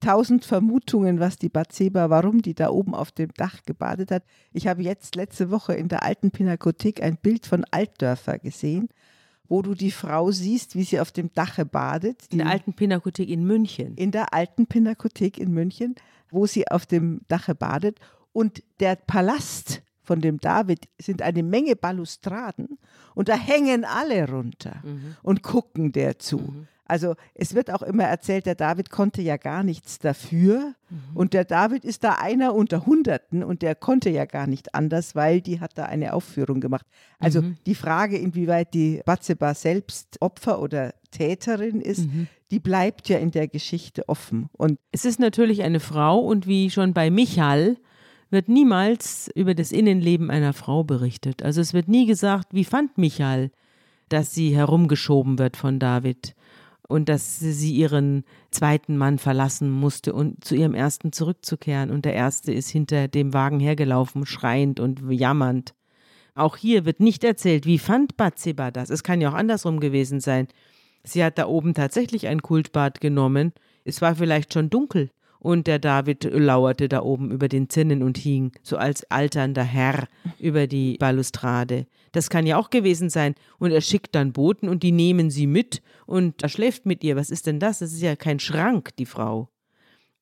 tausend 0.00 0.44
Vermutungen, 0.44 1.20
was 1.20 1.38
die 1.38 1.48
Bathseba, 1.48 2.10
warum 2.10 2.42
die 2.42 2.54
da 2.54 2.70
oben 2.70 2.94
auf 2.94 3.12
dem 3.12 3.30
Dach 3.34 3.62
gebadet 3.64 4.10
hat. 4.10 4.24
Ich 4.52 4.66
habe 4.66 4.82
jetzt 4.82 5.14
letzte 5.14 5.50
Woche 5.50 5.74
in 5.74 5.88
der 5.88 6.02
alten 6.02 6.30
Pinakothek 6.30 7.02
ein 7.02 7.16
Bild 7.16 7.46
von 7.46 7.64
Altdörfer 7.70 8.38
gesehen, 8.38 8.88
wo 9.48 9.62
du 9.62 9.74
die 9.74 9.90
Frau 9.90 10.30
siehst, 10.30 10.74
wie 10.74 10.84
sie 10.84 11.00
auf 11.00 11.12
dem 11.12 11.32
Dache 11.32 11.64
badet. 11.64 12.26
In 12.30 12.38
der 12.38 12.48
alten 12.48 12.74
Pinakothek 12.74 13.28
in 13.28 13.44
München. 13.44 13.94
in 13.94 14.10
der 14.10 14.34
alten 14.34 14.66
Pinakothek 14.66 15.38
in 15.38 15.52
München, 15.52 15.94
wo 16.30 16.46
sie 16.46 16.68
auf 16.68 16.86
dem 16.86 17.20
Dache 17.28 17.54
badet. 17.54 17.98
Und 18.32 18.62
der 18.80 18.96
Palast 18.96 19.82
von 20.06 20.20
dem 20.20 20.38
David 20.40 20.88
sind 21.00 21.20
eine 21.20 21.42
Menge 21.42 21.76
Balustraden 21.76 22.78
und 23.14 23.28
da 23.28 23.36
hängen 23.36 23.84
alle 23.84 24.28
runter 24.30 24.82
und 25.22 25.42
gucken 25.42 25.92
der 25.92 26.18
zu. 26.18 26.66
Also 26.88 27.16
es 27.34 27.54
wird 27.54 27.72
auch 27.72 27.82
immer 27.82 28.04
erzählt, 28.04 28.46
der 28.46 28.54
David 28.54 28.90
konnte 28.90 29.20
ja 29.20 29.36
gar 29.36 29.64
nichts 29.64 29.98
dafür 29.98 30.74
und 31.14 31.32
der 31.32 31.44
David 31.44 31.84
ist 31.84 32.04
da 32.04 32.12
einer 32.12 32.54
unter 32.54 32.86
Hunderten 32.86 33.42
und 33.42 33.62
der 33.62 33.74
konnte 33.74 34.08
ja 34.08 34.24
gar 34.24 34.46
nicht 34.46 34.72
anders, 34.72 35.16
weil 35.16 35.40
die 35.40 35.58
hat 35.58 35.76
da 35.76 35.86
eine 35.86 36.12
Aufführung 36.12 36.60
gemacht. 36.60 36.86
Also 37.18 37.42
die 37.66 37.74
Frage, 37.74 38.16
inwieweit 38.16 38.72
die 38.72 39.02
Batzeba 39.04 39.54
selbst 39.54 40.16
Opfer 40.20 40.62
oder 40.62 40.94
Täterin 41.10 41.80
ist, 41.80 42.08
die 42.52 42.60
bleibt 42.60 43.08
ja 43.08 43.18
in 43.18 43.32
der 43.32 43.48
Geschichte 43.48 44.08
offen. 44.08 44.48
Und 44.52 44.78
Es 44.92 45.04
ist 45.04 45.18
natürlich 45.18 45.64
eine 45.64 45.80
Frau 45.80 46.20
und 46.20 46.46
wie 46.46 46.70
schon 46.70 46.94
bei 46.94 47.10
Michal 47.10 47.76
wird 48.30 48.48
niemals 48.48 49.30
über 49.34 49.54
das 49.54 49.72
Innenleben 49.72 50.30
einer 50.30 50.52
Frau 50.52 50.84
berichtet. 50.84 51.42
Also 51.42 51.60
es 51.60 51.74
wird 51.74 51.88
nie 51.88 52.06
gesagt, 52.06 52.48
wie 52.52 52.64
fand 52.64 52.98
Michal, 52.98 53.50
dass 54.08 54.34
sie 54.34 54.54
herumgeschoben 54.54 55.38
wird 55.38 55.56
von 55.56 55.78
David 55.78 56.34
und 56.88 57.08
dass 57.08 57.38
sie 57.38 57.74
ihren 57.74 58.24
zweiten 58.50 58.96
Mann 58.96 59.18
verlassen 59.18 59.70
musste 59.70 60.12
und 60.12 60.44
zu 60.44 60.54
ihrem 60.54 60.74
ersten 60.74 61.12
zurückzukehren. 61.12 61.90
Und 61.90 62.04
der 62.04 62.14
erste 62.14 62.52
ist 62.52 62.68
hinter 62.68 63.08
dem 63.08 63.32
Wagen 63.32 63.60
hergelaufen, 63.60 64.26
schreiend 64.26 64.80
und 64.80 65.02
jammernd. 65.10 65.74
Auch 66.34 66.56
hier 66.56 66.84
wird 66.84 67.00
nicht 67.00 67.24
erzählt, 67.24 67.66
wie 67.66 67.78
fand 67.78 68.16
Bathseba 68.16 68.70
das. 68.70 68.90
Es 68.90 69.02
kann 69.02 69.20
ja 69.20 69.30
auch 69.30 69.34
andersrum 69.34 69.80
gewesen 69.80 70.20
sein. 70.20 70.48
Sie 71.02 71.24
hat 71.24 71.38
da 71.38 71.46
oben 71.46 71.74
tatsächlich 71.74 72.28
ein 72.28 72.42
Kultbad 72.42 73.00
genommen. 73.00 73.52
Es 73.84 74.02
war 74.02 74.16
vielleicht 74.16 74.52
schon 74.52 74.68
dunkel 74.68 75.10
und 75.46 75.68
der 75.68 75.78
David 75.78 76.24
lauerte 76.24 76.88
da 76.88 77.02
oben 77.02 77.30
über 77.30 77.46
den 77.46 77.70
Zinnen 77.70 78.02
und 78.02 78.18
hing, 78.18 78.50
so 78.64 78.78
als 78.78 79.08
alternder 79.12 79.62
Herr, 79.62 80.08
über 80.40 80.66
die 80.66 80.96
Balustrade. 80.98 81.86
Das 82.10 82.30
kann 82.30 82.48
ja 82.48 82.56
auch 82.56 82.68
gewesen 82.68 83.10
sein. 83.10 83.36
Und 83.60 83.70
er 83.70 83.80
schickt 83.80 84.16
dann 84.16 84.32
Boten 84.32 84.68
und 84.68 84.82
die 84.82 84.90
nehmen 84.90 85.30
sie 85.30 85.46
mit 85.46 85.82
und 86.04 86.42
er 86.42 86.48
schläft 86.48 86.84
mit 86.84 87.04
ihr. 87.04 87.14
Was 87.14 87.30
ist 87.30 87.46
denn 87.46 87.60
das? 87.60 87.78
Das 87.78 87.92
ist 87.92 88.02
ja 88.02 88.16
kein 88.16 88.40
Schrank, 88.40 88.96
die 88.96 89.06
Frau. 89.06 89.48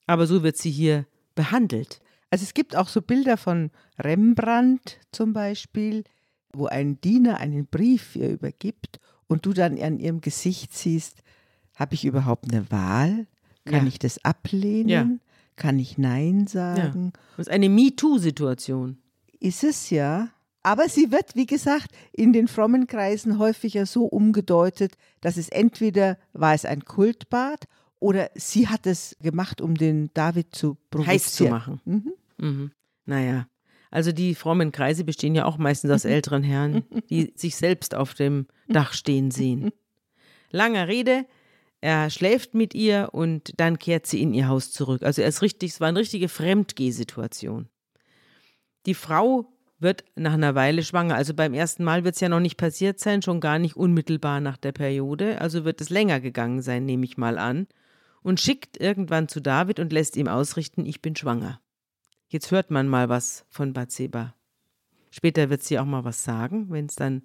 Aber 0.07 0.27
so 0.27 0.43
wird 0.43 0.59
sie 0.59 0.71
hier 0.71 1.07
behandelt. 1.35 2.03
Also 2.29 2.43
es 2.43 2.53
gibt 2.53 2.77
auch 2.77 2.89
so 2.89 3.01
Bilder 3.01 3.39
von 3.39 3.71
Rembrandt 3.99 4.99
zum 5.11 5.33
Beispiel, 5.33 6.05
wo 6.53 6.67
ein 6.67 7.01
Diener 7.01 7.39
einen 7.39 7.67
Brief 7.67 8.15
ihr 8.15 8.29
übergibt 8.29 9.01
und 9.27 9.47
du 9.47 9.55
dann 9.55 9.81
an 9.81 9.99
ihrem 9.99 10.21
Gesicht 10.21 10.75
siehst, 10.75 11.23
habe 11.77 11.95
ich 11.95 12.05
überhaupt 12.05 12.53
eine 12.53 12.71
Wahl? 12.71 13.27
Kann 13.65 13.83
Ja. 13.83 13.89
ich 13.89 13.99
das 13.99 14.25
ablehnen? 14.25 14.89
Ja. 14.89 15.09
Kann 15.57 15.79
ich 15.79 15.99
Nein 15.99 16.47
sagen? 16.47 17.13
Das 17.37 17.47
ist 17.47 17.53
eine 17.53 17.69
MeToo-Situation. 17.69 18.99
Ist 19.41 19.65
es 19.65 19.91
ja. 19.91 20.29
Aber 20.63 20.89
sie 20.89 21.13
wird, 21.13 21.37
wie 21.37 21.47
gesagt, 21.47 21.89
in 22.13 22.33
den 22.33 22.49
frommen 22.49 22.87
Kreisen 22.87 23.39
häufiger 23.39 23.85
so 23.87 24.05
umgedeutet, 24.05 24.95
dass 25.21 25.37
es 25.37 25.49
entweder 25.51 26.17
war 26.33 26.55
es 26.55 26.65
ein 26.65 26.85
Kultbad 26.85 27.65
oder 28.01 28.31
sie 28.35 28.69
hat 28.69 28.87
es 28.87 29.17
gemacht, 29.21 29.61
um 29.61 29.75
den 29.77 30.11
David 30.15 30.55
zu 30.55 30.77
provozieren. 30.91 31.15
Heiß 31.15 31.33
zu 31.35 31.45
machen. 31.45 31.81
Mhm. 31.85 32.13
Mhm. 32.39 32.71
Naja. 33.07 33.47
Also 33.91 34.11
die 34.11 34.35
frommen 34.35 34.73
Kreise 34.73 35.05
bestehen 35.05 35.35
ja 35.35 35.45
auch 35.45 35.59
meistens 35.59 35.91
aus 35.91 36.05
älteren 36.07 36.43
Herren, 36.43 36.83
die 37.11 37.33
sich 37.37 37.57
selbst 37.57 37.95
auf 37.95 38.15
dem 38.15 38.47
Dach 38.67 38.93
stehen 38.95 39.31
sehen. 39.31 39.71
Langer 40.51 40.89
Rede, 40.89 41.27
er 41.85 42.09
schläft 42.09 42.55
mit 42.55 42.73
ihr 42.73 43.11
und 43.13 43.53
dann 43.61 43.79
kehrt 43.79 44.07
sie 44.07 44.23
in 44.23 44.33
ihr 44.33 44.49
Haus 44.49 44.73
zurück. 44.73 45.03
Also 45.03 45.21
er 45.21 45.29
ist 45.29 45.43
richtig, 45.43 45.73
es 45.73 45.81
war 45.83 45.89
eine 45.89 45.99
richtige 45.99 46.31
Fremdgehsituation. 46.31 47.69
Die 48.87 48.95
Frau 48.95 49.53
wird 49.81 50.03
nach 50.15 50.33
einer 50.33 50.55
Weile 50.55 50.83
schwanger. 50.83 51.15
Also 51.15 51.35
beim 51.35 51.53
ersten 51.53 51.85
Mal 51.85 52.03
wird 52.03 52.15
es 52.15 52.23
ja 52.23 52.31
noch 52.31 52.41
nicht 52.41 52.57
passiert 52.57 53.01
sein, 53.01 53.21
schon 53.21 53.39
gar 53.39 53.59
nicht 53.59 53.77
unmittelbar 53.77 54.41
nach 54.41 54.57
der 54.57 54.73
Periode. 54.73 55.43
Also 55.43 55.67
wird 55.67 55.83
es 55.83 55.91
länger 55.91 56.21
gegangen 56.21 56.63
sein, 56.63 56.87
nehme 56.87 57.05
ich 57.05 57.19
mal 57.19 57.37
an. 57.37 57.67
Und 58.23 58.41
schickt 58.41 58.81
irgendwann 58.81 59.29
zu 59.29 59.41
David 59.41 59.79
und 59.79 59.93
lässt 59.93 60.17
ihm 60.17 60.27
ausrichten, 60.29 60.87
ich 60.87 61.03
bin 61.03 61.15
schwanger. 61.15 61.61
Jetzt 62.29 62.51
hört 62.51 62.71
man 62.71 62.89
mal 62.89 63.11
was 63.11 63.45
von 63.51 63.75
Bathseba. 63.75 64.35
Später 65.11 65.51
wird 65.51 65.63
sie 65.63 65.79
auch 65.79 65.85
mal 65.85 66.05
was 66.05 66.25
sagen, 66.25 66.71
wenn 66.71 66.87
es 66.87 66.95
dann 66.95 67.25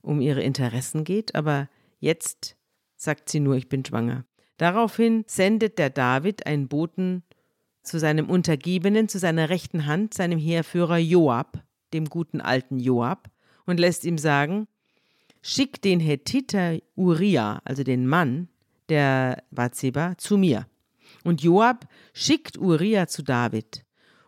um 0.00 0.20
ihre 0.20 0.42
Interessen 0.42 1.02
geht, 1.02 1.34
aber 1.34 1.68
jetzt 1.98 2.56
sagt 3.00 3.30
sie 3.30 3.40
nur, 3.40 3.56
ich 3.56 3.68
bin 3.68 3.82
schwanger. 3.84 4.24
Daraufhin 4.58 5.24
sendet 5.26 5.78
der 5.78 5.88
David 5.88 6.46
einen 6.46 6.68
Boten 6.68 7.22
zu 7.82 7.98
seinem 7.98 8.28
Untergebenen, 8.28 9.08
zu 9.08 9.18
seiner 9.18 9.48
rechten 9.48 9.86
Hand, 9.86 10.12
seinem 10.12 10.38
Heerführer 10.38 10.98
Joab, 10.98 11.62
dem 11.94 12.04
guten 12.04 12.42
alten 12.42 12.78
Joab, 12.78 13.30
und 13.64 13.80
lässt 13.80 14.04
ihm 14.04 14.18
sagen, 14.18 14.68
schick 15.40 15.80
den 15.80 15.98
Hethiter 15.98 16.76
Uriah, 16.94 17.62
also 17.64 17.84
den 17.84 18.06
Mann 18.06 18.48
der 18.90 19.44
Bathseba, 19.50 20.18
zu 20.18 20.36
mir. 20.36 20.66
Und 21.24 21.42
Joab 21.42 21.88
schickt 22.12 22.58
Uriah 22.58 23.06
zu 23.06 23.22
David. 23.22 23.86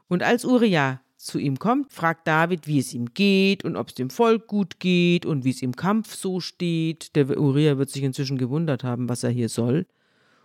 Und 0.09 0.23
als 0.23 0.47
Uriah 0.47 1.02
zu 1.23 1.39
ihm 1.39 1.59
kommt, 1.59 1.93
fragt 1.93 2.27
David, 2.27 2.67
wie 2.67 2.81
es 2.81 2.93
ihm 2.93 3.15
geht 3.15 3.65
und 3.65 3.77
ob 3.77 3.89
es 3.89 3.95
dem 3.95 4.11
Volk 4.11 4.49
gut 4.49 4.81
geht 4.81 5.25
und 5.25 5.45
wie 5.45 5.51
es 5.51 5.63
im 5.63 5.77
Kampf 5.77 6.15
so 6.15 6.41
steht. 6.41 7.15
Der 7.15 7.39
Uriah 7.39 7.79
wird 7.79 7.91
sich 7.91 8.03
inzwischen 8.03 8.39
gewundert 8.39 8.83
haben, 8.83 9.09
was 9.09 9.23
er 9.23 9.31
hier 9.31 9.49
soll. 9.49 9.87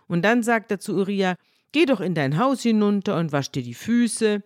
Und 0.06 0.22
dann 0.22 0.42
sagt 0.42 0.70
er 0.70 0.78
zu 0.78 0.96
Uriah, 0.96 1.36
geh 1.72 1.84
doch 1.84 2.00
in 2.00 2.14
dein 2.14 2.38
Haus 2.38 2.62
hinunter 2.62 3.16
und 3.18 3.32
wasch 3.32 3.50
dir 3.50 3.62
die 3.62 3.74
Füße. 3.74 4.42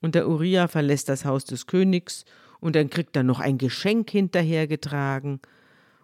Und 0.00 0.14
der 0.14 0.28
Uriah 0.28 0.68
verlässt 0.68 1.08
das 1.08 1.24
Haus 1.24 1.44
des 1.44 1.66
Königs 1.66 2.24
und 2.60 2.74
dann 2.74 2.90
kriegt 2.90 3.16
er 3.16 3.22
noch 3.22 3.38
ein 3.38 3.58
Geschenk 3.58 4.10
hinterhergetragen. 4.10 5.40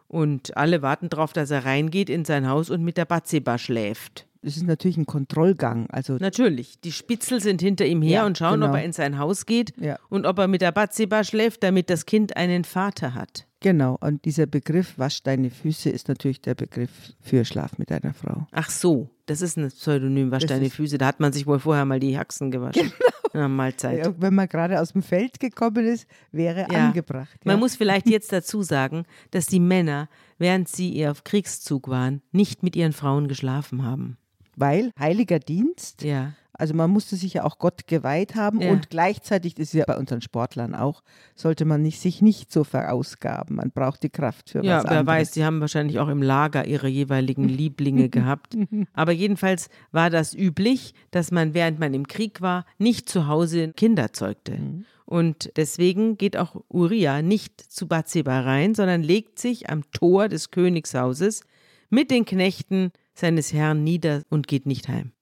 Und 0.06 0.56
alle 0.56 0.82
warten 0.82 1.08
darauf, 1.08 1.32
dass 1.32 1.50
er 1.50 1.64
reingeht 1.64 2.10
in 2.10 2.24
sein 2.24 2.48
Haus 2.48 2.70
und 2.70 2.84
mit 2.84 2.96
der 2.96 3.06
Bathseba 3.06 3.58
schläft. 3.58 4.26
Es 4.44 4.56
ist 4.56 4.66
natürlich 4.66 4.96
ein 4.96 5.06
Kontrollgang. 5.06 5.88
Also 5.90 6.16
Natürlich, 6.20 6.80
die 6.80 6.92
Spitzel 6.92 7.40
sind 7.40 7.60
hinter 7.62 7.86
ihm 7.86 8.02
her 8.02 8.10
Ja, 8.20 8.26
und 8.26 8.36
schauen, 8.38 8.62
ob 8.62 8.68
genau. 8.68 8.74
er 8.78 8.84
in 8.84 8.92
sein 8.92 9.18
Haus 9.18 9.46
geht 9.46 9.72
Ja. 9.80 9.98
und 10.10 10.26
ob 10.26 10.38
er 10.38 10.48
mit 10.48 10.60
der 10.60 10.72
Bathseba 10.72 11.24
schläft, 11.24 11.62
damit 11.62 11.88
das 11.90 12.06
Kind 12.06 12.36
einen 12.36 12.64
Vater 12.64 13.14
hat. 13.14 13.46
genau. 13.60 13.96
Und 14.00 14.24
dieser 14.26 14.44
Begriff 14.46 14.98
wasch 14.98 15.22
deine 15.22 15.48
Füße 15.50 15.88
ist 15.88 16.08
natürlich 16.08 16.40
der 16.42 16.54
Begriff 16.54 16.90
für 17.22 17.44
Schlaf 17.46 17.78
mit 17.78 17.90
einer 17.90 18.12
Frau. 18.12 18.46
Ach 18.52 18.68
so, 18.68 19.08
das 19.26 19.40
ist 19.40 19.56
ein 19.56 19.68
Pseudonym, 19.68 20.30
wasch 20.30 20.42
Das 20.42 20.50
deine 20.50 20.68
Füße. 20.68 20.98
Da 20.98 21.06
hat 21.06 21.18
man 21.20 21.32
sich 21.32 21.46
wohl 21.46 21.58
vorher 21.58 21.86
mal 21.86 21.98
die 22.00 22.16
Haxen 22.18 22.50
gewaschen. 22.50 22.92
Genau. 23.34 23.46
Ja, 23.46 23.48
Mahlzeit. 23.48 23.98
Ja, 24.06 24.14
wenn 24.18 24.32
man 24.32 24.46
gerade 24.48 24.80
aus 24.80 24.92
dem 24.92 25.02
Feld 25.02 25.40
gekommen 25.40 25.84
ist, 25.86 26.06
wäre 26.30 26.68
Ja. 26.70 26.86
angebracht. 26.86 27.36
Man 27.44 27.58
muss 27.58 27.74
vielleicht 27.74 28.06
jetzt 28.08 28.32
dazu 28.32 28.62
sagen, 28.62 29.06
dass 29.32 29.46
die 29.46 29.58
Männer, 29.58 30.08
während 30.38 30.68
sie 30.68 31.04
auf 31.08 31.24
Kriegszug 31.24 31.88
waren, 31.88 32.22
nicht 32.30 32.62
mit 32.62 32.76
ihren 32.76 32.92
Frauen 32.92 33.26
geschlafen 33.26 33.82
haben. 33.84 34.18
Weil 34.56 34.90
heiliger 34.98 35.38
Dienst, 35.38 36.02
Ja. 36.02 36.32
also 36.52 36.74
man 36.74 36.90
musste 36.90 37.16
sich 37.16 37.34
ja 37.34 37.44
auch 37.44 37.58
Gott 37.58 37.86
geweiht 37.86 38.34
haben 38.36 38.60
Ja. 38.60 38.70
und 38.70 38.90
gleichzeitig, 38.90 39.54
das 39.54 39.68
ist 39.68 39.74
ja 39.74 39.84
bei 39.86 39.96
unseren 39.96 40.20
Sportlern 40.20 40.74
auch, 40.74 41.02
sollte 41.34 41.64
man 41.64 41.82
nicht, 41.82 42.00
sich 42.00 42.22
nicht 42.22 42.52
so 42.52 42.62
verausgaben. 42.64 43.56
Man 43.56 43.70
braucht 43.70 44.02
die 44.02 44.10
Kraft 44.10 44.50
für 44.50 44.64
Ja, 44.64 44.78
was 44.78 44.84
wer 44.84 44.90
anderes. 44.98 45.06
weiß, 45.06 45.30
die 45.32 45.44
haben 45.44 45.60
wahrscheinlich 45.60 45.98
auch 45.98 46.08
im 46.08 46.22
Lager 46.22 46.66
ihre 46.66 46.88
jeweiligen 46.88 47.48
Lieblinge 47.48 48.08
gehabt. 48.08 48.54
Aber 48.92 49.12
jedenfalls 49.12 49.68
war 49.92 50.10
das 50.10 50.34
üblich, 50.34 50.94
dass 51.10 51.30
man, 51.32 51.54
während 51.54 51.78
man 51.80 51.92
im 51.94 52.06
Krieg 52.06 52.40
war, 52.40 52.64
nicht 52.78 53.08
zu 53.08 53.26
Hause 53.26 53.72
Kinder 53.72 54.12
zeugte. 54.12 54.58
Und 55.06 55.52
deswegen 55.56 56.16
geht 56.16 56.36
auch 56.36 56.62
Uriah 56.68 57.20
nicht 57.20 57.60
zu 57.60 57.86
Bathseba 57.88 58.40
rein, 58.40 58.74
sondern 58.74 59.02
legt 59.02 59.38
sich 59.38 59.68
am 59.68 59.82
Tor 59.90 60.28
des 60.28 60.50
Königshauses 60.50 61.42
mit 61.90 62.10
den 62.10 62.24
Knechten 62.24 62.90
seines 63.14 63.52
Herrn 63.52 63.84
nieder 63.84 64.22
und 64.28 64.46
geht 64.48 64.66
nicht 64.66 64.88
heim. 64.88 65.12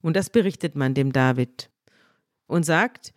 Und 0.00 0.16
das 0.16 0.30
berichtet 0.30 0.74
man 0.74 0.94
dem 0.94 1.12
David 1.12 1.70
und 2.46 2.64
sagt, 2.64 3.12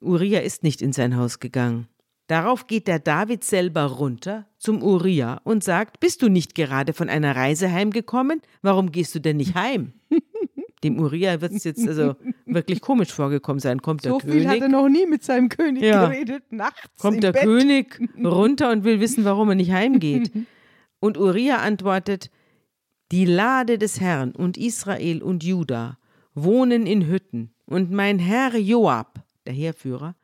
Uriah 0.00 0.40
ist 0.40 0.62
nicht 0.62 0.80
in 0.80 0.92
sein 0.92 1.16
Haus 1.16 1.38
gegangen. 1.38 1.86
Darauf 2.26 2.66
geht 2.68 2.86
der 2.86 3.00
David 3.00 3.42
selber 3.44 3.84
runter 3.86 4.46
zum 4.56 4.82
Uriah 4.82 5.40
und 5.44 5.64
sagt, 5.64 5.98
bist 6.00 6.22
du 6.22 6.28
nicht 6.28 6.54
gerade 6.54 6.92
von 6.92 7.08
einer 7.08 7.34
Reise 7.34 7.70
heimgekommen? 7.72 8.40
Warum 8.62 8.92
gehst 8.92 9.14
du 9.14 9.18
denn 9.18 9.36
nicht 9.38 9.54
heim? 9.54 9.92
Dem 10.84 10.98
Uriah 10.98 11.42
wird 11.42 11.52
es 11.52 11.64
jetzt 11.64 11.86
also 11.86 12.16
wirklich 12.46 12.80
komisch 12.80 13.12
vorgekommen 13.12 13.60
sein. 13.60 13.82
Kommt 13.82 14.04
der 14.04 14.12
so 14.12 14.20
viel 14.20 14.46
hat 14.46 14.60
König, 14.60 14.62
er 14.62 14.68
noch 14.68 14.88
nie 14.88 15.04
mit 15.06 15.22
seinem 15.22 15.50
König 15.50 15.82
Ja. 15.82 16.06
geredet, 16.06 16.44
nachts 16.50 16.88
kommt 16.98 17.22
der 17.22 17.32
Bett. 17.32 17.42
König 17.42 18.00
runter 18.24 18.70
und 18.70 18.84
will 18.84 19.00
wissen, 19.00 19.24
warum 19.24 19.50
er 19.50 19.56
nicht 19.56 19.72
heimgeht. 19.72 20.30
Und 21.02 21.16
Uriah 21.16 21.56
antwortet, 21.62 22.30
die 23.12 23.24
Lade 23.24 23.78
des 23.78 24.00
Herrn 24.00 24.32
und 24.32 24.56
Israel 24.56 25.22
und 25.22 25.42
Juda 25.42 25.98
wohnen 26.34 26.86
in 26.86 27.06
Hütten, 27.06 27.52
und 27.66 27.90
mein 27.90 28.18
Herr 28.18 28.56
Joab, 28.56 29.22
der 29.46 29.52
Heerführer, 29.52 30.16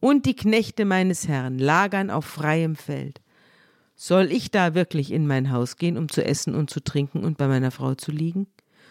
und 0.00 0.26
die 0.26 0.34
Knechte 0.36 0.84
meines 0.84 1.28
Herrn 1.28 1.58
lagern 1.58 2.10
auf 2.10 2.24
freiem 2.24 2.76
Feld. 2.76 3.20
Soll 3.94 4.32
ich 4.32 4.50
da 4.50 4.74
wirklich 4.74 5.12
in 5.12 5.26
mein 5.26 5.50
Haus 5.50 5.76
gehen, 5.76 5.96
um 5.96 6.08
zu 6.08 6.24
essen 6.24 6.54
und 6.54 6.70
zu 6.70 6.80
trinken 6.80 7.24
und 7.24 7.38
bei 7.38 7.46
meiner 7.46 7.70
Frau 7.70 7.94
zu 7.94 8.10
liegen? 8.10 8.46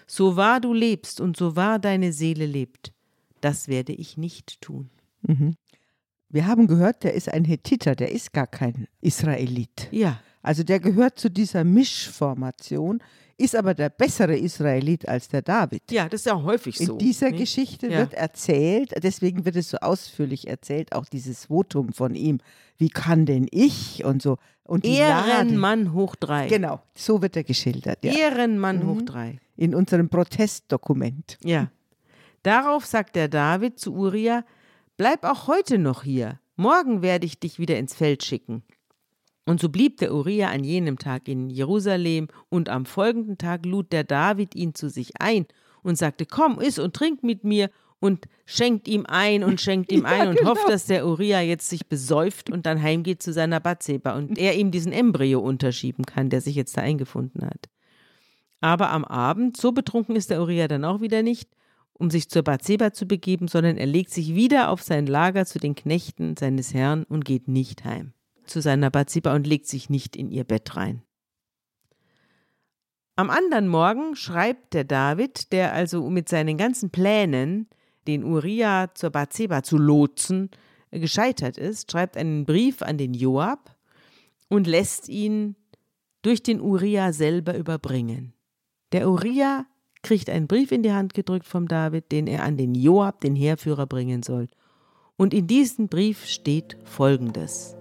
So 0.08 0.36
wahr 0.38 0.60
du 0.62 0.74
lebst 0.74 1.20
und 1.20 1.38
so 1.38 1.56
wahr 1.56 1.80
deine 1.80 2.14
Seele 2.14 2.45
lebt, 2.45 2.93
das 3.41 3.68
werde 3.68 3.93
ich 3.93 4.18
nicht 4.18 4.62
tun. 4.62 4.89
Wir 6.30 6.47
haben 6.47 6.68
gehört, 6.68 7.04
der 7.04 7.14
ist 7.14 7.30
ein 7.30 7.43
Hethiter, 7.45 7.95
der 7.95 8.12
ist 8.12 8.32
gar 8.32 8.47
kein 8.47 8.88
Israelit. 9.02 9.89
Ja, 9.91 10.20
Also 10.41 10.64
der 10.64 10.80
gehört 10.80 11.20
zu 11.20 11.30
dieser 11.30 11.64
Mischformation, 11.64 13.02
ist 13.42 13.56
aber 13.56 13.74
der 13.74 13.89
bessere 13.89 14.38
Israelit 14.38 15.08
als 15.08 15.28
der 15.28 15.42
David. 15.42 15.84
ja, 15.92 16.08
das 16.08 16.22
ist 16.22 16.26
ja 16.26 16.42
häufig 16.42 16.78
so. 16.78 16.94
In 16.94 16.98
dieser 17.00 17.30
nicht? 17.32 17.39
Geschichte 17.39 17.88
Ja. 17.88 18.00
wird 18.00 18.14
erzählt, 18.14 18.94
deswegen 19.04 19.44
wird 19.46 19.56
es 19.56 19.70
so 19.70 19.78
ausführlich 19.78 20.48
erzählt, 20.48 20.94
auch 20.94 21.06
dieses 21.06 21.46
Votum 21.46 21.92
von 21.94 22.16
ihm. 22.16 22.39
Wie 22.78 22.89
kann 22.89 23.26
denn 23.26 23.48
ich 23.52 24.04
und 24.06 24.22
so. 24.22 24.38
Und. 24.64 24.86
Ehrenmann 24.86 25.94
hoch 25.94 26.16
drei. 26.16 26.48
Genau, 26.48 26.82
so 26.96 27.22
wird 27.22 27.36
er 27.36 27.44
geschildert. 27.44 28.00
Ja. 28.04 28.14
Ehrenmann 28.14 28.86
hoch 28.88 29.02
drei. 29.02 29.39
In 29.58 29.76
unserem 29.76 30.10
Protestdokument. 30.10 31.38
Ja. 31.44 31.70
Darauf 32.44 32.86
sagt 32.86 33.16
der 33.16 33.28
David 33.28 33.80
zu 33.80 33.94
Uriah: 33.94 34.44
Bleib 34.98 35.24
auch 35.24 35.48
heute 35.48 35.78
noch 35.78 36.04
hier. 36.04 36.39
Morgen 36.56 37.02
werde 37.02 37.26
ich 37.26 37.39
dich 37.39 37.60
wieder 37.60 37.78
ins 37.78 37.94
Feld 37.94 38.24
schicken. 38.24 38.64
Und 39.46 39.60
so 39.60 39.70
blieb 39.70 39.98
der 39.98 40.14
Uriah 40.14 40.50
an 40.50 40.64
jenem 40.64 41.00
Tag 41.00 41.28
in 41.28 41.50
Jerusalem, 41.50 42.28
und 42.50 42.70
am 42.70 42.86
folgenden 42.86 43.38
Tag 43.38 43.66
lud 43.66 43.92
der 43.92 44.04
David 44.04 44.56
ihn 44.56 44.76
zu 44.76 44.89
sich 44.89 45.20
ein 45.20 45.46
und 45.84 45.98
sagte: 45.98 46.26
Komm, 46.26 46.60
iss 46.60 46.80
und 46.80 46.94
trink 46.94 47.24
mit 47.24 47.44
mir, 47.44 47.70
und 48.02 48.28
schenkt 48.46 48.88
ihm 48.88 49.06
ein 49.06 49.44
und 49.44 49.62
schenkt 49.62 49.92
ihm 49.92 50.06
ein 50.06 50.30
und 50.30 50.38
genau. 50.38 50.52
hofft, 50.52 50.68
dass 50.68 50.86
der 50.86 51.08
Uriah 51.08 51.42
jetzt 51.42 51.70
sich 51.70 51.88
besäuft 51.88 52.50
und 52.50 52.66
dann 52.66 52.82
heimgeht 52.82 53.22
zu 53.22 53.32
seiner 53.32 53.60
Bathseba 53.60 54.18
und 54.18 54.38
er 54.38 54.56
ihm 54.56 54.72
diesen 54.72 54.92
Embryo 54.92 55.39
unterschieben 55.39 56.06
kann, 56.06 56.30
der 56.30 56.42
sich 56.42 56.56
jetzt 56.56 56.76
da 56.76 56.82
eingefunden 56.82 57.46
hat. 57.46 57.70
Aber 58.60 58.89
am 58.89 59.06
Abend, 59.06 59.58
so 59.58 59.72
betrunken 59.72 60.16
ist 60.16 60.30
der 60.30 60.42
Uriah 60.42 60.68
dann 60.68 60.84
auch 60.86 61.02
wieder 61.02 61.24
nicht, 61.24 61.50
um 61.94 62.10
sich 62.10 62.30
zur 62.30 62.42
Bathseba 62.42 62.94
zu 62.94 63.06
begeben, 63.06 63.48
sondern 63.48 63.78
er 63.78 63.86
legt 63.86 64.12
sich 64.12 64.34
wieder 64.34 64.70
auf 64.70 64.82
sein 64.82 65.06
Lager 65.06 65.46
zu 65.46 65.60
den 65.60 65.76
Knechten 65.76 66.36
seines 66.36 66.74
Herrn 66.74 67.04
und 67.04 67.26
geht 67.26 67.48
nicht 67.48 67.86
heim 67.86 68.14
zu 68.52 68.62
seiner 68.62 68.89
Bathseba 68.89 69.34
und 69.34 69.47
legt 69.47 69.68
sich 69.68 69.89
nicht 69.89 70.16
in 70.16 70.30
ihr 70.30 70.43
Bett 70.43 70.76
rein. 70.76 71.02
Am 73.16 73.30
anderen 73.30 73.68
Morgen 73.68 74.16
schreibt 74.16 74.74
der 74.74 74.84
David, 74.84 75.52
der 75.52 75.74
also 75.74 76.10
mit 76.10 76.30
seinen 76.30 76.58
ganzen 76.58 76.89
Plänen, 76.89 77.68
den 78.08 78.24
Uriah 78.24 78.93
zur 78.93 79.12
Bathseba 79.12 79.64
zu 79.64 79.78
lotsen, 79.78 80.49
gescheitert 80.91 81.58
ist, 81.58 81.91
schreibt 81.91 82.18
einen 82.18 82.45
Brief 82.45 82.82
an 82.82 82.97
den 82.97 83.14
Joab 83.14 83.76
und 84.49 84.68
lässt 84.68 85.08
ihn 85.08 85.56
durch 86.22 86.43
den 86.43 86.62
Uriah 86.62 87.14
selber 87.14 87.58
überbringen. 87.58 88.34
Der 88.91 89.10
Uriah 89.10 89.66
kriegt 90.04 90.30
einen 90.30 90.47
Brief 90.47 90.72
in 90.72 90.84
die 90.84 90.91
Hand 90.91 91.14
gedrückt 91.14 91.45
vom 91.45 91.68
David, 91.68 92.12
den 92.12 92.28
er 92.28 92.43
an 92.43 92.58
den 92.58 92.76
Joab, 92.76 93.22
den 93.22 93.36
Heerführer, 93.36 93.86
bringen 93.86 94.24
soll. 94.24 94.47
Und 95.16 95.34
in 95.34 95.47
diesem 95.47 95.88
Brief 95.88 96.26
steht 96.26 96.78
Folgendes. 96.84 97.76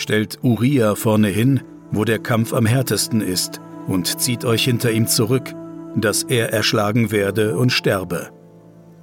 Stellt 0.00 0.38
Uriah 0.42 0.94
vorne 0.94 1.28
hin, 1.28 1.60
wo 1.90 2.06
der 2.06 2.18
Kampf 2.18 2.54
am 2.54 2.64
härtesten 2.64 3.20
ist, 3.20 3.60
und 3.86 4.18
zieht 4.18 4.46
euch 4.46 4.64
hinter 4.64 4.90
ihm 4.90 5.06
zurück, 5.06 5.52
dass 5.94 6.22
er 6.22 6.54
erschlagen 6.54 7.10
werde 7.10 7.58
und 7.58 7.70
sterbe. 7.70 8.30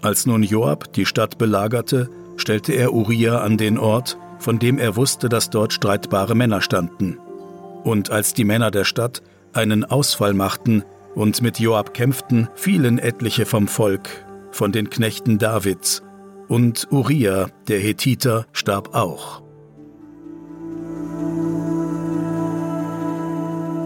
Als 0.01 0.25
nun 0.25 0.41
Joab 0.41 0.91
die 0.93 1.05
Stadt 1.05 1.37
belagerte, 1.37 2.09
stellte 2.35 2.73
er 2.73 2.93
Uriah 2.93 3.41
an 3.41 3.57
den 3.57 3.77
Ort, 3.77 4.17
von 4.39 4.57
dem 4.57 4.79
er 4.79 4.95
wusste, 4.95 5.29
dass 5.29 5.51
dort 5.51 5.71
streitbare 5.71 6.33
Männer 6.33 6.61
standen. 6.61 7.19
Und 7.83 8.09
als 8.09 8.33
die 8.33 8.43
Männer 8.43 8.71
der 8.71 8.83
Stadt 8.83 9.21
einen 9.53 9.85
Ausfall 9.85 10.33
machten 10.33 10.83
und 11.13 11.43
mit 11.43 11.59
Joab 11.59 11.93
kämpften, 11.93 12.49
fielen 12.55 12.97
etliche 12.97 13.45
vom 13.45 13.67
Volk, 13.67 14.09
von 14.49 14.71
den 14.71 14.89
Knechten 14.89 15.37
Davids, 15.37 16.01
und 16.47 16.87
Uriah, 16.89 17.49
der 17.67 17.81
Hethiter, 17.81 18.47
starb 18.51 18.95
auch. 18.95 19.46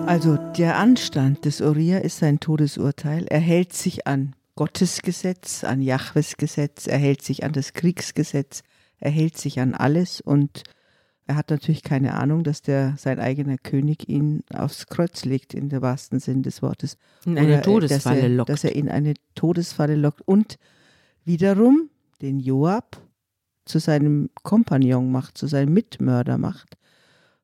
Also 0.07 0.37
der 0.57 0.77
Anstand 0.77 1.45
des 1.45 1.61
Uriah 1.61 1.99
ist 1.99 2.19
sein 2.19 2.39
Todesurteil. 2.39 3.25
Er 3.29 3.39
hält 3.39 3.73
sich 3.73 4.07
an 4.07 4.35
Gottes 4.55 5.01
Gesetz, 5.01 5.63
an 5.63 5.81
Jahwes 5.81 6.37
Gesetz, 6.37 6.87
er 6.87 6.97
hält 6.97 7.21
sich 7.21 7.43
an 7.43 7.53
das 7.53 7.73
Kriegsgesetz, 7.73 8.63
er 8.99 9.11
hält 9.11 9.37
sich 9.37 9.59
an 9.59 9.73
alles 9.73 10.19
und 10.19 10.63
er 11.27 11.35
hat 11.35 11.49
natürlich 11.49 11.83
keine 11.83 12.15
Ahnung, 12.15 12.43
dass 12.43 12.61
der 12.61 12.95
sein 12.97 13.19
eigener 13.19 13.57
König 13.57 14.09
ihn 14.09 14.43
aufs 14.53 14.87
Kreuz 14.87 15.23
legt, 15.23 15.53
in 15.53 15.69
der 15.69 15.81
wahrsten 15.81 16.19
Sinn 16.19 16.43
des 16.43 16.61
Wortes. 16.61 16.97
In 17.25 17.37
eine 17.37 17.53
Oder, 17.53 17.61
Todesfalle 17.61 18.15
dass 18.15 18.23
er, 18.23 18.29
lockt. 18.29 18.49
Dass 18.49 18.63
er 18.65 18.75
in 18.75 18.89
eine 18.89 19.13
Todesfalle 19.35 19.95
lockt 19.95 20.21
und 20.27 20.57
wiederum 21.23 21.89
den 22.21 22.39
Joab 22.39 23.01
zu 23.65 23.79
seinem 23.79 24.29
Kompagnon 24.43 25.11
macht, 25.11 25.37
zu 25.37 25.47
seinem 25.47 25.73
Mitmörder 25.73 26.37
macht. 26.37 26.77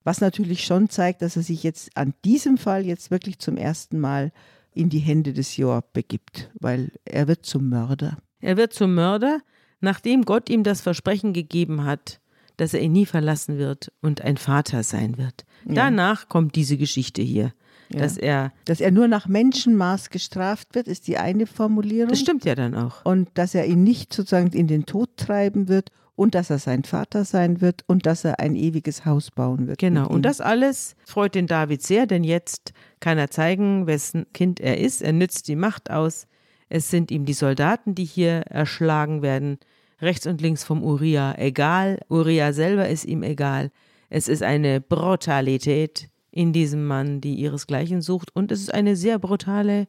Was 0.07 0.21
natürlich 0.21 0.63
schon 0.63 0.87
zeigt, 0.87 1.21
dass 1.21 1.35
er 1.35 1.43
sich 1.43 1.63
jetzt 1.63 1.97
an 1.97 2.13
diesem 2.23 2.57
Fall 2.57 2.85
jetzt 2.85 3.11
wirklich 3.11 3.39
zum 3.39 3.57
ersten 3.57 3.99
Mal 3.99 4.31
in 4.73 4.87
die 4.87 4.99
Hände 4.99 5.33
des 5.33 5.57
Joab 5.57 5.91
begibt, 5.91 6.49
weil 6.61 6.93
er 7.03 7.27
wird 7.27 7.45
zum 7.45 7.67
Mörder. 7.67 8.17
Er 8.39 8.55
wird 8.55 8.71
zum 8.71 8.95
Mörder, 8.95 9.41
nachdem 9.81 10.23
Gott 10.23 10.49
ihm 10.49 10.63
das 10.63 10.79
Versprechen 10.79 11.33
gegeben 11.33 11.83
hat, 11.83 12.21
dass 12.55 12.73
er 12.73 12.79
ihn 12.79 12.93
nie 12.93 13.05
verlassen 13.05 13.57
wird 13.57 13.91
und 14.01 14.21
ein 14.21 14.37
Vater 14.37 14.83
sein 14.83 15.17
wird. 15.17 15.45
Ja. 15.65 15.73
Danach 15.73 16.29
kommt 16.29 16.55
diese 16.55 16.77
Geschichte 16.77 17.21
hier. 17.21 17.53
Ja. 17.89 17.99
Dass 17.99 18.17
er, 18.17 18.51
dass 18.65 18.81
er 18.81 18.91
nur 18.91 19.07
nach 19.07 19.27
Menschenmaß 19.27 20.09
gestraft 20.09 20.75
wird, 20.75 20.87
ist 20.87 21.07
die 21.07 21.17
eine 21.17 21.47
Formulierung. 21.47 22.09
Das 22.09 22.19
stimmt 22.19 22.43
ja 22.45 22.55
dann 22.55 22.75
auch. 22.75 23.05
Und 23.05 23.29
dass 23.35 23.55
er 23.55 23.65
ihn 23.65 23.83
nicht 23.83 24.13
sozusagen 24.13 24.51
in 24.51 24.67
den 24.67 24.85
Tod 24.85 25.09
treiben 25.15 25.67
wird 25.67 25.91
und 26.17 26.35
dass 26.35 26.49
er 26.49 26.59
sein 26.59 26.83
Vater 26.83 27.23
sein 27.23 27.61
wird 27.61 27.83
und 27.87 28.05
dass 28.05 28.25
er 28.25 28.39
ein 28.39 28.55
ewiges 28.55 29.05
Haus 29.05 29.31
bauen 29.31 29.67
wird. 29.67 29.77
Genau, 29.77 30.07
und 30.09 30.23
das 30.23 30.41
alles 30.41 30.95
freut 31.05 31.35
den 31.35 31.47
David 31.47 31.81
sehr, 31.83 32.07
denn 32.07 32.23
jetzt 32.23 32.73
kann 32.99 33.17
er 33.17 33.29
zeigen, 33.29 33.87
wessen 33.87 34.25
Kind 34.33 34.59
er 34.59 34.79
ist. 34.79 35.01
Er 35.01 35.13
nützt 35.13 35.47
die 35.47 35.55
Macht 35.55 35.91
aus. 35.91 36.27
Es 36.69 36.89
sind 36.89 37.11
ihm 37.11 37.25
die 37.25 37.33
Soldaten, 37.33 37.95
die 37.95 38.03
hier 38.03 38.41
erschlagen 38.49 39.21
werden, 39.21 39.59
rechts 40.01 40.27
und 40.27 40.41
links 40.41 40.63
vom 40.63 40.83
Uriah 40.83 41.35
egal. 41.37 41.99
Uriah 42.09 42.51
selber 42.51 42.89
ist 42.89 43.05
ihm 43.05 43.23
egal. 43.23 43.71
Es 44.09 44.27
ist 44.27 44.43
eine 44.43 44.81
Brutalität 44.81 46.09
in 46.37 46.53
diesem 46.53 46.85
Mann, 46.85 47.19
die 47.19 47.33
ihresgleichen 47.33 48.03
sucht. 48.03 48.29
Und 48.35 48.51
es 48.51 48.61
ist 48.61 48.71
eine 48.71 48.95
sehr 48.95 49.17
brutale 49.17 49.87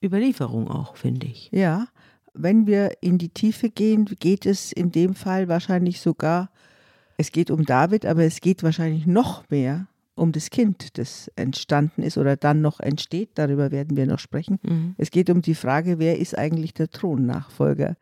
Überlieferung 0.00 0.70
auch, 0.70 0.94
finde 0.94 1.26
ich. 1.26 1.50
Ja, 1.50 1.88
wenn 2.32 2.68
wir 2.68 2.98
in 3.00 3.18
die 3.18 3.30
Tiefe 3.30 3.70
gehen, 3.70 4.04
geht 4.04 4.46
es 4.46 4.70
in 4.70 4.92
dem 4.92 5.16
Fall 5.16 5.48
wahrscheinlich 5.48 6.00
sogar, 6.00 6.50
es 7.16 7.32
geht 7.32 7.50
um 7.50 7.64
David, 7.64 8.06
aber 8.06 8.22
es 8.22 8.40
geht 8.40 8.62
wahrscheinlich 8.62 9.04
noch 9.06 9.50
mehr 9.50 9.88
um 10.14 10.30
das 10.30 10.50
Kind, 10.50 10.96
das 10.96 11.26
entstanden 11.34 12.02
ist 12.02 12.18
oder 12.18 12.36
dann 12.36 12.60
noch 12.60 12.78
entsteht. 12.78 13.30
Darüber 13.34 13.72
werden 13.72 13.96
wir 13.96 14.06
noch 14.06 14.20
sprechen. 14.20 14.60
Mhm. 14.62 14.94
Es 14.96 15.10
geht 15.10 15.28
um 15.28 15.42
die 15.42 15.56
Frage, 15.56 15.98
wer 15.98 16.20
ist 16.20 16.38
eigentlich 16.38 16.72
der 16.74 16.88
Thronnachfolger? 16.88 17.96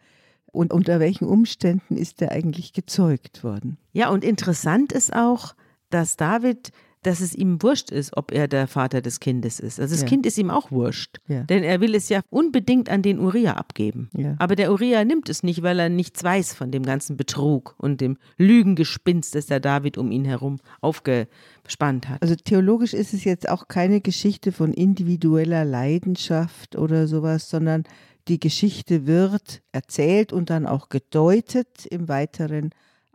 Und 0.45 0.75
unter 0.75 1.01
welchen 1.01 1.27
Umständen 1.27 1.97
ist 1.97 2.21
er 2.21 2.33
eigentlich 2.33 2.75
gezeugt 2.75 3.43
worden? 3.43 3.79
Ja, 3.95 4.11
und 4.11 4.25
interessant 4.25 4.93
ist 4.93 5.17
auch, 5.17 5.55
dass 5.89 6.19
David 6.19 6.71
dass 7.03 7.21
es 7.21 7.35
ihm 7.35 7.63
wurscht 7.63 7.91
ist, 7.91 8.17
ob 8.17 8.33
er 8.33 8.47
der 8.47 8.69
Vater 8.69 9.03
des 9.03 9.19
Kindes 9.19 9.59
ist. 9.59 9.81
Also 9.81 9.95
das 9.95 10.03
ja. 10.03 10.09
Kind 10.09 10.25
ist 10.25 10.39
ihm 10.39 10.51
auch 10.51 10.71
wurscht. 10.71 11.19
Ja. 11.27 11.43
Denn 11.43 11.65
er 11.65 11.81
will 11.81 11.95
es 11.95 12.09
ja 12.09 12.21
unbedingt 12.31 12.89
an 12.89 13.03
den 13.03 13.19
Uriah 13.19 13.55
abgeben. 13.55 14.09
Ja. 14.17 14.37
Aber 14.39 14.55
der 14.55 14.71
Uriah 14.73 15.05
nimmt 15.05 15.29
es 15.29 15.43
nicht, 15.43 15.63
weil 15.63 15.79
er 15.81 15.89
nichts 15.89 16.23
weiß 16.23 16.55
von 16.55 16.71
dem 16.71 16.85
ganzen 16.85 17.17
Betrug 17.17 17.75
und 17.79 18.01
dem 18.01 18.19
Lügengespinst, 18.39 19.35
das 19.35 19.47
der 19.47 19.61
David 19.61 19.99
um 19.99 20.13
ihn 20.13 20.25
herum 20.25 20.59
aufgespannt 20.81 22.09
hat. 22.09 22.23
Also 22.23 22.37
theologisch 22.37 22.95
ist 22.95 23.15
es 23.15 23.25
jetzt 23.25 23.49
auch 23.49 23.67
keine 23.67 24.01
Geschichte 24.01 24.53
von 24.53 24.73
individueller 24.73 25.65
Leidenschaft 25.65 26.77
oder 26.77 27.09
sowas, 27.09 27.51
sondern 27.51 27.83
die 28.29 28.39
Geschichte 28.39 29.07
wird 29.07 29.63
erzählt 29.73 30.33
und 30.33 30.51
dann 30.51 30.67
auch 30.67 30.89
gedeutet 30.89 31.87
im 31.87 32.09
Weiteren 32.09 32.71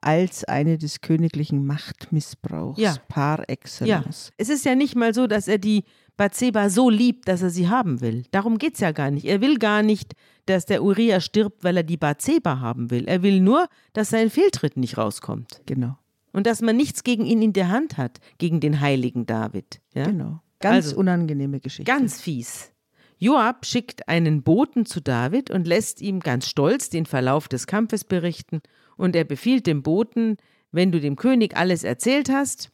als 0.08 0.45
eine 0.45 0.78
des 0.78 1.01
königlichen 1.01 1.66
Machtmissbrauchs 1.66 2.80
ja. 2.80 2.95
par 3.10 3.49
excellence. 3.49 4.28
Ja. 4.28 4.34
Es 4.38 4.47
ist 4.47 4.64
ja 4.64 4.74
nicht 4.74 4.95
mal 4.95 5.14
so, 5.14 5.28
dass 5.28 5.49
er 5.49 5.58
die 5.58 5.84
Bathseba 6.16 6.70
so 6.70 6.89
liebt, 6.89 7.28
dass 7.28 7.41
er 7.41 7.49
sie 7.49 7.68
haben 7.68 7.99
will. 7.99 8.24
Darum 8.32 8.58
geht 8.58 8.76
es 8.76 8.80
ja 8.80 8.93
gar 8.93 9.12
nicht. 9.12 9.26
Er 9.26 9.41
will 9.41 9.58
gar 9.60 9.84
nicht, 9.84 10.14
dass 10.45 10.66
der 10.66 10.82
Uriah 10.82 11.20
stirbt, 11.20 11.66
weil 11.66 11.76
er 11.76 11.84
die 11.84 11.97
Bathseba 11.97 12.62
haben 12.62 12.89
will. 12.89 13.03
Er 13.05 13.22
will 13.22 13.41
nur, 13.41 13.68
dass 13.91 14.10
sein 14.10 14.30
Fehltritt 14.30 14.78
nicht 14.78 14.97
rauskommt. 14.97 15.62
Genau. 15.66 15.97
Und 16.32 16.47
dass 16.47 16.62
man 16.62 16.78
nichts 16.78 17.03
gegen 17.03 17.26
ihn 17.26 17.41
in 17.41 17.51
der 17.51 17.68
Hand 17.68 17.97
hat, 17.97 18.20
gegen 18.38 18.62
den 18.62 18.80
heiligen 18.80 19.26
David. 19.26 19.82
Ja? 19.93 20.05
Genau. 20.05 20.39
Ganz 20.62 20.88
also, 20.88 20.97
unangenehme 20.99 21.60
Geschichte. 21.60 21.91
Ganz 21.91 22.22
fies. 22.22 22.72
Joab 23.18 23.66
schickt 23.66 24.08
einen 24.08 24.41
Boten 24.41 24.86
zu 24.86 25.01
David 25.01 25.51
und 25.51 25.68
lässt 25.68 26.01
ihm 26.01 26.22
ganz 26.22 26.47
stolz 26.47 26.89
den 26.89 27.05
Verlauf 27.05 27.49
des 27.49 27.68
Kampfes 27.68 28.05
berichten 28.05 28.62
und 28.97 29.15
er 29.15 29.23
befiehlt 29.23 29.67
dem 29.67 29.83
Boten, 29.83 30.37
wenn 30.71 30.91
du 30.91 30.99
dem 30.99 31.15
König 31.15 31.55
alles 31.55 31.83
erzählt 31.83 32.29
hast, 32.29 32.71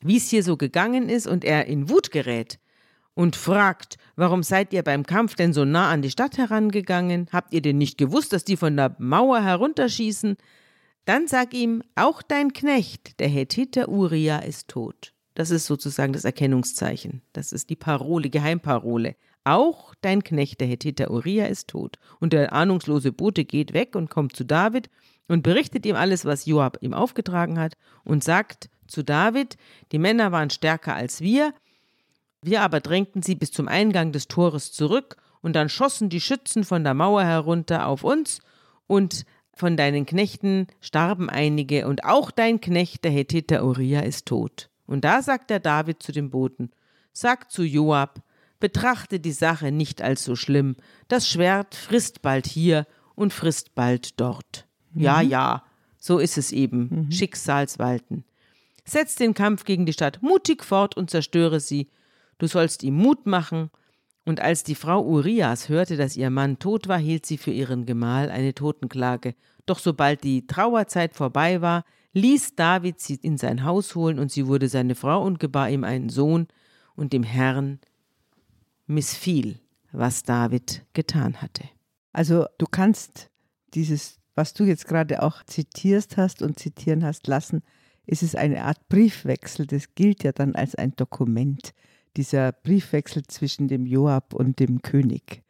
wie 0.00 0.18
es 0.18 0.28
hier 0.28 0.42
so 0.42 0.56
gegangen 0.56 1.08
ist, 1.08 1.26
und 1.26 1.44
er 1.44 1.66
in 1.66 1.88
Wut 1.88 2.10
gerät 2.10 2.58
und 3.16 3.34
fragt, 3.34 3.96
warum 4.14 4.42
seid 4.42 4.72
ihr 4.74 4.82
beim 4.82 5.04
Kampf 5.04 5.34
denn 5.34 5.54
so 5.54 5.64
nah 5.64 5.90
an 5.90 6.02
die 6.02 6.10
Stadt 6.10 6.36
herangegangen? 6.36 7.28
Habt 7.32 7.54
ihr 7.54 7.62
denn 7.62 7.78
nicht 7.78 7.96
gewusst, 7.96 8.32
dass 8.32 8.44
die 8.44 8.58
von 8.58 8.76
der 8.76 8.94
Mauer 8.98 9.42
herunterschießen? 9.42 10.36
Dann 11.06 11.26
sag 11.26 11.54
ihm, 11.54 11.82
auch 11.94 12.20
dein 12.20 12.52
Knecht, 12.52 13.18
der 13.18 13.28
Hethiter 13.28 13.88
Uriah, 13.88 14.40
ist 14.40 14.68
tot. 14.68 15.14
Das 15.34 15.50
ist 15.50 15.66
sozusagen 15.66 16.12
das 16.12 16.24
Erkennungszeichen. 16.24 17.22
Das 17.32 17.52
ist 17.52 17.70
die 17.70 17.76
Parole, 17.76 18.28
Geheimparole. 18.28 19.16
Auch 19.44 19.94
dein 20.02 20.22
Knecht, 20.22 20.60
der 20.60 20.68
Hethiter 20.68 21.10
Uriah, 21.10 21.46
ist 21.46 21.68
tot. 21.68 21.98
Und 22.20 22.34
der 22.34 22.52
ahnungslose 22.52 23.12
Bote 23.12 23.44
geht 23.44 23.72
weg 23.72 23.96
und 23.96 24.10
kommt 24.10 24.36
zu 24.36 24.44
David 24.44 24.90
und 25.28 25.42
berichtet 25.42 25.86
ihm 25.86 25.96
alles, 25.96 26.24
was 26.24 26.46
Joab 26.46 26.78
ihm 26.80 26.94
aufgetragen 26.94 27.58
hat 27.58 27.74
und 28.04 28.22
sagt 28.22 28.70
zu 28.86 29.02
David, 29.02 29.56
die 29.92 29.98
Männer 29.98 30.32
waren 30.32 30.50
stärker 30.50 30.94
als 30.94 31.20
wir, 31.20 31.52
wir 32.42 32.62
aber 32.62 32.80
drängten 32.80 33.22
sie 33.22 33.34
bis 33.34 33.50
zum 33.50 33.66
Eingang 33.66 34.12
des 34.12 34.28
Tores 34.28 34.72
zurück 34.72 35.16
und 35.42 35.54
dann 35.54 35.68
schossen 35.68 36.08
die 36.08 36.20
Schützen 36.20 36.64
von 36.64 36.84
der 36.84 36.94
Mauer 36.94 37.24
herunter 37.24 37.86
auf 37.86 38.04
uns 38.04 38.40
und 38.86 39.24
von 39.52 39.76
deinen 39.76 40.06
Knechten 40.06 40.66
starben 40.80 41.30
einige 41.30 41.88
und 41.88 42.04
auch 42.04 42.30
dein 42.30 42.60
Knecht, 42.60 43.04
der 43.04 43.10
Hethiter 43.10 43.64
Uriah, 43.64 44.02
ist 44.02 44.26
tot. 44.26 44.68
Und 44.86 45.04
da 45.04 45.22
sagt 45.22 45.50
der 45.50 45.60
David 45.60 46.02
zu 46.02 46.12
dem 46.12 46.30
Boten, 46.30 46.70
sag 47.12 47.50
zu 47.50 47.64
Joab, 47.64 48.20
betrachte 48.60 49.18
die 49.18 49.32
Sache 49.32 49.72
nicht 49.72 50.02
als 50.02 50.24
so 50.24 50.36
schlimm, 50.36 50.76
das 51.08 51.28
Schwert 51.28 51.74
frisst 51.74 52.22
bald 52.22 52.46
hier 52.46 52.86
und 53.14 53.32
frisst 53.32 53.74
bald 53.74 54.20
dort. 54.20 54.65
Ja, 54.96 55.22
mhm. 55.22 55.30
ja, 55.30 55.62
so 55.98 56.18
ist 56.18 56.38
es 56.38 56.52
eben. 56.52 56.88
Mhm. 57.06 57.12
Schicksalswalten. 57.12 58.24
Setz 58.84 59.16
den 59.16 59.34
Kampf 59.34 59.64
gegen 59.64 59.86
die 59.86 59.92
Stadt 59.92 60.22
mutig 60.22 60.64
fort 60.64 60.96
und 60.96 61.10
zerstöre 61.10 61.60
sie. 61.60 61.88
Du 62.38 62.46
sollst 62.46 62.82
ihm 62.82 62.94
Mut 62.94 63.26
machen. 63.26 63.70
Und 64.24 64.40
als 64.40 64.64
die 64.64 64.74
Frau 64.74 65.04
Urias 65.04 65.68
hörte, 65.68 65.96
dass 65.96 66.16
ihr 66.16 66.30
Mann 66.30 66.58
tot 66.58 66.88
war, 66.88 66.98
hielt 66.98 67.26
sie 67.26 67.38
für 67.38 67.52
ihren 67.52 67.86
Gemahl 67.86 68.30
eine 68.30 68.54
Totenklage. 68.54 69.34
Doch 69.66 69.78
sobald 69.78 70.24
die 70.24 70.46
Trauerzeit 70.46 71.14
vorbei 71.14 71.60
war, 71.60 71.84
ließ 72.12 72.56
David 72.56 73.00
sie 73.00 73.16
in 73.16 73.38
sein 73.38 73.64
Haus 73.64 73.94
holen 73.94 74.18
und 74.18 74.32
sie 74.32 74.46
wurde 74.46 74.68
seine 74.68 74.94
Frau 74.94 75.22
und 75.22 75.38
gebar 75.38 75.70
ihm 75.70 75.84
einen 75.84 76.08
Sohn. 76.08 76.48
Und 76.96 77.12
dem 77.12 77.24
Herrn 77.24 77.78
missfiel, 78.86 79.60
was 79.92 80.22
David 80.22 80.84
getan 80.94 81.42
hatte. 81.42 81.64
Also 82.12 82.46
du 82.58 82.66
kannst 82.66 83.30
dieses, 83.74 84.15
was 84.36 84.52
du 84.54 84.64
jetzt 84.64 84.86
gerade 84.86 85.22
auch 85.22 85.42
zitierst 85.42 86.16
hast 86.16 86.42
und 86.42 86.58
zitieren 86.58 87.02
hast 87.02 87.26
lassen, 87.26 87.62
ist 88.06 88.22
es 88.22 88.36
eine 88.36 88.62
Art 88.62 88.88
Briefwechsel. 88.88 89.66
Das 89.66 89.94
gilt 89.96 90.22
ja 90.22 90.30
dann 90.30 90.54
als 90.54 90.76
ein 90.76 90.94
Dokument, 90.94 91.72
dieser 92.16 92.52
Briefwechsel 92.52 93.24
zwischen 93.26 93.66
dem 93.66 93.84
Joab 93.86 94.34
und 94.34 94.60
dem 94.60 94.82
König. 94.82 95.42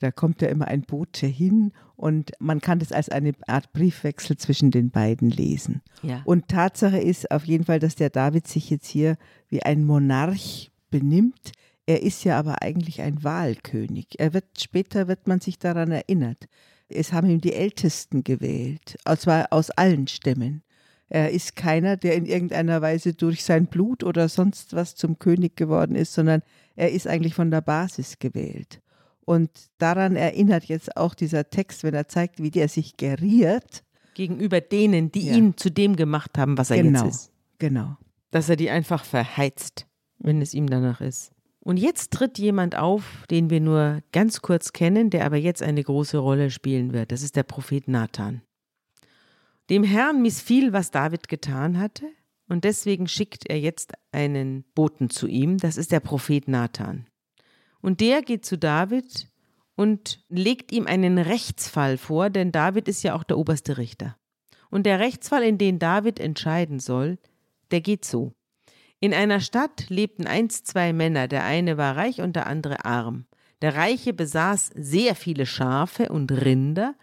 Da 0.00 0.10
kommt 0.10 0.42
ja 0.42 0.48
immer 0.48 0.68
ein 0.68 0.82
Bote 0.82 1.26
hin 1.26 1.72
und 1.96 2.32
man 2.38 2.60
kann 2.60 2.78
das 2.80 2.92
als 2.92 3.08
eine 3.08 3.32
Art 3.46 3.72
Briefwechsel 3.72 4.36
zwischen 4.36 4.70
den 4.70 4.90
beiden 4.90 5.30
lesen. 5.30 5.80
Ja. 6.02 6.20
Und 6.24 6.48
Tatsache 6.48 6.98
ist 6.98 7.30
auf 7.30 7.44
jeden 7.44 7.64
Fall, 7.64 7.78
dass 7.78 7.94
der 7.94 8.10
David 8.10 8.46
sich 8.46 8.68
jetzt 8.68 8.88
hier 8.88 9.16
wie 9.48 9.62
ein 9.62 9.84
Monarch 9.84 10.70
benimmt. 10.90 11.52
Er 11.86 12.02
ist 12.02 12.24
ja 12.24 12.38
aber 12.38 12.60
eigentlich 12.62 13.00
ein 13.00 13.22
Wahlkönig. 13.22 14.18
Er 14.18 14.34
wird 14.34 14.44
später 14.60 15.08
wird 15.08 15.26
man 15.26 15.40
sich 15.40 15.58
daran 15.58 15.92
erinnert. 15.92 16.48
Es 16.94 17.12
haben 17.12 17.28
ihm 17.28 17.40
die 17.40 17.52
Ältesten 17.54 18.24
gewählt, 18.24 18.96
und 19.08 19.20
zwar 19.20 19.52
aus 19.52 19.70
allen 19.70 20.06
Stämmen. 20.06 20.62
Er 21.08 21.30
ist 21.30 21.54
keiner, 21.54 21.96
der 21.96 22.14
in 22.16 22.24
irgendeiner 22.26 22.80
Weise 22.82 23.12
durch 23.14 23.44
sein 23.44 23.66
Blut 23.66 24.02
oder 24.02 24.28
sonst 24.28 24.72
was 24.74 24.94
zum 24.96 25.18
König 25.18 25.56
geworden 25.56 25.96
ist, 25.96 26.14
sondern 26.14 26.42
er 26.76 26.90
ist 26.92 27.06
eigentlich 27.06 27.34
von 27.34 27.50
der 27.50 27.60
Basis 27.60 28.18
gewählt. 28.18 28.80
Und 29.24 29.50
daran 29.78 30.16
erinnert 30.16 30.64
jetzt 30.64 30.96
auch 30.96 31.14
dieser 31.14 31.48
Text, 31.50 31.82
wenn 31.84 31.94
er 31.94 32.08
zeigt, 32.08 32.42
wie 32.42 32.50
der 32.50 32.68
sich 32.68 32.96
geriert. 32.96 33.84
Gegenüber 34.14 34.60
denen, 34.60 35.10
die 35.12 35.26
Ja. 35.28 35.34
ihn 35.36 35.56
zu 35.56 35.70
dem 35.70 35.96
gemacht 35.96 36.36
haben, 36.38 36.58
was 36.58 36.70
er 36.70 36.82
Genau, 36.82 37.04
jetzt 37.04 37.14
ist. 37.14 37.32
genau. 37.58 37.96
Dass 38.30 38.48
er 38.48 38.56
die 38.56 38.70
einfach 38.70 39.04
verheizt, 39.04 39.86
wenn 40.18 40.40
es 40.42 40.54
ihm 40.54 40.68
danach 40.68 41.00
ist. 41.00 41.32
Und 41.64 41.78
jetzt 41.78 42.12
tritt 42.12 42.38
jemand 42.38 42.76
auf, 42.76 43.24
den 43.30 43.50
wir 43.50 43.60
nur 43.60 44.02
ganz 44.12 44.42
kurz 44.42 44.72
kennen, 44.72 45.10
der 45.10 45.24
aber 45.24 45.36
jetzt 45.36 45.62
eine 45.62 45.82
große 45.82 46.18
Rolle 46.18 46.50
spielen 46.50 46.92
wird. 46.92 47.10
Das 47.10 47.22
ist 47.22 47.36
der 47.36 47.42
Prophet 47.42 47.88
Nathan. 47.88 48.42
Dem 49.70 49.82
Herrn 49.82 50.20
missfiel, 50.20 50.74
was 50.74 50.90
David 50.90 51.28
getan 51.28 51.78
hatte, 51.78 52.06
und 52.48 52.64
deswegen 52.64 53.08
schickt 53.08 53.48
er 53.48 53.58
jetzt 53.58 53.94
einen 54.12 54.64
Boten 54.74 55.08
zu 55.08 55.26
ihm. 55.26 55.56
Das 55.58 55.78
ist 55.78 55.92
der 55.92 56.00
Prophet 56.00 56.46
Nathan. 56.48 57.06
Und 57.80 58.00
der 58.00 58.22
geht 58.22 58.44
zu 58.44 58.58
David 58.58 59.30
und 59.76 60.22
legt 60.28 60.72
ihm 60.72 60.86
einen 60.86 61.18
Rechtsfall 61.18 61.96
vor, 61.96 62.30
denn 62.30 62.52
David 62.52 62.88
ist 62.88 63.02
ja 63.02 63.14
auch 63.14 63.24
der 63.24 63.38
oberste 63.38 63.78
Richter. 63.78 64.16
Und 64.70 64.86
der 64.86 65.00
Rechtsfall, 65.00 65.42
in 65.42 65.58
den 65.58 65.78
David 65.78 66.20
entscheiden 66.20 66.80
soll, 66.80 67.18
der 67.70 67.80
geht 67.80 68.04
so. 68.04 68.32
In 69.04 69.12
einer 69.12 69.40
Stadt 69.40 69.90
lebten 69.90 70.26
einst 70.26 70.66
zwei 70.66 70.94
Männer, 70.94 71.28
der 71.28 71.44
eine 71.44 71.76
war 71.76 71.94
reich 71.94 72.22
und 72.22 72.36
der 72.36 72.46
andere 72.46 72.86
arm. 72.86 73.26
Der 73.60 73.74
Reiche 73.74 74.14
besaß 74.14 74.70
sehr 74.76 75.14
viele 75.14 75.44
Schafe 75.44 76.08
und 76.08 76.32
Rinder, 76.32 76.94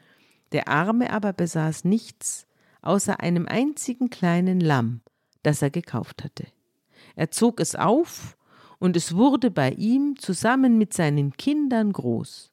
der 0.51 0.67
Arme 0.67 1.13
aber 1.13 1.31
besaß 1.31 1.83
nichts 1.83 2.47
außer 2.81 3.19
einem 3.19 3.47
einzigen 3.47 4.09
kleinen 4.09 4.59
Lamm, 4.59 5.01
das 5.43 5.61
er 5.61 5.69
gekauft 5.69 6.23
hatte. 6.23 6.47
Er 7.15 7.29
zog 7.29 7.59
es 7.59 7.75
auf, 7.75 8.35
und 8.79 8.97
es 8.97 9.15
wurde 9.15 9.51
bei 9.51 9.69
ihm 9.69 10.17
zusammen 10.17 10.79
mit 10.79 10.95
seinen 10.95 11.33
Kindern 11.33 11.93
groß. 11.93 12.51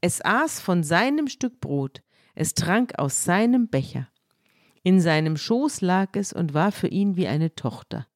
Es 0.00 0.24
aß 0.24 0.60
von 0.60 0.82
seinem 0.82 1.26
Stück 1.26 1.60
Brot, 1.60 2.00
es 2.34 2.54
trank 2.54 2.98
aus 2.98 3.22
seinem 3.22 3.68
Becher. 3.68 4.08
In 4.82 4.98
seinem 4.98 5.36
Schoß 5.36 5.82
lag 5.82 6.16
es 6.16 6.32
und 6.32 6.54
war 6.54 6.72
für 6.72 6.88
ihn 6.88 7.16
wie 7.16 7.28
eine 7.28 7.54
Tochter. 7.54 8.06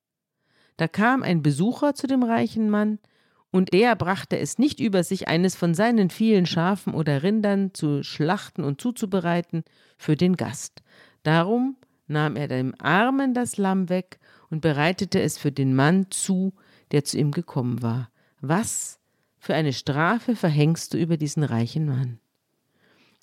Da 0.77 0.89
kam 0.89 1.23
ein 1.23 1.43
Besucher 1.43 1.95
zu 1.95 2.07
dem 2.07 2.23
reichen 2.23 2.71
Mann, 2.71 2.99
und 3.53 3.75
der 3.75 3.95
brachte 3.97 4.39
es 4.39 4.59
nicht 4.59 4.81
über 4.81 5.05
sich, 5.05 5.29
eines 5.29 5.55
von 5.55 5.75
seinen 5.75 6.09
vielen 6.09 6.47
Schafen 6.47 6.95
oder 6.95 7.23
Rindern 7.23 7.75
zu 7.75 8.03
schlachten 8.03 8.65
und 8.65 8.81
zuzubereiten 8.81 9.63
für 9.99 10.17
den 10.17 10.37
Gast. 10.37 10.83
Darum 11.23 11.77
nahm 12.07 12.37
er 12.37 12.49
dem 12.49 12.75
Armen 12.79 13.35
das 13.35 13.59
Lamm 13.59 13.91
weg 13.91 14.19
und 14.49 14.63
bereitete 14.63 15.21
es 15.21 15.37
für 15.37 15.53
den 15.53 15.75
Mann 15.75 16.11
zu, 16.11 16.55
der 16.93 17.05
zu 17.05 17.19
ihm 17.19 17.31
gekommen 17.31 17.83
war. 17.83 18.11
Was 18.41 18.99
für 19.39 19.55
eine 19.55 19.75
Strafe 19.75 20.35
verhängst 20.35 20.95
du 20.95 20.99
über 20.99 21.19
diesen 21.19 21.43
reichen 21.43 21.87
Mann? 21.87 22.21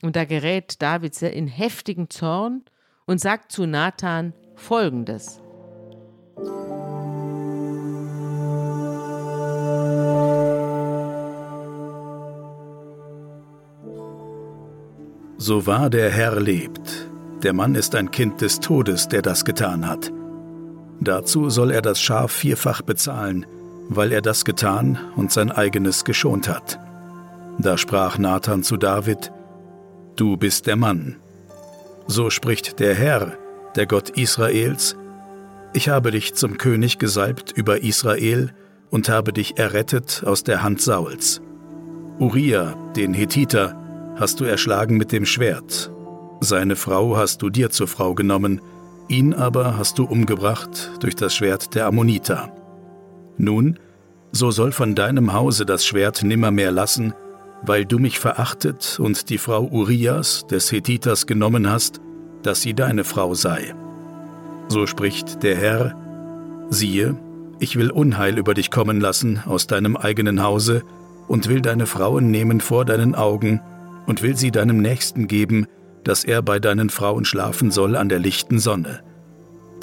Und 0.04 0.16
da 0.16 0.26
gerät 0.26 0.82
David 0.82 1.16
sehr 1.16 1.34
in 1.34 1.48
heftigen 1.48 2.10
Zorn 2.10 2.64
und 3.06 3.20
sagt 3.20 3.52
zu 3.52 3.66
Nathan 3.66 4.34
folgendes. 4.56 5.42
So 15.42 15.66
wahr 15.66 15.90
der 15.90 16.10
Herr 16.10 16.38
lebt, 16.38 17.10
der 17.44 17.54
Mann 17.54 17.74
ist 17.74 17.96
ein 17.96 18.12
Kind 18.12 18.42
des 18.42 18.60
Todes, 18.60 19.08
der 19.08 19.22
das 19.22 19.46
getan 19.46 19.88
hat. 19.88 20.12
Dazu 21.00 21.50
soll 21.50 21.72
er 21.72 21.82
das 21.82 22.02
Schaf 22.02 22.30
vierfach 22.34 22.82
bezahlen, 22.82 23.46
weil 23.88 24.12
er 24.12 24.22
das 24.22 24.44
getan 24.44 25.00
und 25.16 25.32
sein 25.32 25.50
eigenes 25.50 26.04
geschont 26.04 26.50
hat. 26.50 26.78
Da 27.58 27.78
sprach 27.78 28.18
Nathan 28.18 28.64
zu 28.64 28.76
David, 28.76 29.32
Du 30.18 30.36
bist 30.36 30.68
der 30.68 30.76
Mann. 30.76 31.16
So 32.06 32.30
spricht 32.30 32.82
der 32.82 32.94
Herr, 32.94 33.38
der 33.78 33.88
Gott 33.88 34.10
Israels, 34.10 34.98
Ich 35.72 35.88
habe 35.88 36.12
dich 36.12 36.34
zum 36.34 36.58
König 36.58 36.98
gesalbt 37.00 37.54
über 37.54 37.82
Israel 37.82 38.52
und 38.90 39.08
habe 39.08 39.32
dich 39.32 39.58
errettet 39.58 40.22
aus 40.26 40.44
der 40.44 40.64
Hand 40.64 40.82
Sauls. 40.82 41.40
Uriah, 42.20 42.76
den 42.98 43.14
Hethiter, 43.14 43.79
hast 44.20 44.42
du 44.42 44.44
erschlagen 44.44 44.98
mit 44.98 45.12
dem 45.12 45.26
Schwert. 45.26 45.92
Seine 46.42 46.76
Frau 46.76 47.16
hast 47.16 47.42
du 47.42 47.50
dir 47.50 47.70
zur 47.70 47.88
Frau 47.88 48.14
genommen, 48.14 48.62
ihn 49.08 49.34
aber 49.34 49.78
hast 49.78 49.98
du 49.98 50.04
umgebracht 50.04 50.92
durch 51.00 51.16
das 51.16 51.34
Schwert 51.34 51.74
der 51.74 51.86
Ammoniter. 51.86 52.52
Nun, 53.38 53.80
so 54.32 54.52
soll 54.52 54.74
von 54.74 54.94
deinem 54.94 55.34
Hause 55.34 55.66
das 55.66 55.86
Schwert 55.86 56.22
nimmermehr 56.22 56.72
lassen, 56.72 57.14
weil 57.64 57.86
du 57.86 57.98
mich 57.98 58.20
verachtet 58.20 59.00
und 59.00 59.30
die 59.30 59.38
Frau 59.38 59.64
Urias 59.64 60.46
des 60.48 60.72
Hethiters 60.72 61.26
genommen 61.26 61.70
hast, 61.70 62.02
dass 62.44 62.62
sie 62.62 62.74
deine 62.74 63.06
Frau 63.06 63.34
sei. 63.34 63.74
So 64.68 64.86
spricht 64.86 65.44
der 65.44 65.56
Herr, 65.56 65.96
siehe, 66.70 67.18
ich 67.60 67.76
will 67.76 67.90
Unheil 67.90 68.38
über 68.38 68.54
dich 68.54 68.70
kommen 68.70 69.00
lassen 69.00 69.42
aus 69.46 69.68
deinem 69.68 69.98
eigenen 69.98 70.44
Hause 70.44 70.84
und 71.28 71.48
will 71.48 71.62
deine 71.62 71.86
Frauen 71.86 72.32
nehmen 72.32 72.62
vor 72.62 72.86
deinen 72.86 73.16
Augen 73.16 73.62
und 74.10 74.24
will 74.24 74.36
sie 74.36 74.50
deinem 74.50 74.82
Nächsten 74.82 75.28
geben, 75.28 75.68
dass 76.04 76.24
er 76.24 76.42
bei 76.42 76.60
deinen 76.60 76.90
Frauen 76.90 77.26
schlafen 77.26 77.70
soll 77.70 77.96
an 77.96 78.10
der 78.10 78.18
lichten 78.18 78.58
Sonne. 78.58 79.04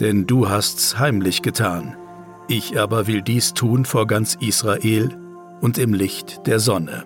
Denn 0.00 0.26
du 0.26 0.48
hast's 0.48 0.98
heimlich 0.98 1.42
getan, 1.42 1.96
ich 2.48 2.76
aber 2.76 3.06
will 3.06 3.22
dies 3.22 3.54
tun 3.54 3.84
vor 3.84 4.08
ganz 4.08 4.36
Israel 4.40 5.16
und 5.60 5.78
im 5.78 5.94
Licht 5.94 6.44
der 6.48 6.58
Sonne. 6.58 7.04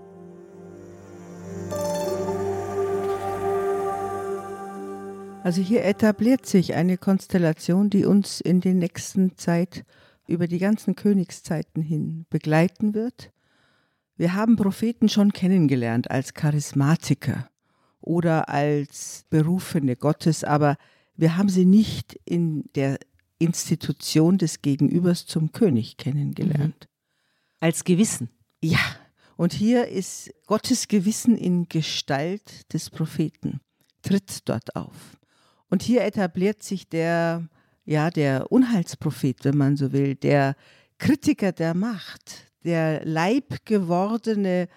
Also 5.42 5.60
hier 5.60 5.84
etabliert 5.84 6.46
sich 6.46 6.74
eine 6.74 6.96
Konstellation, 6.96 7.90
die 7.90 8.06
uns 8.06 8.40
in 8.40 8.62
der 8.62 8.72
nächsten 8.72 9.36
Zeit 9.36 9.84
über 10.26 10.46
die 10.46 10.58
ganzen 10.58 10.96
Königszeiten 10.96 11.82
hin 11.82 12.24
begleiten 12.30 12.94
wird. 12.94 13.30
Wir 14.20 14.34
haben 14.34 14.56
Propheten 14.56 15.08
schon 15.08 15.32
kennengelernt 15.32 16.10
als 16.10 16.34
Charismatiker 16.34 17.48
oder 18.02 18.50
als 18.50 19.24
Berufene 19.30 19.96
Gottes, 19.96 20.44
aber 20.44 20.76
wir 21.16 21.38
haben 21.38 21.48
sie 21.48 21.64
nicht 21.64 22.20
in 22.26 22.64
der 22.74 22.98
Institution 23.38 24.36
des 24.36 24.60
Gegenübers 24.60 25.24
zum 25.24 25.52
König 25.52 25.96
kennengelernt. 25.96 26.86
Als 27.60 27.82
Gewissen. 27.82 28.28
Ja, 28.60 28.78
und 29.38 29.54
hier 29.54 29.88
ist 29.88 30.30
Gottes 30.46 30.88
Gewissen 30.88 31.34
in 31.34 31.70
Gestalt 31.70 32.70
des 32.74 32.90
Propheten, 32.90 33.62
tritt 34.02 34.46
dort 34.46 34.76
auf. 34.76 35.18
Und 35.70 35.82
hier 35.82 36.04
etabliert 36.04 36.62
sich 36.62 36.90
der, 36.90 37.48
ja, 37.86 38.10
der 38.10 38.52
Unheilsprophet, 38.52 39.46
wenn 39.46 39.56
man 39.56 39.78
so 39.78 39.92
will, 39.92 40.14
der 40.14 40.56
Kritiker 40.98 41.52
der 41.52 41.72
Macht, 41.72 42.49
der 42.64 43.04
leibgewordene 43.04 44.68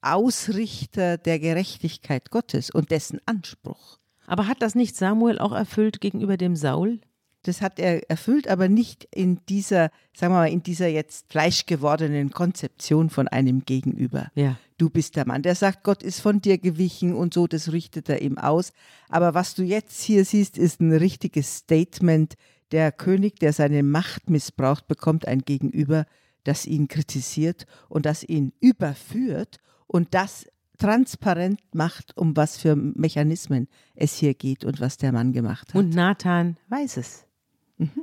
Ausrichter 0.00 1.16
der 1.16 1.38
Gerechtigkeit 1.38 2.30
Gottes 2.30 2.70
und 2.70 2.90
dessen 2.90 3.20
Anspruch. 3.26 3.98
Aber 4.26 4.46
hat 4.46 4.62
das 4.62 4.74
nicht 4.74 4.96
Samuel 4.96 5.38
auch 5.38 5.52
erfüllt 5.52 6.00
gegenüber 6.00 6.36
dem 6.36 6.56
Saul? 6.56 7.00
Das 7.44 7.60
hat 7.60 7.80
er 7.80 8.08
erfüllt, 8.08 8.46
aber 8.46 8.68
nicht 8.68 9.08
in 9.12 9.40
dieser, 9.48 9.90
sagen 10.14 10.32
wir 10.32 10.38
mal, 10.38 10.50
in 10.50 10.62
dieser 10.62 10.86
jetzt 10.86 11.32
fleischgewordenen 11.32 12.30
Konzeption 12.30 13.10
von 13.10 13.26
einem 13.26 13.64
Gegenüber. 13.64 14.28
Ja. 14.34 14.56
Du 14.78 14.90
bist 14.90 15.16
der 15.16 15.26
Mann, 15.26 15.42
der 15.42 15.56
sagt, 15.56 15.82
Gott 15.82 16.04
ist 16.04 16.20
von 16.20 16.40
dir 16.40 16.58
gewichen 16.58 17.14
und 17.14 17.34
so, 17.34 17.48
das 17.48 17.72
richtet 17.72 18.08
er 18.08 18.22
ihm 18.22 18.38
aus. 18.38 18.72
Aber 19.08 19.34
was 19.34 19.54
du 19.54 19.64
jetzt 19.64 20.02
hier 20.02 20.24
siehst, 20.24 20.56
ist 20.56 20.80
ein 20.80 20.92
richtiges 20.92 21.56
Statement. 21.56 22.34
Der 22.70 22.92
König, 22.92 23.40
der 23.40 23.52
seine 23.52 23.82
Macht 23.82 24.30
missbraucht, 24.30 24.86
bekommt 24.86 25.26
ein 25.26 25.40
Gegenüber, 25.40 26.06
das 26.44 26.66
ihn 26.66 26.88
kritisiert 26.88 27.66
und 27.88 28.06
das 28.06 28.22
ihn 28.24 28.52
überführt 28.60 29.58
und 29.86 30.14
das 30.14 30.46
transparent 30.78 31.60
macht, 31.72 32.16
um 32.16 32.36
was 32.36 32.56
für 32.56 32.74
Mechanismen 32.74 33.68
es 33.94 34.16
hier 34.16 34.34
geht 34.34 34.64
und 34.64 34.80
was 34.80 34.96
der 34.96 35.12
Mann 35.12 35.32
gemacht 35.32 35.68
hat. 35.68 35.76
Und 35.76 35.94
Nathan 35.94 36.56
weiß 36.68 36.96
es. 36.96 37.26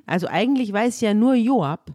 Also 0.06 0.28
eigentlich 0.28 0.72
weiß 0.74 1.02
ja 1.02 1.14
nur 1.14 1.36
Joab, 1.36 1.94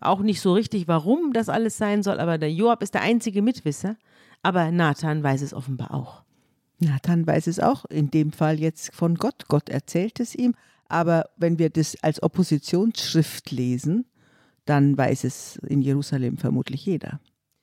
auch 0.00 0.20
nicht 0.20 0.40
so 0.40 0.52
richtig, 0.52 0.88
warum 0.88 1.32
das 1.32 1.48
alles 1.48 1.76
sein 1.76 2.02
soll, 2.02 2.20
aber 2.20 2.38
der 2.38 2.52
Joab 2.52 2.82
ist 2.82 2.94
der 2.94 3.02
einzige 3.02 3.42
Mitwisser, 3.42 3.96
aber 4.42 4.70
Nathan 4.70 5.22
weiß 5.22 5.42
es 5.42 5.54
offenbar 5.54 5.94
auch. 5.94 6.22
Nathan 6.78 7.26
weiß 7.26 7.46
es 7.46 7.60
auch, 7.60 7.84
in 7.86 8.10
dem 8.10 8.32
Fall 8.32 8.58
jetzt 8.58 8.92
von 8.94 9.14
Gott. 9.14 9.46
Gott 9.48 9.68
erzählt 9.68 10.18
es 10.18 10.34
ihm, 10.34 10.54
aber 10.88 11.30
wenn 11.36 11.58
wir 11.58 11.70
das 11.70 11.96
als 12.02 12.22
Oppositionsschrift 12.22 13.50
lesen, 13.50 14.06
dann 14.64 14.96
weiß 14.96 15.24
es 15.24 15.56
in 15.66 15.82
Jerusalem 15.82 16.36
vermutlich 16.36 16.86
jeder. 16.86 17.20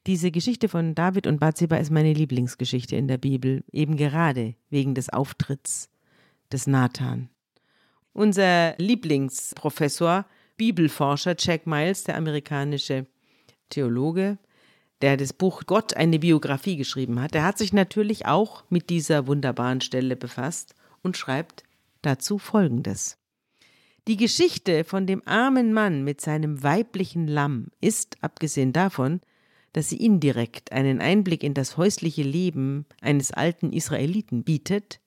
Diese 0.08 0.32
Geschichte 0.32 0.70
von 0.70 0.96
David 0.96 1.28
und 1.28 1.40
Bathseba 1.40 1.78
ist 1.78 1.92
meine 1.92 2.14
Lieblingsgeschichte 2.14 2.96
in 2.96 3.08
der 3.08 3.18
Bibel, 3.18 3.64
eben 3.72 3.96
gerade 3.96 4.56
wegen 4.70 4.96
des 4.96 5.10
Auftritts 5.10 5.90
des 6.52 6.68
Nathan. 6.68 7.30
Unser 8.14 8.76
Lieblingsprofessor, 8.78 10.26
Bibelforscher 10.58 11.36
Jack 11.38 11.68
Miles, 11.68 12.06
der 12.06 12.18
amerikanische 12.18 13.06
Theologe, 13.70 14.40
der 15.02 15.16
das 15.16 15.32
Buch 15.32 15.64
Gott 15.68 15.94
eine 15.94 16.20
Biografie 16.20 16.76
geschrieben 16.76 17.22
hat, 17.22 17.34
der 17.34 17.44
hat 17.44 17.58
sich 17.58 17.72
natürlich 17.72 18.26
auch 18.26 18.64
mit 18.70 18.90
dieser 18.90 19.28
wunderbaren 19.28 19.82
Stelle 19.82 20.16
befasst 20.16 20.74
und 21.04 21.18
schreibt 21.18 21.64
dazu 22.02 22.40
Folgendes. 22.40 23.19
Die 24.10 24.18
Geschichte 24.18 24.86
von 24.86 25.06
dem 25.06 25.22
armen 25.28 25.72
Mann 25.72 26.04
mit 26.04 26.20
seinem 26.20 26.64
weiblichen 26.64 27.28
Lamm 27.28 27.68
ist, 27.80 28.18
abgesehen 28.22 28.74
davon, 28.74 29.22
dass 29.72 29.90
sie 29.90 30.04
indirekt 30.04 30.72
einen 30.72 31.00
Einblick 31.00 31.44
in 31.44 31.54
das 31.54 31.78
häusliche 31.78 32.24
Leben 32.24 32.88
eines 33.02 33.32
alten 33.32 33.72
Israeliten 33.72 34.44
bietet, 34.44 35.00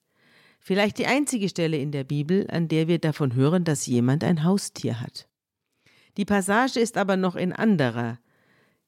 vielleicht 0.61 0.99
die 0.99 1.07
einzige 1.07 1.49
Stelle 1.49 1.79
in 1.79 1.91
der 1.91 2.05
Bibel, 2.05 2.49
an 2.49 2.69
der 2.69 2.87
wir 2.87 3.01
davon 3.01 3.35
hören, 3.35 3.65
dass 3.65 3.87
jemand 3.87 4.23
ein 4.23 4.45
Haustier 4.45 5.01
hat. 5.01 5.27
Die 6.17 6.25
Passage 6.25 6.79
ist 6.79 6.97
aber 6.97 7.17
noch 7.17 7.35
in 7.35 7.53
anderer 7.53 8.21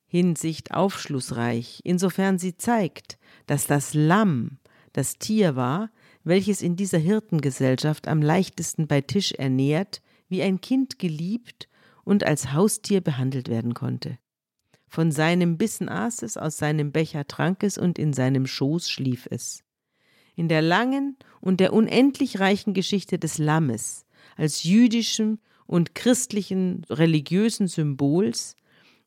Hinsicht 0.07 0.75
aufschlussreich, 0.75 1.81
insofern 1.83 2.39
sie 2.39 2.57
zeigt, 2.57 3.19
dass 3.49 3.67
das 3.67 3.95
Lamm 3.95 4.59
das 4.93 5.19
Tier 5.19 5.57
war, 5.57 5.91
welches 6.25 6.63
in 6.63 6.77
dieser 6.77 6.99
Hirtengesellschaft 6.99 8.09
am 8.09 8.23
leichtesten 8.23 8.87
bei 8.87 9.03
Tisch 9.03 9.33
ernährt, 9.33 10.03
wie 10.29 10.43
ein 10.43 10.61
Kind 10.61 10.99
geliebt 10.99 11.69
und 12.03 12.25
als 12.25 12.53
Haustier 12.53 13.01
behandelt 13.01 13.49
werden 13.49 13.75
konnte. 13.75 14.19
Von 14.89 15.13
seinem 15.13 15.59
Bissen 15.59 15.89
aß 15.89 16.23
es, 16.23 16.37
aus 16.37 16.57
seinem 16.57 16.93
Becher 16.93 17.27
trank 17.27 17.63
es 17.63 17.79
und 17.79 17.99
in 17.99 18.13
seinem 18.13 18.47
Schoß 18.47 18.89
schlief 18.89 19.27
es. 19.31 19.65
In 20.37 20.49
der 20.49 20.63
langen 20.63 21.17
und 21.41 21.61
der 21.61 21.73
unendlich 21.73 22.41
reichen 22.41 22.75
Geschichte 22.75 23.19
des 23.19 23.39
Lammes 23.39 24.07
als 24.37 24.65
jüdischem 24.65 25.39
und 25.67 25.95
christlichen 25.95 26.85
religiösen 26.91 27.69
Symbols 27.69 28.57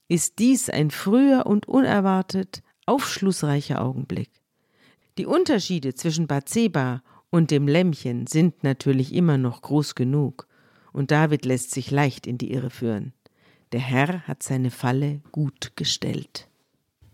ist 0.08 0.40
dies 0.40 0.70
ein 0.70 0.92
früher 0.92 1.46
und 1.46 1.68
unerwartet 1.68 2.64
aufschlussreicher 2.86 3.82
Augenblick. 3.82 4.30
Die 5.18 5.26
Unterschiede 5.26 5.96
zwischen 5.96 6.28
Bathseba 6.28 7.02
und 7.32 7.50
dem 7.50 7.68
Lämmchen 7.68 8.28
sind 8.28 8.64
natürlich 8.64 9.14
immer 9.14 9.38
noch 9.38 9.62
groß 9.62 9.96
genug, 9.96 10.48
und 10.94 11.12
David 11.12 11.46
lässt 11.46 11.72
sich 11.72 11.92
leicht 11.92 12.28
in 12.28 12.38
die 12.38 12.52
Irre 12.52 12.70
führen. 12.70 13.14
Der 13.72 13.80
Herr 13.80 14.28
hat 14.28 14.42
seine 14.42 14.72
Falle 14.72 15.22
gut 15.32 15.74
gestellt. 15.76 16.48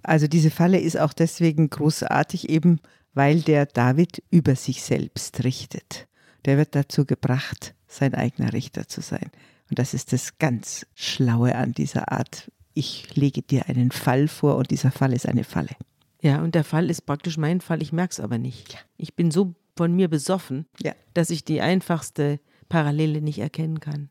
Also 0.04 0.28
diese 0.28 0.52
Falle 0.52 0.80
ist 0.80 0.98
auch 0.98 1.14
deswegen 1.14 1.70
großartig, 1.70 2.50
eben 2.50 2.80
weil 3.14 3.42
der 3.42 3.66
David 3.66 4.22
über 4.30 4.56
sich 4.56 4.84
selbst 4.84 5.44
richtet. 5.44 6.08
Der 6.46 6.58
wird 6.58 6.76
dazu 6.76 7.06
gebracht, 7.06 7.74
sein 7.88 8.14
eigener 8.14 8.54
Richter 8.54 8.88
zu 8.88 9.02
sein. 9.02 9.32
Und 9.70 9.80
das 9.80 9.94
ist 9.94 10.14
das 10.14 10.38
ganz 10.38 10.86
Schlaue 10.94 11.56
an 11.56 11.72
dieser 11.74 12.12
Art. 12.12 12.52
Ich 12.74 13.16
lege 13.16 13.42
dir 13.42 13.70
einen 13.70 13.92
Fall 13.92 14.28
vor 14.28 14.58
und 14.58 14.72
dieser 14.72 14.92
Fall 14.92 15.14
ist 15.14 15.28
eine 15.28 15.44
Falle. 15.44 15.76
Ja, 16.24 16.42
und 16.42 16.56
der 16.56 16.64
Fall 16.64 16.90
ist 16.90 17.02
praktisch 17.02 17.38
mein 17.38 17.60
Fall, 17.60 17.82
ich 17.82 17.92
merke 17.92 18.14
es 18.14 18.20
aber 18.22 18.38
nicht. 18.38 18.74
Ja. 18.74 18.80
Ich 18.96 19.14
bin 19.14 19.30
so 19.30 19.56
von 19.76 19.94
mir 19.94 20.08
besoffen, 20.08 20.66
Ja. 20.82 20.96
dass 21.14 21.30
ich 21.30 21.44
die 21.44 21.60
einfachste 21.60 22.40
Parallele 22.70 23.22
nicht 23.22 23.40
erkennen 23.40 23.82
kann. 23.82 24.10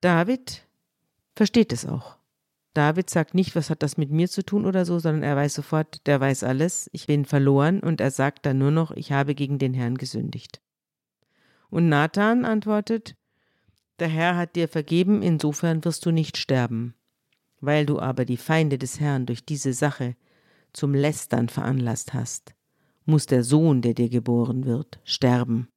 David 0.00 0.66
versteht 1.34 1.72
es 1.72 1.84
auch. 1.84 2.16
David 2.74 3.10
sagt 3.10 3.34
nicht, 3.34 3.56
was 3.56 3.70
hat 3.70 3.82
das 3.82 3.96
mit 3.96 4.10
mir 4.12 4.28
zu 4.28 4.44
tun 4.44 4.64
oder 4.64 4.84
so, 4.84 5.00
sondern 5.00 5.24
er 5.24 5.34
weiß 5.34 5.54
sofort, 5.54 6.06
der 6.06 6.20
weiß 6.20 6.44
alles, 6.44 6.88
ich 6.92 7.08
bin 7.08 7.24
verloren 7.24 7.80
und 7.80 8.00
er 8.00 8.12
sagt 8.12 8.46
dann 8.46 8.58
nur 8.58 8.70
noch, 8.70 8.92
ich 8.92 9.10
habe 9.10 9.34
gegen 9.34 9.58
den 9.58 9.74
Herrn 9.74 9.96
gesündigt. 9.98 10.60
Und 11.70 11.88
Nathan 11.88 12.44
antwortet, 12.44 13.16
der 13.98 14.08
Herr 14.08 14.36
hat 14.36 14.54
dir 14.54 14.68
vergeben, 14.68 15.22
insofern 15.22 15.84
wirst 15.84 16.06
du 16.06 16.12
nicht 16.12 16.36
sterben. 16.36 16.94
Weil 17.60 17.84
du 17.84 17.98
aber 17.98 18.24
die 18.24 18.36
Feinde 18.36 18.78
des 18.78 19.00
Herrn 19.00 19.26
durch 19.26 19.44
diese 19.44 19.72
Sache 19.72 20.14
zum 20.78 20.94
Lästern 20.94 21.48
veranlasst 21.48 22.14
hast, 22.14 22.54
muss 23.04 23.26
der 23.26 23.42
Sohn, 23.42 23.82
der 23.82 23.94
dir 23.94 24.08
geboren 24.08 24.64
wird, 24.64 25.00
sterben. 25.02 25.68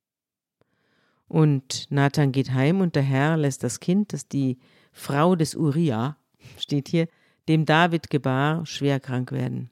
Und 1.27 1.87
Nathan 1.89 2.31
geht 2.31 2.53
heim 2.53 2.81
und 2.81 2.95
der 2.95 3.03
Herr 3.03 3.35
lässt 3.35 3.63
das 3.63 3.79
Kind, 3.79 4.13
das 4.13 4.27
die 4.27 4.59
Frau 4.91 5.35
des 5.35 5.55
Uriah, 5.55 6.17
steht 6.57 6.87
hier, 6.87 7.07
dem 7.47 7.65
David 7.65 8.09
gebar, 8.09 8.65
schwer 8.65 8.99
krank 8.99 9.31
werden. 9.31 9.71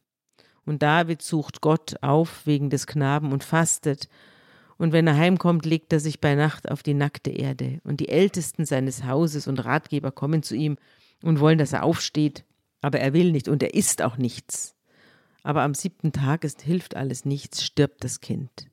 Und 0.66 0.82
David 0.82 1.22
sucht 1.22 1.62
Gott 1.62 1.96
auf 2.02 2.48
wegen 2.48 2.70
des 2.70 2.88
Knaben 2.88 3.32
und 3.32 3.44
fastet. 3.44 4.08
Und 4.78 4.94
wenn 4.94 5.06
er 5.06 5.18
heimkommt, 5.18 5.66
legt 5.66 5.94
er 5.94 6.00
sich 6.00 6.22
bei 6.22 6.36
Nacht 6.36 6.72
auf 6.72 6.82
die 6.82 6.94
nackte 6.94 7.32
Erde. 7.32 7.82
Und 7.84 8.00
die 8.00 8.10
Ältesten 8.10 8.66
seines 8.66 9.04
Hauses 9.04 9.48
und 9.48 9.64
Ratgeber 9.66 10.12
kommen 10.12 10.42
zu 10.42 10.56
ihm 10.56 10.78
und 11.22 11.40
wollen, 11.40 11.58
dass 11.58 11.74
er 11.74 11.84
aufsteht. 11.84 12.46
Aber 12.82 13.00
er 13.00 13.14
will 13.14 13.32
nicht 13.32 13.48
und 13.48 13.62
er 13.62 13.74
isst 13.74 14.02
auch 14.02 14.18
nichts. 14.18 14.76
Aber 15.44 15.62
am 15.64 15.74
siebten 15.74 16.12
Tag 16.12 16.44
ist, 16.44 16.62
hilft 16.62 16.96
alles 16.96 17.26
nichts, 17.26 17.64
stirbt 17.64 18.04
das 18.04 18.20
Kind. 18.22 18.68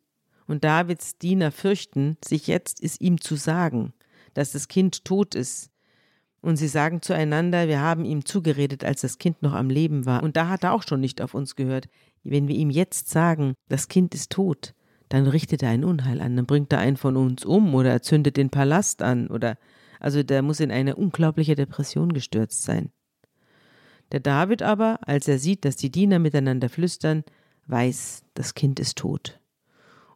Und 0.47 0.65
Davids 0.65 1.19
Diener 1.19 1.51
fürchten 1.51 2.17
sich 2.25 2.47
jetzt, 2.47 2.83
es 2.83 3.01
ihm 3.01 3.21
zu 3.21 3.37
sagen, 3.37 3.93
dass 4.35 4.53
das 4.53 4.69
Kind 4.69 5.05
tot 5.05 5.35
ist. 5.35 5.71
Und 6.41 6.57
sie 6.57 6.69
sagen 6.69 7.03
zueinander, 7.03 7.67
wir 7.67 7.81
haben 7.81 8.05
ihm 8.05 8.25
zugeredet, 8.25 8.85
als 8.85 9.01
das 9.01 9.19
Kind 9.19 9.43
noch 9.43 9.55
am 9.55 9.71
Leben 9.71 10.07
war. 10.07 10.23
Und 10.23 10.37
da 10.37 10.49
hat 10.49 10.65
er 10.65 10.73
auch 10.73 10.83
schon 10.83 11.01
nicht 11.01 11.21
auf 11.21 11.35
uns 11.35 11.57
gehört. 11.57 11.89
Wenn 12.23 12.47
wir 12.47 12.55
ihm 12.55 12.71
jetzt 12.71 13.09
sagen, 13.09 13.55
das 13.69 13.89
Kind 13.89 14.15
ist 14.15 14.31
tot, 14.31 14.75
dann 15.09 15.27
richtet 15.27 15.63
er 15.63 15.71
ein 15.71 15.85
Unheil 15.85 16.21
an, 16.21 16.37
dann 16.37 16.47
bringt 16.47 16.73
er 16.73 16.79
einen 16.79 16.97
von 16.97 17.17
uns 17.17 17.45
um 17.45 17.75
oder 17.75 17.91
er 17.91 18.03
zündet 18.03 18.37
den 18.37 18.51
Palast 18.51 19.03
an 19.03 19.29
oder 19.29 19.57
also 20.01 20.23
der 20.23 20.43
muss 20.43 20.61
in 20.61 20.71
eine 20.71 20.97
unglaubliche 20.97 21.55
Depression 21.55 22.13
gestürzt 22.13 22.63
sein. 22.63 22.91
Der 24.13 24.21
David 24.21 24.63
aber, 24.63 25.01
als 25.03 25.29
er 25.29 25.39
sieht, 25.39 25.65
dass 25.65 25.77
die 25.77 25.91
Diener 25.91 26.19
miteinander 26.19 26.69
flüstern, 26.69 27.25
weiß, 27.67 28.23
das 28.35 28.55
Kind 28.55 28.79
ist 28.79 28.99
tot. 28.99 29.41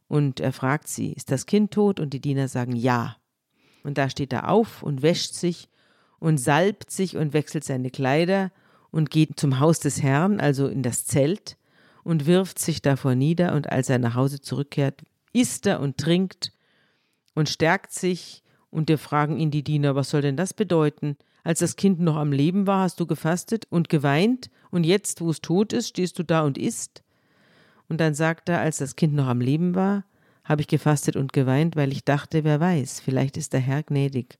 Und 0.07 0.39
er 0.39 0.53
fragt 0.53 0.87
sie, 0.87 1.13
ist 1.13 1.31
das 1.31 1.45
Kind 1.45 1.71
tot? 1.71 1.99
Und 1.99 2.13
die 2.13 2.19
Diener 2.19 2.47
sagen 2.47 2.75
ja. 2.75 3.17
Und 3.83 3.97
da 3.97 4.09
steht 4.09 4.33
er 4.33 4.49
auf 4.49 4.83
und 4.83 5.01
wäscht 5.01 5.33
sich 5.33 5.69
und 6.19 6.37
salbt 6.37 6.91
sich 6.91 7.17
und 7.17 7.33
wechselt 7.33 7.63
seine 7.63 7.89
Kleider 7.89 8.51
und 8.91 9.09
geht 9.09 9.39
zum 9.39 9.59
Haus 9.59 9.79
des 9.79 10.03
Herrn, 10.03 10.39
also 10.39 10.67
in 10.67 10.83
das 10.83 11.05
Zelt, 11.05 11.57
und 12.03 12.25
wirft 12.25 12.59
sich 12.59 12.81
davor 12.81 13.15
nieder, 13.15 13.53
und 13.53 13.71
als 13.71 13.89
er 13.89 13.99
nach 13.99 14.15
Hause 14.15 14.41
zurückkehrt, 14.41 15.01
isst 15.33 15.65
er 15.65 15.79
und 15.79 15.97
trinkt 15.97 16.51
und 17.33 17.49
stärkt 17.49 17.91
sich, 17.93 18.43
und 18.69 18.87
wir 18.87 18.97
fragen 18.97 19.37
ihn 19.37 19.51
die 19.51 19.63
Diener, 19.63 19.95
was 19.95 20.09
soll 20.09 20.21
denn 20.21 20.37
das 20.37 20.53
bedeuten? 20.53 21.17
Als 21.43 21.59
das 21.59 21.75
Kind 21.75 21.99
noch 21.99 22.15
am 22.15 22.31
Leben 22.31 22.67
war, 22.67 22.83
hast 22.83 22.99
du 22.99 23.05
gefastet 23.05 23.65
und 23.69 23.89
geweint, 23.89 24.49
und 24.69 24.85
jetzt, 24.85 25.21
wo 25.21 25.29
es 25.29 25.41
tot 25.41 25.73
ist, 25.73 25.89
stehst 25.89 26.17
du 26.19 26.23
da 26.23 26.41
und 26.41 26.57
isst? 26.57 27.03
Und 27.89 27.99
dann 27.99 28.13
sagt 28.13 28.47
er, 28.47 28.59
als 28.61 28.77
das 28.77 28.95
Kind 28.95 29.13
noch 29.13 29.27
am 29.27 29.41
Leben 29.41 29.75
war, 29.75 30.05
habe 30.43 30.61
ich 30.61 30.67
gefastet 30.67 31.15
und 31.15 31.33
geweint, 31.33 31.75
weil 31.75 31.91
ich 31.91 32.05
dachte, 32.05 32.43
wer 32.43 32.59
weiß, 32.59 32.99
vielleicht 32.99 33.37
ist 33.37 33.53
der 33.53 33.59
Herr 33.59 33.83
gnädig 33.83 34.37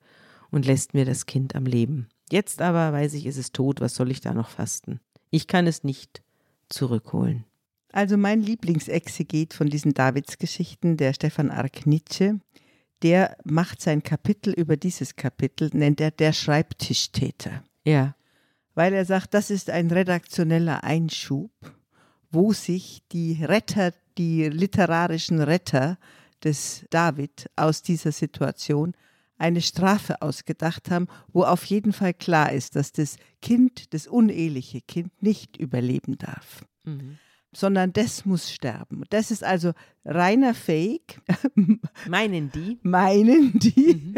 und 0.51 0.65
lässt 0.65 0.93
mir 0.93 1.05
das 1.05 1.25
Kind 1.25 1.55
am 1.55 1.65
Leben. 1.65 2.07
Jetzt 2.31 2.61
aber 2.61 2.93
weiß 2.93 3.13
ich, 3.15 3.25
es 3.25 3.37
ist 3.37 3.53
tot, 3.53 3.81
was 3.81 3.95
soll 3.95 4.11
ich 4.11 4.21
da 4.21 4.33
noch 4.33 4.49
fasten? 4.49 4.99
Ich 5.31 5.47
kann 5.47 5.67
es 5.67 5.83
nicht 5.83 6.21
zurückholen. 6.69 7.45
Also 7.91 8.15
mein 8.15 8.41
Lieblingsexeget 8.41 9.53
von 9.53 9.67
diesen 9.67 9.93
Davidsgeschichten, 9.93 10.95
der 10.95 11.13
Stefan 11.13 11.51
Ark 11.51 11.85
Nietzsche, 11.85 12.39
der 13.03 13.37
macht 13.43 13.81
sein 13.81 14.03
Kapitel 14.03 14.53
über 14.53 14.77
dieses 14.77 15.15
Kapitel, 15.15 15.69
nennt 15.73 15.99
er 16.01 16.11
der 16.11 16.33
Schreibtischtäter. 16.33 17.63
Ja. 17.85 18.15
Weil 18.75 18.93
er 18.93 19.05
sagt, 19.05 19.33
das 19.33 19.49
ist 19.49 19.69
ein 19.69 19.91
redaktioneller 19.91 20.83
Einschub, 20.83 21.51
wo 22.31 22.53
sich 22.53 23.01
die 23.11 23.43
Retter, 23.43 23.93
die 24.17 24.47
literarischen 24.47 25.41
Retter 25.41 25.97
des 26.43 26.85
David 26.89 27.49
aus 27.55 27.81
dieser 27.81 28.11
Situation 28.11 28.93
eine 29.37 29.61
Strafe 29.61 30.21
ausgedacht 30.21 30.91
haben, 30.91 31.07
wo 31.33 31.43
auf 31.43 31.65
jeden 31.65 31.93
Fall 31.93 32.13
klar 32.13 32.51
ist, 32.51 32.75
dass 32.75 32.91
das 32.91 33.17
Kind, 33.41 33.93
das 33.93 34.07
uneheliche 34.07 34.81
Kind, 34.81 35.21
nicht 35.21 35.57
überleben 35.57 36.17
darf. 36.17 36.63
Mhm. 36.83 37.17
Sondern 37.53 37.91
das 37.93 38.25
muss 38.25 38.51
sterben. 38.51 39.03
Das 39.09 39.29
ist 39.29 39.43
also 39.43 39.73
reiner 40.05 40.53
Fake. 40.53 41.21
Meinen 42.07 42.51
die? 42.51 42.79
Meinen 42.81 43.59
die, 43.59 43.95
mhm. 43.95 44.15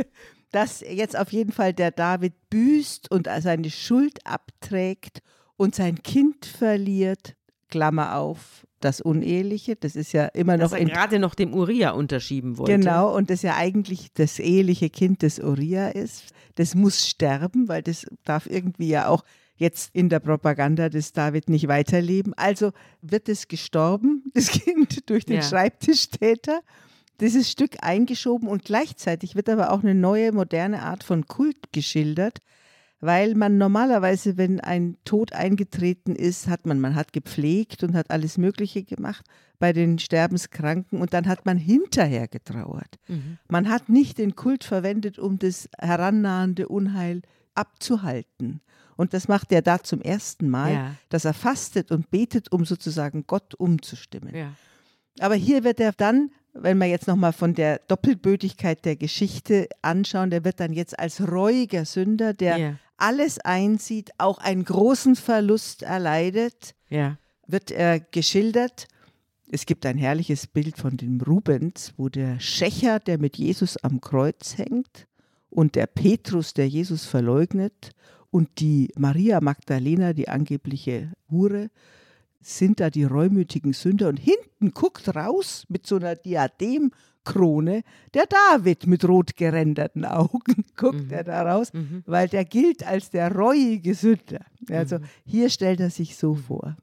dass 0.52 0.82
jetzt 0.82 1.18
auf 1.18 1.32
jeden 1.32 1.52
Fall 1.52 1.74
der 1.74 1.92
David 1.92 2.34
büßt 2.50 3.10
und 3.10 3.28
seine 3.40 3.72
Schuld 3.72 4.26
abträgt 4.26 5.22
und 5.58 5.74
sein 5.74 6.04
Kind 6.04 6.46
verliert, 6.46 7.36
Klammer 7.70 8.18
auf, 8.18 8.68
das 8.84 9.02
Uneheliche, 9.02 9.76
das 9.76 9.96
ist 9.96 10.12
ja 10.12 10.26
immer 10.26 10.58
noch. 10.58 10.72
Dass 10.72 10.80
er 10.80 10.86
gerade 10.86 11.20
noch 11.20 11.36
dem 11.36 11.54
Uriah 11.54 11.92
unterschieben 11.92 12.58
wollte. 12.58 12.78
Genau, 12.78 13.16
und 13.16 13.30
das 13.30 13.42
ja 13.42 13.56
eigentlich 13.56 14.12
das 14.14 14.40
eheliche 14.40 14.90
Kind 14.90 15.22
des 15.22 15.40
Uriah 15.40 15.90
ist. 15.90 16.34
Das 16.56 16.76
muss 16.76 17.08
sterben, 17.08 17.68
weil 17.68 17.82
das 17.82 18.06
darf 18.26 18.46
irgendwie 18.48 18.90
ja 18.90 19.08
auch 19.08 19.24
jetzt 19.64 19.90
in 19.94 20.10
der 20.10 20.20
Propaganda 20.20 20.90
des 20.90 21.14
David 21.14 21.50
nicht 21.50 21.68
weiterleben. 21.68 22.34
Also 22.36 22.72
wird 23.02 23.30
es 23.30 23.48
gestorben, 23.48 24.24
das 24.34 24.50
Kind, 24.50 25.10
durch 25.10 25.26
den 25.26 25.38
ja. 25.38 25.42
Schreibtischtäter. 25.42 26.62
Dieses 27.20 27.50
Stück 27.50 27.78
eingeschoben 27.82 28.48
und 28.48 28.66
gleichzeitig 28.66 29.36
wird 29.36 29.48
aber 29.48 29.72
auch 29.72 29.82
eine 29.82 29.96
neue, 29.96 30.32
moderne 30.32 30.82
Art 30.82 31.04
von 31.04 31.26
Kult 31.28 31.72
geschildert, 31.72 32.40
weil 33.00 33.36
man 33.36 33.58
normalerweise, 33.58 34.38
wenn 34.38 34.60
ein 34.60 34.98
Tod 35.06 35.34
eingetreten 35.34 36.16
ist, 36.16 36.48
hat 36.48 36.66
man, 36.66 36.80
man 36.80 36.96
hat 36.96 37.14
gepflegt 37.14 37.84
und 37.84 37.96
hat 37.96 38.12
alles 38.12 38.38
Mögliche 38.38 38.84
gemacht 38.84 39.26
bei 39.60 39.74
den 39.74 40.00
Sterbenskranken 40.00 41.00
und 41.00 41.14
dann 41.14 41.28
hat 41.28 41.46
man 41.46 41.58
hinterher 41.58 42.28
getrauert. 42.28 42.98
Mhm. 43.08 43.38
Man 43.48 43.70
hat 43.70 43.90
nicht 43.90 44.18
den 44.18 44.36
Kult 44.36 44.64
verwendet, 44.64 45.20
um 45.20 45.38
das 45.38 45.70
herannahende 45.78 46.68
Unheil 46.68 47.22
abzuhalten. 47.56 48.62
Und 48.96 49.14
das 49.14 49.28
macht 49.28 49.52
er 49.52 49.62
da 49.62 49.82
zum 49.82 50.02
ersten 50.02 50.50
Mal, 50.50 50.74
ja. 50.74 50.96
dass 51.10 51.26
er 51.26 51.34
fastet 51.34 51.92
und 51.92 52.12
betet, 52.12 52.52
um 52.52 52.66
sozusagen 52.66 53.26
Gott 53.28 53.56
umzustimmen. 53.56 54.36
Ja. 54.36 54.54
Aber 55.20 55.36
hier 55.36 55.64
wird 55.64 55.80
er 55.80 55.92
dann 55.92 56.32
wenn 56.56 56.78
wir 56.78 56.86
jetzt 56.86 57.08
nochmal 57.08 57.34
von 57.34 57.56
der 57.56 57.80
Doppelbötigkeit 57.88 58.86
der 58.86 58.96
Geschichte 58.96 59.68
anschauen, 59.82 60.30
der 60.30 60.46
wird 60.46 60.60
dann 60.60 60.72
jetzt 60.72 61.00
als 61.00 61.20
reuiger 61.20 61.84
Sünder, 61.84 62.36
der 62.36 62.58
yeah 62.60 62.76
alles 63.04 63.38
einsieht, 63.40 64.12
auch 64.18 64.38
einen 64.38 64.64
großen 64.64 65.18
Verlust 65.18 65.84
erleidet, 65.84 66.74
ja. 66.90 67.18
wird 67.48 67.70
er 67.70 68.00
geschildert. 68.00 68.88
Es 69.52 69.66
gibt 69.66 69.86
ein 69.86 69.98
herrliches 69.98 70.48
Bild 70.48 70.78
von 70.78 70.96
dem 70.96 71.20
Rubens, 71.20 71.94
wo 71.98 72.08
der 72.08 72.40
Schächer, 72.40 73.00
der 73.00 73.18
mit 73.18 73.38
Jesus 73.38 73.76
am 73.78 74.00
Kreuz 74.00 74.58
hängt, 74.58 75.08
und 75.50 75.76
der 75.76 75.86
Petrus, 75.86 76.54
der 76.54 76.68
Jesus 76.68 77.06
verleugnet, 77.06 77.92
und 78.34 78.60
die 78.60 78.92
Maria 78.98 79.42
Magdalena, 79.42 80.14
die 80.14 80.28
angebliche 80.28 81.14
Hure, 81.30 81.70
sind 82.42 82.80
da 82.80 82.90
die 82.90 83.04
reumütigen 83.04 83.74
Sünder. 83.74 84.10
Und 84.10 84.18
hinten 84.18 84.72
guckt 84.74 85.16
raus 85.16 85.66
mit 85.70 85.86
so 85.86 85.98
einer 85.98 86.16
Diadem 86.16 86.92
Krone 87.24 87.84
der 88.16 88.26
David 88.26 88.88
mit 88.88 89.08
rot 89.08 89.38
geränderten 89.38 90.04
Augen, 90.04 90.66
guckt 90.76 91.06
mhm. 91.06 91.12
er 91.12 91.24
da 91.24 91.44
raus, 91.44 91.72
mhm. 91.74 92.04
weil 92.08 92.28
der 92.28 92.44
gilt 92.44 92.86
als 92.86 93.12
der 93.12 93.34
reuige 93.34 93.94
Sünder. 93.94 94.44
Also 94.68 94.98
mhm. 94.98 95.04
hier 95.26 95.50
stellt 95.52 95.80
er 95.80 95.92
sich 95.92 96.18
so 96.18 96.34
vor. 96.34 96.76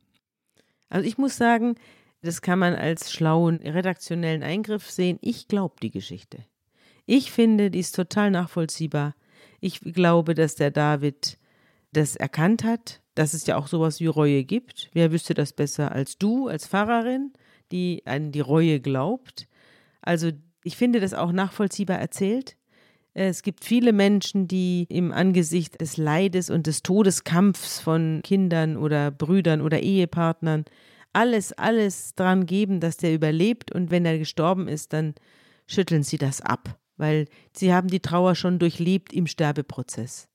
Also 0.88 1.06
ich 1.06 1.18
muss 1.18 1.36
sagen, 1.36 1.74
das 2.22 2.42
kann 2.42 2.60
man 2.60 2.74
als 2.74 3.12
schlauen 3.12 3.56
redaktionellen 3.56 4.44
Eingriff 4.44 4.88
sehen. 4.88 5.18
Ich 5.20 5.48
glaube 5.48 5.74
die 5.82 5.90
Geschichte. 5.90 6.44
Ich 7.06 7.32
finde, 7.32 7.72
die 7.72 7.80
ist 7.80 7.96
total 7.96 8.30
nachvollziehbar. 8.30 9.16
Ich 9.58 9.80
glaube, 9.80 10.34
dass 10.34 10.54
der 10.54 10.70
David 10.70 11.38
das 11.92 12.16
erkannt 12.16 12.64
hat, 12.64 13.00
dass 13.14 13.34
es 13.34 13.46
ja 13.46 13.56
auch 13.56 13.66
sowas 13.66 14.00
wie 14.00 14.06
Reue 14.06 14.44
gibt. 14.44 14.90
Wer 14.92 15.12
wüsste 15.12 15.34
das 15.34 15.52
besser 15.52 15.92
als 15.92 16.18
du, 16.18 16.48
als 16.48 16.66
Pfarrerin, 16.66 17.32
die 17.72 18.02
an 18.06 18.32
die 18.32 18.40
Reue 18.40 18.80
glaubt? 18.80 19.48
Also 20.02 20.30
ich 20.64 20.76
finde 20.76 21.00
das 21.00 21.14
auch 21.14 21.32
nachvollziehbar 21.32 21.98
erzählt. 21.98 22.56
Es 23.12 23.42
gibt 23.42 23.64
viele 23.64 23.92
Menschen, 23.92 24.46
die 24.46 24.86
im 24.88 25.10
Angesicht 25.12 25.80
des 25.80 25.96
Leides 25.96 26.48
und 26.48 26.66
des 26.66 26.82
Todeskampfs 26.82 27.80
von 27.80 28.20
Kindern 28.22 28.76
oder 28.76 29.10
Brüdern 29.10 29.60
oder 29.60 29.80
Ehepartnern 29.80 30.64
alles, 31.12 31.52
alles 31.52 32.14
dran 32.14 32.46
geben, 32.46 32.80
dass 32.80 32.96
der 32.96 33.12
überlebt 33.12 33.72
und 33.72 33.90
wenn 33.90 34.06
er 34.06 34.18
gestorben 34.18 34.68
ist, 34.68 34.92
dann 34.92 35.14
schütteln 35.66 36.02
sie 36.02 36.18
das 36.18 36.40
ab, 36.40 36.78
weil 36.96 37.26
sie 37.52 37.74
haben 37.74 37.88
die 37.88 38.00
Trauer 38.00 38.34
schon 38.34 38.58
durchlebt 38.58 39.12
im 39.12 39.26
Sterbeprozess. 39.26 40.29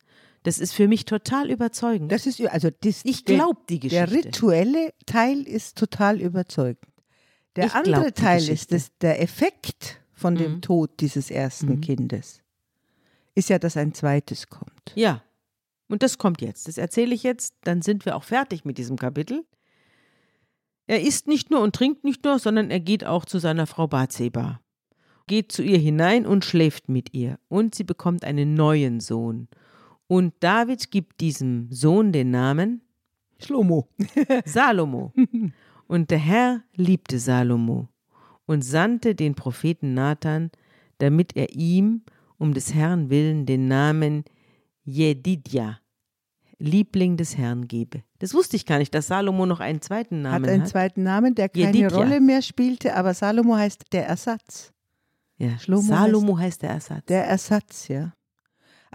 Das 0.46 0.60
ist 0.60 0.74
für 0.74 0.88
mich 0.88 1.06
total 1.06 1.50
überzeugend. 1.50 2.12
Das 2.12 2.28
ist 2.28 2.40
also 2.40 2.70
das, 2.82 3.02
ich 3.04 3.26
glaube 3.26 3.60
die 3.68 3.80
Geschichte. 3.80 4.06
Der 4.06 4.26
rituelle 4.26 4.94
Teil 5.08 5.42
ist 5.42 5.76
total 5.76 6.22
überzeugend. 6.22 6.86
Der 7.56 7.66
ich 7.66 7.74
andere 7.74 8.14
Teil 8.14 8.48
ist 8.48 8.72
dass 8.72 8.96
der 9.00 9.24
Effekt 9.24 10.00
von 10.14 10.36
mhm. 10.36 10.38
dem 10.38 10.62
Tod 10.62 11.00
dieses 11.00 11.32
ersten 11.32 11.78
mhm. 11.78 11.82
Kindes. 11.82 12.42
Ist 13.34 13.50
ja, 13.50 13.58
dass 13.58 13.76
ein 13.76 13.96
zweites 13.96 14.48
kommt. 14.48 14.94
Ja. 14.94 15.24
Und 15.88 16.04
das 16.04 16.20
kommt 16.20 16.42
jetzt. 16.42 16.68
Das 16.68 16.78
erzähle 16.78 17.16
ich 17.16 17.24
jetzt, 17.24 17.56
dann 17.64 17.82
sind 17.82 18.06
wir 18.06 18.16
auch 18.16 18.24
fertig 18.24 18.66
mit 18.66 18.78
diesem 18.78 18.98
Kapitel. 18.98 19.46
Er 20.86 21.02
isst 21.02 21.28
nicht 21.28 21.50
nur 21.50 21.62
und 21.62 21.76
trinkt 21.76 22.04
nicht 22.04 22.24
nur, 22.24 22.38
sondern 22.38 22.70
er 22.70 22.80
geht 22.80 23.04
auch 23.04 23.26
zu 23.26 23.40
seiner 23.40 23.66
Frau 23.66 23.88
Bathseba, 23.88 24.62
geht 25.26 25.52
zu 25.52 25.64
ihr 25.64 25.80
hinein 25.80 26.28
und 26.28 26.46
schläft 26.46 26.88
mit 26.88 27.16
ihr. 27.16 27.40
Und 27.48 27.74
sie 27.74 27.84
bekommt 27.84 28.24
einen 28.24 28.54
neuen 28.54 29.00
Sohn. 29.00 29.48
Und 30.08 30.34
David 30.40 30.92
gibt 30.92 31.22
diesem 31.22 31.68
Sohn 31.72 32.12
den 32.12 32.32
Namen 32.32 32.82
Schlomo. 33.40 33.88
Salomo. 34.46 35.14
Und 35.88 36.12
der 36.12 36.18
Herr 36.18 36.64
liebte 36.76 37.20
Salomo 37.20 37.90
und 38.46 38.64
sandte 38.64 39.16
den 39.16 39.36
Propheten 39.36 39.94
Nathan, 39.94 40.52
damit 41.00 41.36
er 41.36 41.54
ihm 41.54 42.04
um 42.38 42.54
des 42.54 42.74
Herrn 42.74 43.10
willen 43.10 43.46
den 43.46 43.68
Namen 43.68 44.24
Jedidja, 44.84 45.80
Liebling 46.60 47.18
des 47.18 47.38
Herrn, 47.38 47.68
gebe. 47.68 48.04
Das 48.20 48.34
wusste 48.34 48.56
ich 48.56 48.66
gar 48.66 48.78
nicht, 48.78 48.94
dass 48.94 49.08
Salomo 49.08 49.46
noch 49.46 49.60
einen 49.60 49.82
zweiten 49.82 50.22
Namen 50.22 50.36
hat. 50.36 50.44
Hat 50.44 50.50
einen 50.50 50.66
zweiten 50.66 51.04
Namen, 51.04 51.36
der 51.36 51.50
keine 51.50 51.66
Jedidja. 51.66 51.90
Rolle 51.90 52.22
mehr 52.22 52.42
spielte, 52.42 52.96
aber 52.96 53.14
Salomo 53.14 53.56
heißt 53.56 53.86
der 53.92 54.08
Ersatz. 54.08 54.72
Ja, 55.38 55.58
Schlomo 55.60 55.82
Salomo 55.82 56.38
heißt, 56.38 56.44
heißt 56.44 56.62
der 56.62 56.70
Ersatz. 56.70 57.06
Der 57.08 57.26
Ersatz, 57.28 57.88
ja. 57.88 58.14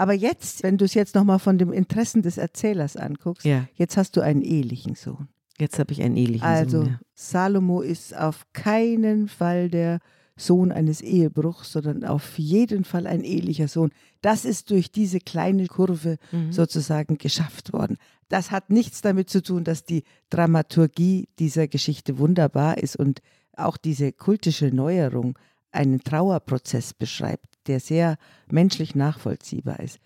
Aber 0.00 0.14
jetzt, 0.14 0.62
wenn 0.62 0.78
du 0.78 0.86
es 0.86 0.94
jetzt 0.94 1.14
nochmal 1.14 1.38
von 1.38 1.58
dem 1.58 1.74
Interessen 1.74 2.22
des 2.22 2.38
Erzählers 2.38 2.96
anguckst, 2.96 3.44
ja. 3.44 3.68
jetzt 3.74 3.98
hast 3.98 4.16
du 4.16 4.22
einen 4.22 4.40
ehelichen 4.40 4.94
Sohn. 4.94 5.28
Jetzt 5.58 5.78
habe 5.78 5.92
ich 5.92 6.00
einen 6.00 6.16
ehelichen 6.16 6.46
also, 6.46 6.78
Sohn. 6.78 6.80
Also, 6.80 6.92
ja. 6.92 7.00
Salomo 7.12 7.82
ist 7.82 8.16
auf 8.16 8.46
keinen 8.54 9.28
Fall 9.28 9.68
der 9.68 9.98
Sohn 10.36 10.72
eines 10.72 11.02
Ehebruchs, 11.02 11.72
sondern 11.72 12.04
auf 12.04 12.38
jeden 12.38 12.84
Fall 12.84 13.06
ein 13.06 13.22
ehelicher 13.22 13.68
Sohn. 13.68 13.90
Das 14.22 14.46
ist 14.46 14.70
durch 14.70 14.90
diese 14.90 15.20
kleine 15.20 15.66
Kurve 15.66 16.16
mhm. 16.32 16.50
sozusagen 16.50 17.18
geschafft 17.18 17.74
worden. 17.74 17.98
Das 18.30 18.50
hat 18.50 18.70
nichts 18.70 19.02
damit 19.02 19.28
zu 19.28 19.42
tun, 19.42 19.64
dass 19.64 19.84
die 19.84 20.04
Dramaturgie 20.30 21.28
dieser 21.38 21.68
Geschichte 21.68 22.16
wunderbar 22.16 22.78
ist 22.78 22.96
und 22.96 23.20
auch 23.54 23.76
diese 23.76 24.12
kultische 24.12 24.74
Neuerung 24.74 25.38
einen 25.72 26.02
Trauerprozess 26.02 26.94
beschreibt, 26.94 27.49
der 27.66 27.80
sehr 27.80 28.16
menschlich 28.50 28.94
nachvollziehbar 28.94 29.80
ist. 29.80 29.98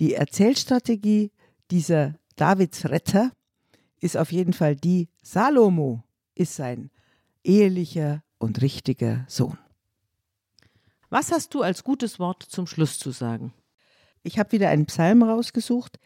Die 0.00 0.14
Erzählstrategie 0.14 1.30
dieser 1.70 2.14
Davids 2.36 2.86
Retter 2.86 3.30
ist 4.00 4.16
auf 4.16 4.32
jeden 4.32 4.52
Fall 4.52 4.76
die, 4.76 5.08
Salomo 5.22 6.02
ist 6.34 6.56
sein 6.56 6.90
ehelicher 7.44 8.22
und 8.38 8.60
richtiger 8.62 9.24
Sohn. 9.28 9.58
Was 11.10 11.30
hast 11.30 11.54
du 11.54 11.62
als 11.62 11.84
gutes 11.84 12.18
Wort 12.18 12.42
zum 12.42 12.66
Schluss 12.66 12.98
zu 12.98 13.10
sagen? 13.10 13.52
Ich 14.22 14.38
habe 14.38 14.52
wieder 14.52 14.70
einen 14.70 14.86
Psalm 14.86 15.22
rausgesucht, 15.22 15.98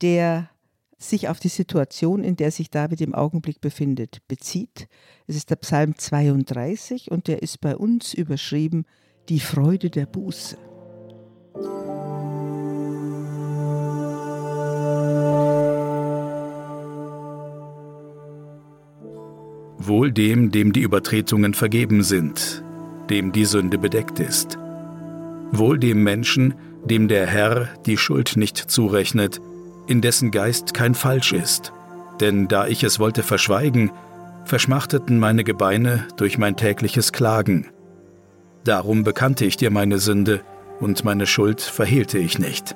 der 0.00 0.50
sich 0.98 1.28
auf 1.28 1.40
die 1.40 1.48
Situation, 1.48 2.22
in 2.22 2.36
der 2.36 2.50
sich 2.50 2.70
David 2.70 3.00
im 3.00 3.14
Augenblick 3.14 3.60
befindet, 3.60 4.26
bezieht. 4.28 4.88
Es 5.26 5.36
ist 5.36 5.50
der 5.50 5.56
Psalm 5.56 5.96
32 5.96 7.10
und 7.10 7.26
der 7.26 7.42
ist 7.42 7.60
bei 7.60 7.76
uns 7.76 8.14
überschrieben 8.14 8.84
Die 9.28 9.38
Freude 9.38 9.88
der 9.88 10.06
Buße. 10.06 10.56
Wohl 19.78 20.10
dem, 20.10 20.50
dem 20.50 20.72
die 20.72 20.80
Übertretungen 20.80 21.54
vergeben 21.54 22.02
sind, 22.02 22.64
dem 23.10 23.30
die 23.30 23.44
Sünde 23.44 23.78
bedeckt 23.78 24.18
ist. 24.18 24.58
Wohl 25.52 25.78
dem 25.78 26.02
Menschen, 26.02 26.54
dem 26.84 27.06
der 27.06 27.28
Herr 27.28 27.68
die 27.86 27.98
Schuld 27.98 28.36
nicht 28.36 28.56
zurechnet, 28.56 29.40
in 29.86 30.00
dessen 30.00 30.32
Geist 30.32 30.74
kein 30.74 30.96
Falsch 30.96 31.32
ist. 31.32 31.72
Denn 32.20 32.48
da 32.48 32.66
ich 32.66 32.82
es 32.82 32.98
wollte 32.98 33.22
verschweigen, 33.22 33.92
verschmachteten 34.44 35.20
meine 35.20 35.44
Gebeine 35.44 36.08
durch 36.16 36.38
mein 36.38 36.56
tägliches 36.56 37.12
Klagen. 37.12 37.68
Darum 38.64 39.02
bekannte 39.02 39.44
ich 39.44 39.56
dir 39.56 39.70
meine 39.70 39.98
Sünde, 39.98 40.42
und 40.80 41.04
meine 41.04 41.26
Schuld 41.26 41.60
verhehlte 41.60 42.18
ich 42.18 42.38
nicht. 42.40 42.74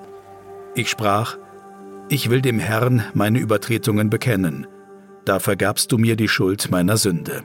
Ich 0.77 0.91
sprach, 0.91 1.39
ich 2.09 2.31
will 2.31 2.41
dem 2.41 2.61
Herrn 2.61 3.03
meine 3.15 3.41
Übertretungen 3.41 4.11
bekennen, 4.11 4.67
da 5.25 5.41
vergabst 5.41 5.91
du 5.91 5.99
mir 5.99 6.15
die 6.15 6.29
Schuld 6.29 6.71
meiner 6.71 6.97
Sünde. 6.97 7.43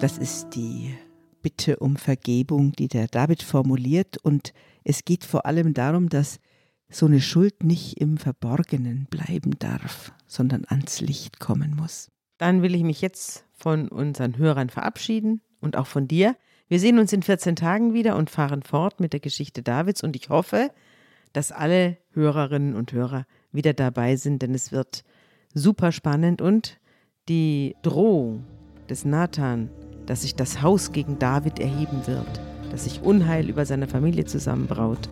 Das 0.00 0.16
ist 0.16 0.54
die 0.54 0.94
Bitte 1.42 1.76
um 1.76 1.96
Vergebung, 1.96 2.72
die 2.72 2.88
der 2.88 3.06
David 3.06 3.42
formuliert. 3.42 4.16
Und 4.22 4.54
es 4.82 5.04
geht 5.04 5.24
vor 5.24 5.44
allem 5.44 5.74
darum, 5.74 6.08
dass 6.08 6.38
so 6.88 7.04
eine 7.04 7.20
Schuld 7.20 7.62
nicht 7.62 8.00
im 8.00 8.16
Verborgenen 8.16 9.06
bleiben 9.10 9.58
darf, 9.58 10.12
sondern 10.26 10.64
ans 10.68 11.02
Licht 11.02 11.38
kommen 11.38 11.76
muss. 11.76 12.08
Dann 12.40 12.62
will 12.62 12.74
ich 12.74 12.82
mich 12.82 13.00
jetzt 13.00 13.44
von 13.52 13.88
unseren 13.88 14.36
Hörern 14.38 14.70
verabschieden 14.70 15.42
und 15.60 15.76
auch 15.76 15.86
von 15.86 16.08
dir. 16.08 16.34
Wir 16.66 16.80
sehen 16.80 16.98
uns 16.98 17.12
in 17.12 17.22
14 17.22 17.54
Tagen 17.54 17.94
wieder 17.94 18.16
und 18.16 18.30
fahren 18.30 18.62
fort 18.62 18.98
mit 18.98 19.12
der 19.12 19.20
Geschichte 19.20 19.62
Davids 19.62 20.02
und 20.02 20.16
ich 20.16 20.28
hoffe, 20.30 20.70
dass 21.32 21.52
alle 21.52 21.98
Hörerinnen 22.12 22.74
und 22.74 22.92
Hörer 22.92 23.26
wieder 23.52 23.74
dabei 23.74 24.16
sind, 24.16 24.42
denn 24.42 24.54
es 24.54 24.72
wird 24.72 25.04
super 25.54 25.92
spannend 25.92 26.42
und 26.42 26.80
die 27.28 27.76
Drohung 27.82 28.44
des 28.88 29.04
Nathan 29.04 29.70
dass 30.10 30.22
sich 30.22 30.34
das 30.34 30.60
Haus 30.60 30.90
gegen 30.90 31.20
David 31.20 31.60
erheben 31.60 32.04
wird, 32.06 32.40
dass 32.72 32.82
sich 32.82 33.00
Unheil 33.00 33.48
über 33.48 33.64
seine 33.64 33.86
Familie 33.86 34.24
zusammenbraut, 34.24 35.08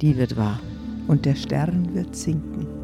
die 0.00 0.16
wird 0.16 0.36
wahr. 0.36 0.60
Und 1.08 1.26
der 1.26 1.34
Stern 1.34 1.92
wird 1.96 2.14
sinken. 2.14 2.83